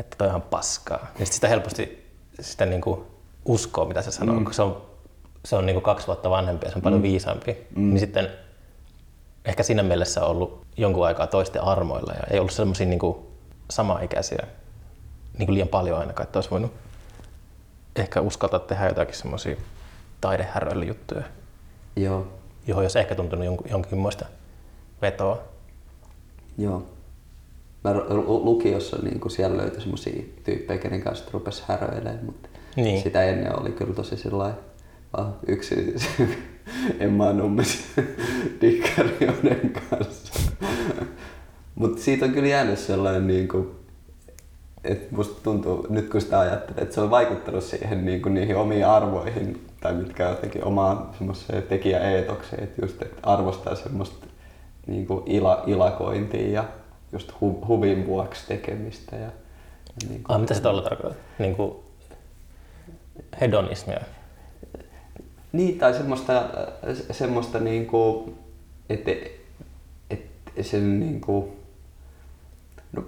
että 0.00 0.16
toi 0.18 0.28
on 0.28 0.42
paskaa. 0.42 1.06
Ja 1.18 1.26
sitä 1.26 1.48
helposti 1.48 2.10
sitä 2.40 2.66
niin 2.66 2.80
kuin 2.80 3.00
uskoo, 3.44 3.84
mitä 3.84 4.02
se 4.02 4.10
sanoo, 4.10 4.38
mm. 4.38 4.44
kun 4.44 4.54
se 4.54 4.62
on 4.62 4.90
se 5.44 5.56
on 5.56 5.66
niinku 5.66 5.80
kaksi 5.80 6.06
vuotta 6.06 6.30
vanhempi 6.30 6.66
ja 6.66 6.70
se 6.70 6.78
on 6.78 6.82
paljon 6.82 7.00
mm. 7.00 7.02
viisaampi, 7.02 7.66
mm. 7.76 7.88
niin 7.90 8.00
sitten 8.00 8.28
ehkä 9.44 9.62
siinä 9.62 9.82
mielessä 9.82 10.24
ollut 10.24 10.66
jonkun 10.76 11.06
aikaa 11.06 11.26
toisten 11.26 11.62
armoilla 11.62 12.12
ja 12.12 12.22
ei 12.30 12.38
ollut 12.38 12.52
semmoisia 12.52 12.86
niinku 12.86 13.30
samaikäisiä 13.70 14.46
niinku 15.38 15.54
liian 15.54 15.68
paljon 15.68 15.98
ainakaan, 15.98 16.26
että 16.26 16.38
olisi 16.38 16.50
voinut 16.50 16.72
ehkä 17.96 18.20
uskaltaa 18.20 18.60
tehdä 18.60 18.86
jotakin 18.88 19.14
semmoisia 19.14 19.56
taidehäröilyjuttuja, 20.20 21.22
Joo, 21.96 22.26
johon 22.66 22.84
olisi 22.84 22.98
ehkä 22.98 23.14
tuntunut 23.14 23.44
jonkin, 23.44 23.70
jonkinmoista 23.70 24.26
vetoa. 25.02 25.42
joo. 26.58 26.86
Mä 27.84 27.94
lukiossa 28.26 28.96
niin 29.02 29.20
kuin 29.20 29.32
siellä 29.32 29.56
löytyi 29.56 29.80
semmosia 29.80 30.22
tyyppejä, 30.44 30.78
kenen 30.78 31.02
kanssa 31.02 31.30
rupesi 31.32 31.62
häröilemään, 31.66 32.24
mutta 32.26 32.48
Niin. 32.76 33.02
sitä 33.02 33.24
ennen 33.24 33.60
oli 33.60 33.72
kyllä 33.72 33.94
tosi 33.94 34.16
sellainen 34.16 34.58
vaan 35.16 35.34
yksi 35.48 35.94
Emma 37.00 37.32
Nummis 37.32 37.84
dikkarioiden 38.60 39.72
kanssa. 39.90 40.32
Mutta 41.74 42.02
siitä 42.02 42.24
on 42.24 42.32
kyllä 42.32 42.48
jäänyt 42.48 42.78
sellainen, 42.78 43.26
niin 43.26 43.48
kuin, 43.48 43.70
että 44.84 45.16
musta 45.16 45.42
tuntuu, 45.42 45.86
nyt 45.90 46.10
kun 46.10 46.20
sitä 46.20 46.40
ajattelee, 46.40 46.82
että 46.82 46.94
se 46.94 47.00
on 47.00 47.10
vaikuttanut 47.10 47.64
siihen 47.64 48.04
niin 48.04 48.22
kuin 48.22 48.34
niihin 48.34 48.56
omiin 48.56 48.86
arvoihin, 48.86 49.66
tai 49.80 49.94
mitkä 49.94 50.28
jotenkin 50.28 50.64
omaan 50.64 51.08
semmoiseen 51.18 51.62
tekijäeetokseen, 51.62 52.62
että 52.64 52.82
just 52.82 53.02
että 53.02 53.20
arvostaa 53.22 53.74
semmoista 53.74 54.26
niin 54.86 55.06
kuin 55.06 55.22
ila, 55.26 55.64
ilakointia 55.66 56.48
ja 56.50 56.64
just 57.12 57.32
hu, 57.40 57.64
huvin 57.68 58.06
vuoksi 58.06 58.46
tekemistä. 58.48 59.16
Ja, 59.16 59.22
ja 59.22 60.08
niin 60.08 60.22
kuin, 60.22 60.34
Ah, 60.34 60.40
mitä 60.40 60.54
se 60.54 60.62
tuolla 60.62 60.82
tarkoittaa? 60.82 61.24
Niin 61.38 61.56
kuin 61.56 61.76
hedonismia. 63.40 64.00
Niin, 65.52 65.78
tai 65.78 65.94
semmoista, 65.94 66.38
äh, 66.38 66.96
semmoista 67.10 67.60
niinku, 67.60 68.34
että 68.88 69.10
et 70.10 70.26
sen 70.60 71.00
niinku, 71.00 71.56
no, 72.92 73.04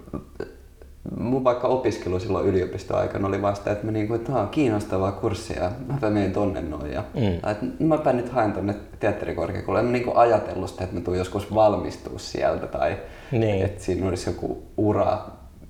mun 1.19 1.43
vaikka 1.43 1.67
opiskelu 1.67 2.19
silloin 2.19 2.45
yliopistoaikana 2.47 3.27
oli 3.27 3.41
vasta, 3.41 3.71
että 3.71 3.85
mä 3.85 3.91
niinku, 3.91 4.13
että 4.13 4.31
on 4.35 4.49
kiinnostavaa 4.49 5.11
kurssia, 5.11 5.71
mäpä 5.87 6.09
menen 6.09 6.31
tonne 6.31 6.61
noin. 6.61 6.91
Ja, 6.91 7.03
Mm. 7.13 7.41
tai 7.41 7.51
että 7.51 7.65
mäpä 7.79 8.13
nyt 8.13 8.29
haen 8.29 8.53
tonne 8.53 8.75
teatterikorkeakouluun. 8.99 9.79
En 9.79 9.85
mä 9.85 9.91
niinku 9.91 10.11
ajatellut 10.15 10.69
sitä, 10.69 10.83
että 10.83 10.95
mä 10.95 11.01
tuun 11.01 11.17
joskus 11.17 11.53
valmistua 11.53 12.19
sieltä 12.19 12.67
tai 12.67 12.97
Niin. 13.31 13.65
että 13.65 13.83
siinä 13.83 14.07
olisi 14.07 14.29
joku 14.29 14.63
ura 14.77 15.19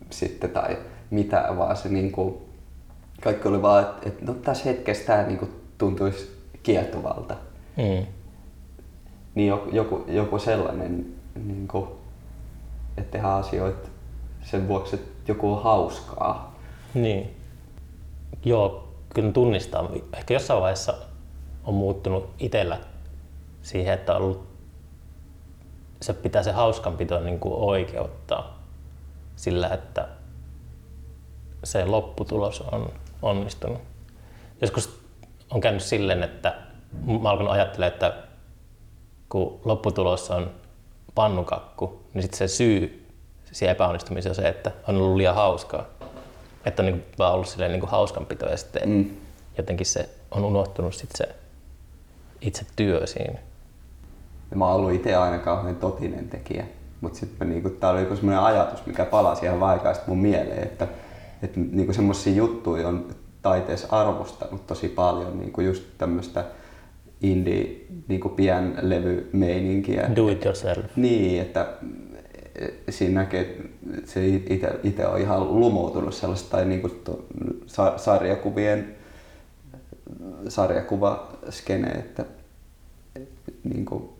sitten 0.09 0.49
tai 0.49 0.77
mitä, 1.11 1.45
vaan 1.57 1.77
se 1.77 1.89
niinku, 1.89 2.41
kaikki 3.21 3.47
oli 3.47 3.61
vaan, 3.61 3.83
että, 3.83 4.09
että 4.09 4.25
no 4.25 4.33
tässä 4.33 4.63
hetkessä 4.65 5.05
tämä 5.05 5.23
niinku 5.23 5.47
tuntuisi 5.77 6.31
kiehtovalta. 6.63 7.35
Mm. 7.77 8.05
Niin 9.35 9.47
joku, 9.47 9.69
joku, 9.71 10.05
joku 10.07 10.39
sellainen, 10.39 11.05
niinku, 11.45 11.87
että 12.97 13.11
tehdään 13.11 13.39
asioita 13.39 13.89
sen 14.41 14.67
vuoksi, 14.67 14.95
että 14.95 15.12
joku 15.27 15.53
on 15.53 15.63
hauskaa. 15.63 16.55
Niin. 16.93 17.37
Joo, 18.45 18.87
kyllä 19.13 19.31
tunnistaa. 19.31 19.89
Ehkä 20.13 20.33
jossain 20.33 20.61
vaiheessa 20.61 20.93
on 21.63 21.73
muuttunut 21.73 22.29
itsellä 22.39 22.79
siihen, 23.61 23.93
että 23.93 24.15
on 24.15 24.21
ollut, 24.21 24.47
se 26.01 26.13
pitää 26.13 26.43
se 26.43 26.51
hauskanpito 26.51 27.19
niin 27.19 27.39
kuin 27.39 27.53
oikeuttaa 27.53 28.59
sillä, 29.35 29.67
että 29.67 30.07
se 31.63 31.85
lopputulos 31.85 32.61
on 32.61 32.89
onnistunut. 33.21 33.81
Joskus 34.61 34.99
on 35.49 35.61
käynyt 35.61 35.83
silleen, 35.83 36.23
että 36.23 36.55
mä 37.21 37.29
alkanut 37.29 37.53
ajattelemaan, 37.53 37.93
että 37.93 38.13
kun 39.29 39.59
lopputulos 39.65 40.31
on 40.31 40.51
pannukakku, 41.15 42.01
niin 42.13 42.21
sitten 42.21 42.37
se 42.37 42.47
syy 42.47 43.02
siihen 43.53 43.71
epäonnistumiseen 43.75 44.31
on 44.31 44.35
se, 44.35 44.47
että 44.47 44.71
on 44.87 44.95
ollut 44.95 45.15
liian 45.15 45.35
hauskaa. 45.35 45.85
Että 46.65 46.83
on 46.83 46.85
niin 46.85 47.03
vaan 47.19 47.33
ollut 47.33 47.47
silleen 47.47 47.71
niin 47.71 47.87
hauskanpito 47.87 48.45
ja 48.45 48.57
sitten 48.57 48.89
Mm. 48.89 49.09
jotenkin 49.57 49.85
se 49.85 50.09
on 50.31 50.45
unohtunut 50.45 50.93
sit 50.95 51.09
se 51.15 51.29
itse 52.41 52.65
työ 52.75 53.07
siinä. 53.07 53.39
Ja 54.51 54.57
mä 54.57 54.65
oon 54.65 54.75
ollut 54.75 54.91
itse 54.91 55.15
aina 55.15 55.37
kauhean 55.37 55.75
totinen 55.75 56.29
tekijä. 56.29 56.65
Mutta 57.01 57.19
sitten 57.19 57.49
niinku, 57.49 57.69
tää 57.69 57.89
oli 57.89 57.99
joku 57.99 58.15
semmoinen 58.15 58.43
ajatus, 58.43 58.85
mikä 58.85 59.05
palasi 59.05 59.45
ihan 59.45 59.59
vaikaista 59.59 60.03
mun 60.07 60.17
mieleen, 60.17 60.63
että, 60.63 60.87
että 61.41 61.59
niinku 61.59 61.93
semmoisia 61.93 62.33
juttuja 62.33 62.87
on 62.87 63.07
taiteessa 63.41 63.87
arvostanut 63.91 64.67
tosi 64.67 64.87
paljon, 64.87 65.39
niinku 65.39 65.61
just 65.61 65.83
tämmöistä 65.97 66.43
indie 67.21 67.75
niinku 68.07 68.29
pienlevymeininkiä. 68.29 70.09
Do 70.15 70.27
it 70.27 70.45
yourself. 70.45 70.85
Niin, 70.95 71.41
että 71.41 71.67
siinä 72.89 73.21
näkee, 73.21 73.41
että 73.97 74.11
se 74.11 74.27
itse 74.83 75.07
on 75.07 75.19
ihan 75.19 75.59
lumoutunut 75.59 76.13
sellaista 76.13 76.49
tai 76.49 76.65
niinku 76.65 76.89
to, 76.89 77.25
sa, 77.65 77.97
sarjakuvien 77.97 78.95
sarjakuvaskene, 80.47 81.87
että 81.87 82.25
niinku, 83.63 84.17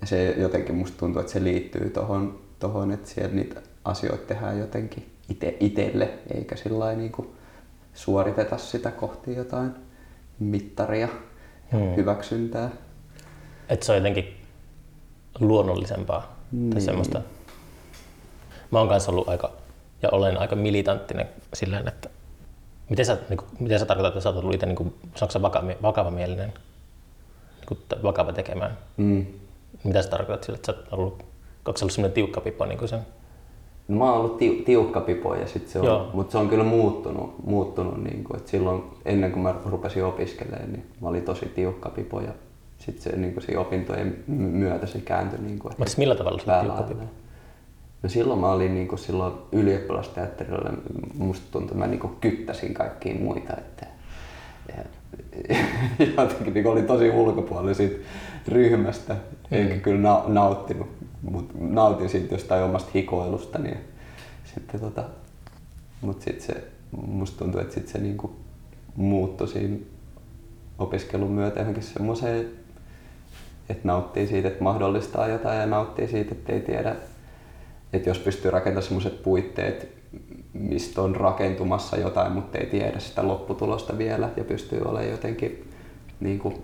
ja 0.00 0.06
se 0.06 0.34
jotenkin 0.38 0.74
musta 0.74 0.98
tuntuu, 0.98 1.20
että 1.20 1.32
se 1.32 1.44
liittyy 1.44 1.90
tohon, 1.90 2.40
tohon 2.58 2.92
että 2.92 3.10
siellä 3.10 3.34
niitä 3.34 3.60
asioita 3.84 4.26
tehdään 4.26 4.58
jotenkin 4.58 5.06
ite, 5.28 5.56
itelle, 5.60 6.10
eikä 6.34 6.56
sillä 6.56 6.92
niinku 6.92 7.34
suoriteta 7.94 8.58
sitä 8.58 8.90
kohti 8.90 9.36
jotain 9.36 9.70
mittaria 10.38 11.08
ja 11.72 11.78
Hmm. 11.78 11.96
hyväksyntää. 11.96 12.70
Että 13.68 13.86
se 13.86 13.92
on 13.92 13.98
jotenkin 13.98 14.36
luonnollisempaa 15.40 16.41
Niin. 16.52 16.70
tai 16.70 16.80
semmoista. 16.80 17.20
Mä 18.70 18.78
oon 18.78 18.88
kanssa 18.88 19.10
ollut 19.10 19.28
aika, 19.28 19.50
ja 20.02 20.08
olen 20.12 20.38
aika 20.38 20.56
militanttinen 20.56 21.28
sillä 21.54 21.76
tavalla, 21.76 21.92
että 21.94 22.08
miten 22.88 23.06
sä, 23.06 23.18
niin 23.28 23.36
kuin, 23.36 23.48
miten 23.60 23.78
sä 23.78 23.86
tarkoitat, 23.86 24.12
että 24.12 24.20
sä 24.20 24.28
oot 24.28 24.38
ollut 24.38 24.54
itse, 24.54 24.66
niin 24.66 24.76
kuin, 24.76 24.94
saanko 25.14 25.32
sä 25.32 25.42
vakava, 25.42 25.70
vakavamielinen, 25.82 26.48
niin 26.48 27.66
kuin, 27.66 27.78
vakava 28.02 28.32
tekemään? 28.32 28.78
Mm. 28.96 29.26
Mitä 29.84 30.02
sä 30.02 30.08
tarkoitat 30.08 30.44
sillä, 30.44 30.56
että 30.56 30.72
sä 30.72 30.78
oot 30.78 30.92
ollut, 30.92 31.24
onko 31.66 31.78
se 31.78 31.84
ollut 31.84 31.92
semmoinen 31.92 32.14
tiukka 32.14 32.40
pipo 32.40 32.66
niin 32.66 32.78
kuin 32.78 32.88
sen? 32.88 33.00
No, 33.88 33.96
mä 33.98 34.04
oon 34.04 34.20
ollut 34.20 34.38
tiu, 34.38 34.54
tiukka 34.64 35.00
pipo, 35.00 35.34
ja 35.34 35.46
sit 35.46 35.68
se 35.68 35.80
on, 35.80 36.10
mutta 36.12 36.32
se 36.32 36.38
on 36.38 36.48
kyllä 36.48 36.64
muuttunut, 36.64 37.34
muuttunut 37.46 38.04
niin 38.04 38.24
kuin, 38.24 38.36
että 38.36 38.50
silloin 38.50 38.84
ennen 39.04 39.32
kuin 39.32 39.42
mä 39.42 39.54
rupesin 39.64 40.04
opiskelemaan, 40.04 40.72
niin 40.72 40.86
mä 41.00 41.08
olin 41.08 41.24
tosi 41.24 41.46
tiukka 41.46 41.88
pipo 41.88 42.20
ja 42.20 42.32
sitten 42.86 43.12
se 43.12 43.18
niin 43.18 43.34
kuin, 43.34 43.44
siinä 43.44 43.60
opintojen 43.60 44.24
myötä 44.26 44.86
se 44.86 45.00
kääntyi 45.00 45.38
niin 45.40 45.58
kuin, 45.58 45.74
Mutta 45.78 45.94
millä 45.98 46.14
tavalla 46.14 46.38
se 46.44 46.50
on 46.52 46.60
tiukka 46.60 46.82
pipo? 46.82 46.94
päälailleen. 46.94 47.22
No 48.02 48.08
silloin 48.08 48.40
mä 48.40 48.52
olin 48.52 48.74
niin 48.74 48.88
kuin, 48.88 48.98
silloin 48.98 49.32
ylioppilasteatterilla, 49.52 50.70
musta 51.14 51.46
tuntui, 51.50 51.66
että 51.66 51.78
mä 51.78 51.86
niin 51.86 52.00
kuin, 52.00 52.16
kyttäsin 52.20 52.74
kaikkia 52.74 53.14
muita. 53.14 53.52
Että, 53.58 53.86
ja, 54.68 54.84
jotenkin 56.22 56.54
niin 56.54 56.66
olin 56.66 56.86
tosi 56.86 57.10
ulkopuolella 57.10 57.74
siitä 57.74 58.04
ryhmästä, 58.48 59.16
enkä 59.50 59.76
kyllä 59.76 60.00
na- 60.00 60.24
nauttinut, 60.26 60.88
mutta 61.22 61.54
nautin 61.58 62.08
siitä 62.08 62.34
jostain 62.34 62.64
omasta 62.64 62.90
hikoilustani. 62.94 63.70
Ja 63.70 63.76
sitten 64.54 64.80
tota, 64.80 65.04
mutta 66.00 66.24
sitten 66.24 66.46
se, 66.46 66.64
musta 67.06 67.38
tuntuu, 67.38 67.60
että 67.60 67.74
sit 67.74 67.88
se 67.88 67.98
niinku 67.98 68.36
muuttui 68.96 69.48
siinä 69.48 69.76
opiskelun 70.78 71.30
myötä 71.30 71.60
johonkin 71.60 71.82
semmoiseen, 71.82 72.61
että 73.72 73.88
nauttii 73.88 74.26
siitä, 74.26 74.48
että 74.48 74.64
mahdollistaa 74.64 75.28
jotain 75.28 75.60
ja 75.60 75.66
nauttii 75.66 76.08
siitä, 76.08 76.32
että 76.32 76.52
ei 76.52 76.60
tiedä, 76.60 76.96
että 77.92 78.10
jos 78.10 78.18
pystyy 78.18 78.50
rakentamaan 78.50 78.82
semmoiset 78.82 79.22
puitteet, 79.22 80.02
mistä 80.52 81.02
on 81.02 81.16
rakentumassa 81.16 81.96
jotain, 81.96 82.32
mutta 82.32 82.58
ei 82.58 82.66
tiedä 82.66 82.98
sitä 82.98 83.26
lopputulosta 83.26 83.98
vielä 83.98 84.28
ja 84.36 84.44
pystyy 84.44 84.80
olemaan 84.84 85.10
jotenkin 85.10 85.70
niin 86.20 86.38
kuin 86.38 86.62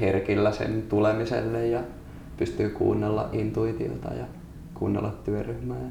herkillä 0.00 0.52
sen 0.52 0.82
tulemiselle 0.88 1.66
ja 1.66 1.80
pystyy 2.36 2.68
kuunnella 2.70 3.28
intuitiota 3.32 4.14
ja 4.14 4.24
kuunnella 4.74 5.14
työryhmää. 5.24 5.90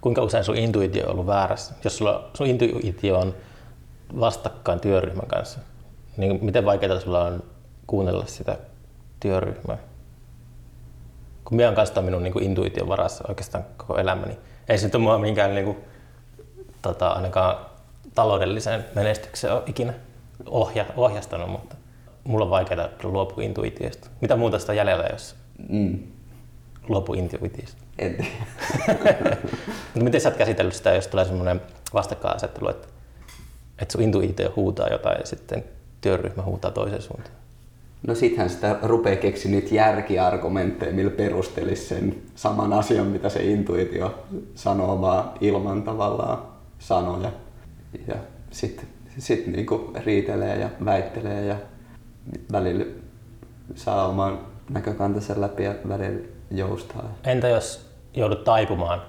Kuinka 0.00 0.22
usein 0.22 0.44
sun 0.44 0.56
intuitio 0.56 1.04
on 1.06 1.12
ollut 1.12 1.26
väärässä? 1.26 1.74
Jos 1.84 1.98
sulla, 1.98 2.30
sun 2.34 2.46
intuitio 2.46 3.18
on 3.18 3.34
vastakkain 4.20 4.80
työryhmän 4.80 5.26
kanssa, 5.26 5.60
niin 6.16 6.44
miten 6.44 6.64
vaikeaa 6.64 7.00
sulla 7.00 7.24
on 7.24 7.42
kuunnella 7.86 8.26
sitä 8.26 8.58
työryhmää? 9.20 9.78
Kun 11.44 11.56
minä 11.56 11.66
olen 11.68 11.76
kanssa 11.76 12.02
minun 12.02 12.22
niin 12.22 12.42
intuition 12.42 12.88
varassa 12.88 13.24
oikeastaan 13.28 13.64
koko 13.76 13.98
elämäni. 13.98 14.38
Ei 14.68 14.78
se 14.78 14.86
nyt 14.86 15.00
mua 15.02 15.18
minkään 15.18 15.54
niin 15.54 15.64
kuin, 15.64 15.76
tota, 16.82 17.08
ainakaan 17.08 17.56
taloudelliseen 18.14 18.84
menestykseen 18.94 19.52
ole 19.52 19.62
ikinä 19.66 19.92
ohja, 20.46 20.84
ohjastanut, 20.96 21.50
mutta 21.50 21.76
mulla 22.24 22.44
on 22.44 22.50
vaikeaa 22.50 22.88
luopua 23.02 23.42
intuitiosta. 23.44 24.08
Mitä 24.20 24.36
muuta 24.36 24.58
sitä 24.58 24.72
jäljellä, 24.74 25.04
jos 25.12 25.36
Mm. 25.68 25.98
luopuu 26.88 27.14
intuitiosta? 27.14 27.82
En 27.98 28.14
tiedä. 28.16 29.36
Miten 29.94 30.20
sä 30.20 30.28
oot 30.28 30.38
käsitellyt 30.38 30.74
sitä, 30.74 30.94
jos 30.94 31.06
tulee 31.06 31.24
semmoinen 31.24 31.60
vastakkainasettelu, 31.94 32.68
että, 32.68 32.88
että 33.78 33.92
sun 33.92 34.02
intuitio 34.02 34.52
huutaa 34.56 34.88
jotain 34.88 35.16
ja 35.20 35.26
sitten 35.26 35.64
työryhmä 36.00 36.42
huutaa 36.42 36.70
toiseen 36.70 37.02
suuntaan. 37.02 37.36
No 38.06 38.14
sittenhän 38.14 38.50
sitä 38.50 38.78
rupeaa 38.82 39.16
keksiä 39.16 39.50
niitä 39.50 39.74
järkiargumentteja, 39.74 40.92
millä 40.92 41.10
perustelisi 41.10 41.86
sen 41.86 42.22
saman 42.34 42.72
asian, 42.72 43.06
mitä 43.06 43.28
se 43.28 43.42
intuitio 43.42 44.24
sanoo, 44.54 45.00
vaan 45.00 45.30
ilman 45.40 45.82
tavallaan 45.82 46.38
sanoja. 46.78 47.32
Ja 48.08 48.14
sitten 48.50 48.86
sit 49.18 49.46
niinku 49.46 49.92
riitelee 50.04 50.58
ja 50.58 50.70
väittelee 50.84 51.44
ja 51.44 51.56
välillä 52.52 52.84
saa 53.74 54.08
oman 54.08 54.38
näkökantansa 54.70 55.40
läpi 55.40 55.64
ja 55.64 55.74
välillä 55.88 56.20
joustaa. 56.50 57.14
Entä 57.24 57.48
jos 57.48 57.90
joudut 58.14 58.44
taipumaan 58.44 59.02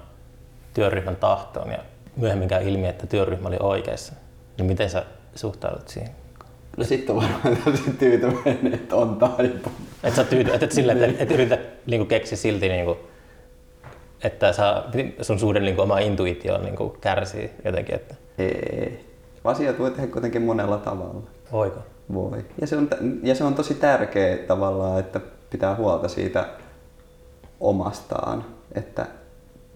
työryhmän 0.73 1.15
tahtoon 1.15 1.71
ja 1.71 1.79
myöhemmin 2.15 2.47
käy 2.47 2.69
ilmi, 2.69 2.87
että 2.87 3.07
työryhmä 3.07 3.47
oli 3.47 3.57
oikeassa, 3.59 4.13
niin 4.57 4.65
miten 4.65 4.89
sä 4.89 5.05
suhtaudut 5.35 5.87
siihen? 5.87 6.11
No 6.77 6.83
sitten 6.83 7.15
on 7.15 7.21
varmaan 7.21 7.57
täysin 7.63 7.97
tyytyväinen, 7.97 8.73
että 8.73 8.95
on 8.95 9.15
taipunut. 9.15 9.77
Et 10.03 10.15
sä 10.15 10.23
tyyty, 10.23 10.53
et, 10.53 10.63
et 10.63 10.71
sille, 10.71 10.91
et, 10.91 11.01
et, 11.01 11.21
et 11.21 11.31
yritä 11.31 11.57
niinku 11.85 12.05
keksiä 12.05 12.37
silti, 12.37 12.69
niinku, 12.69 12.97
että 14.23 14.53
sä, 14.53 14.83
sun 15.21 15.39
suhde 15.39 15.59
niinku, 15.59 15.81
oma 15.81 15.99
intuitio 15.99 16.57
niinku, 16.57 16.97
kärsii 17.01 17.49
jotenkin. 17.65 17.95
Että... 17.95 18.15
Ei. 18.37 19.05
Asiat 19.43 19.79
voi 19.79 19.91
tehdä 19.91 20.07
kuitenkin 20.07 20.41
monella 20.41 20.77
tavalla. 20.77 21.21
Voiko? 21.51 21.79
Voi. 22.13 22.45
Ja 22.61 22.67
se 22.67 22.77
on, 22.77 22.89
ja 23.23 23.35
se 23.35 23.43
on 23.43 23.55
tosi 23.55 23.73
tärkeä 23.73 24.37
tavallaan, 24.37 24.99
että 24.99 25.19
pitää 25.49 25.75
huolta 25.75 26.07
siitä 26.07 26.45
omastaan, 27.59 28.45
että 28.75 29.05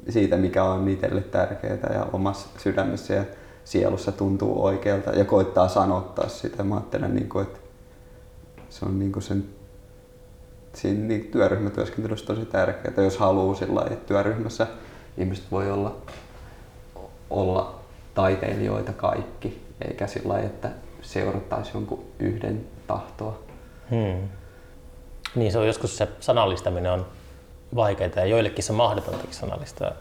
siitä 0.09 0.37
mikä 0.37 0.63
on 0.63 0.89
itselle 0.89 1.21
tärkeää 1.21 1.93
ja 1.93 2.07
omassa 2.13 2.47
sydämessä 2.57 3.13
ja 3.13 3.23
sielussa 3.63 4.11
tuntuu 4.11 4.65
oikealta 4.65 5.09
ja 5.09 5.25
koittaa 5.25 5.67
sanottaa 5.67 6.29
sitä. 6.29 6.63
Mä 6.63 6.75
ajattelen, 6.75 7.15
niin 7.15 7.29
kuin, 7.29 7.43
että 7.43 7.59
se 8.69 8.85
on 8.85 8.99
niin 8.99 9.11
kuin 9.11 9.23
sen 9.23 9.45
siinä 10.73 11.07
niin 11.07 11.25
työryhmätyöskentelyssä 11.25 12.25
tosi 12.25 12.45
tärkeää, 12.45 13.03
jos 13.03 13.17
haluaa 13.17 13.55
sillä 13.55 13.81
että 13.81 14.07
työryhmässä 14.07 14.67
ihmiset 15.17 15.45
voi 15.51 15.71
olla, 15.71 15.95
olla 17.29 17.75
taiteilijoita 18.13 18.93
kaikki, 18.93 19.65
eikä 19.87 20.07
sillä 20.07 20.33
lailla, 20.33 20.45
että 20.45 20.69
seurattaisiin 21.01 21.73
jonkun 21.73 22.03
yhden 22.19 22.65
tahtoa. 22.87 23.39
Hmm. 23.89 24.29
Niin 25.35 25.51
se 25.51 25.57
on 25.57 25.67
joskus 25.67 25.97
se 25.97 26.07
sanallistaminen 26.19 26.91
on 26.91 27.05
vaikeaa 27.75 28.11
ja 28.15 28.25
joillekin 28.25 28.63
se 28.63 28.71
on 28.71 28.77
mahdotontakin 28.77 29.33
sanallistaa. 29.33 29.91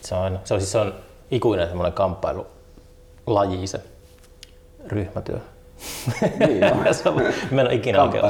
Se 0.00 0.14
on, 0.14 0.40
se 0.44 0.54
on, 0.54 0.60
siis 0.60 0.72
se 0.72 0.78
on 0.78 0.94
ikuinen 1.30 1.68
semmoinen 1.68 1.92
kamppailu 1.92 2.46
laji 3.34 3.66
se 3.66 3.80
ryhmätyö. 4.86 5.38
Niin 6.38 6.64
on. 7.06 7.22
mä 7.50 7.60
en 7.60 7.66
ole 7.66 7.74
ikinä 7.74 8.02
oikein, 8.02 8.24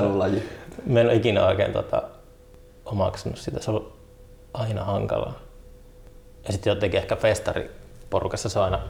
mä 0.87 1.01
en 1.01 1.07
ole 1.07 1.15
ikinä 1.15 1.47
oikein 1.47 1.73
tota, 1.73 2.03
omaksunut 2.85 3.39
sitä. 3.39 3.61
Se 3.61 3.71
on 3.71 3.93
aina 4.55 4.85
hankalaa. 4.85 5.39
Ja 6.47 6.53
sitten 6.53 6.71
jotenkin 6.71 7.01
ehkä 7.01 7.17
festariporukassa 7.17 8.49
se 8.49 8.59
on 8.59 8.65
aina, 8.65 8.81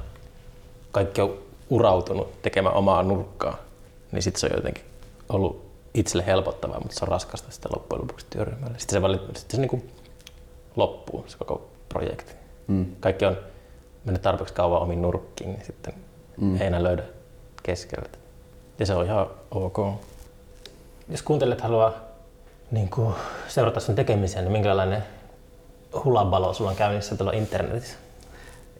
kaikki 0.92 1.20
on 1.20 1.38
urautunut 1.70 2.42
tekemään 2.42 2.74
omaa 2.74 3.02
nurkkaa. 3.02 3.56
Niin 4.12 4.22
sitten 4.22 4.40
se 4.40 4.46
on 4.46 4.56
jotenkin 4.56 4.84
ollut 5.28 5.68
itselle 5.94 6.26
helpottavaa, 6.26 6.80
mutta 6.80 6.96
se 6.96 7.04
on 7.04 7.08
raskasta 7.08 7.50
sitten 7.52 7.72
loppujen 7.74 8.02
lopuksi 8.02 8.26
työryhmälle. 8.30 8.78
Sitten 8.78 8.96
se, 8.96 9.02
valit, 9.02 9.20
sitten 9.36 9.60
se 9.60 9.66
niin 9.66 9.90
loppuu, 10.76 11.24
se 11.26 11.38
koko 11.38 11.68
projekti. 11.88 12.32
Mm. 12.66 12.86
Kaikki 13.00 13.24
on 13.24 13.36
mennyt 14.08 14.22
tarpeeksi 14.22 14.54
kauan 14.54 14.82
omiin 14.82 15.02
nurkkiin, 15.02 15.50
niin 15.50 15.64
sitten 15.64 15.94
mm. 16.40 16.60
ei 16.60 16.66
enää 16.66 16.82
löydä 16.82 17.02
keskeltä. 17.62 18.18
Ja 18.78 18.86
se 18.86 18.94
on 18.94 19.04
ihan 19.04 19.26
ok. 19.50 19.78
Jos 21.08 21.22
kuuntelijat 21.22 21.60
haluaa 21.60 21.92
niin 22.70 22.90
kuin, 22.90 23.14
seurata 23.48 23.80
sun 23.80 23.94
tekemisiä, 23.94 24.42
niin 24.42 24.52
minkälainen 24.52 25.04
hulabalo 26.04 26.54
sulla 26.54 26.70
on 26.70 26.76
käynnissä 26.76 27.16
tuolla 27.16 27.32
internetissä? 27.32 27.96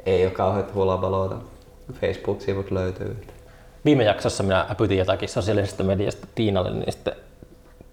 Ei 0.06 0.24
ole 0.24 0.32
kauheat 0.32 0.74
hulabaloita. 0.74 1.36
Facebook-sivut 2.00 2.70
löytyy. 2.70 3.26
Viime 3.84 4.04
jaksossa 4.04 4.42
minä 4.42 4.66
äpytin 4.70 4.98
jotakin 4.98 5.28
sosiaalisesta 5.28 5.84
mediasta 5.84 6.26
Tiinalle, 6.34 6.70
niin 6.70 6.92
sitten 6.92 7.12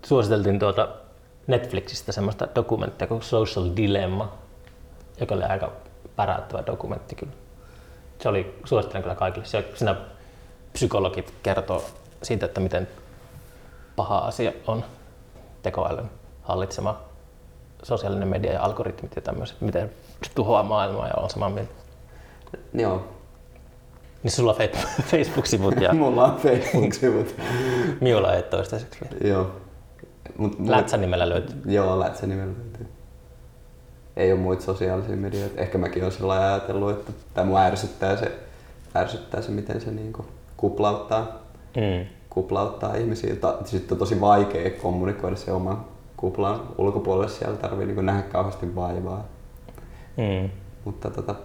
suositeltiin 0.05 0.59
tuota 0.59 0.87
Netflixistä 1.47 2.11
semmoista 2.11 2.47
dokumenttia 2.55 3.07
kuin 3.07 3.21
Social 3.21 3.69
Dilemma, 3.75 4.33
joka 5.19 5.35
oli 5.35 5.43
aika 5.43 5.71
päräyttävä 6.15 6.63
dokumentti 6.65 7.15
kyllä. 7.15 7.33
Se 8.21 8.29
oli, 8.29 8.59
suosittelen 8.65 9.03
kyllä 9.03 9.15
kaikille. 9.15 9.45
Se, 9.45 9.65
siinä 9.75 9.95
psykologit 10.73 11.33
kertoo 11.43 11.85
siitä, 12.23 12.45
että 12.45 12.61
miten 12.61 12.87
paha 13.95 14.17
asia 14.17 14.51
on 14.67 14.83
tekoälyn 15.63 16.09
hallitsema 16.41 17.01
sosiaalinen 17.83 18.27
media 18.27 18.53
ja 18.53 18.63
algoritmit 18.63 19.15
ja 19.15 19.21
tämmöiset, 19.21 19.61
miten 19.61 19.91
tuhoaa 20.35 20.63
maailmaa 20.63 21.07
ja 21.07 21.13
on 21.17 21.29
samaa 21.29 21.49
mieltä. 21.49 21.73
Joo. 22.73 23.07
Niin 24.23 24.31
sulla 24.31 24.51
on 24.51 24.57
Facebook-sivut 25.11 25.81
ja 25.81 25.93
Mulla 26.03 26.25
on 26.25 26.37
Facebook-sivut. 26.37 27.35
Miulla 28.01 28.33
ei 28.33 28.43
toistaiseksi 28.43 28.99
vielä. 29.01 29.27
Joo. 29.27 29.51
Mut, 30.37 30.59
mut, 30.59 30.69
Lätsän 30.69 31.01
nimellä 31.01 31.29
löytyy. 31.29 31.61
Joo, 31.65 31.99
Lätsän 31.99 32.29
nimellä 32.29 32.53
löytyy. 32.57 32.94
Ei 34.17 34.31
ole 34.31 34.39
muita 34.39 34.63
sosiaalisia 34.63 35.15
medioita. 35.15 35.61
Ehkä 35.61 35.77
mäkin 35.77 36.03
olen 36.03 36.11
sillä 36.11 36.33
ajatellut, 36.33 36.91
että 36.91 37.11
tämä 37.33 37.45
mua 37.47 37.61
ärsyttää 37.61 38.17
se, 38.17 38.31
ärsyttää 38.95 39.41
se 39.41 39.51
miten 39.51 39.81
se 39.81 39.91
niinku 39.91 40.25
kuplauttaa, 40.57 41.45
Mm. 41.75 42.05
kuplauttaa 42.29 42.95
ihmisiä. 42.95 43.35
Sitten 43.65 43.95
on 43.95 43.99
tosi 43.99 44.21
vaikea 44.21 44.69
kommunikoida 44.81 45.35
se 45.35 45.51
oma 45.51 45.85
kuplan 46.17 46.61
ulkopuolelle. 46.77 47.29
Siellä 47.31 47.57
tarvii 47.57 47.85
niinku 47.85 48.01
nähdä 48.01 48.21
kauheasti 48.21 48.75
vaivaa. 48.75 49.25
Mm. 50.17 50.49
Mutta 50.85 51.09
tota, 51.09 51.35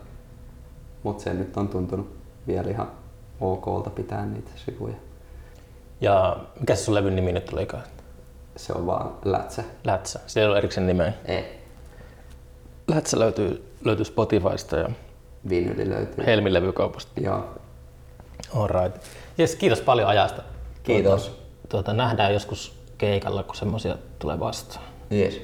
mut 1.03 1.21
se 1.21 1.35
nyt 1.35 1.57
on 1.57 1.69
tuntunut 1.69 2.17
vielä 2.47 2.71
ihan 2.71 2.89
okolta 3.41 3.91
pitää 3.91 4.27
niitä 4.27 4.51
sivuja. 4.57 4.95
Ja 6.01 6.37
mikä 6.61 6.75
se 6.75 6.85
sun 6.85 6.95
levyn 6.95 7.17
nimi 7.17 7.33
nyt 7.33 7.53
olikaan? 7.53 7.83
Se 8.57 8.73
on 8.73 8.87
vaan 8.87 9.11
lätsä. 9.25 9.65
Lätsä. 9.85 10.21
Siellä 10.27 10.47
ei 10.47 10.51
ole 10.51 10.59
erikseen 10.59 10.87
nimeä. 10.87 11.13
Ei. 11.25 11.60
Lätsä 12.95 13.19
löytyy, 13.19 13.75
löytyy 13.85 14.05
Spotifysta 14.05 14.77
ja 14.77 14.89
Vinyli 15.49 15.91
löytyy. 15.91 16.27
Helmin 16.27 16.55
levykaupasta. 16.55 17.21
Joo. 17.21 17.45
Alright. 18.55 19.03
Yes, 19.39 19.57
kiitos 19.57 19.81
paljon 19.81 20.09
ajasta. 20.09 20.43
Kiitos. 20.83 21.27
Tuota, 21.27 21.43
tuota, 21.69 21.93
nähdään 21.93 22.35
joskus 22.35 22.75
keikalla, 22.99 23.43
kun 23.43 23.57
semmoisia 23.57 23.97
tulee 24.19 24.41
vastaan. 24.41 24.85
Yes. 25.13 25.41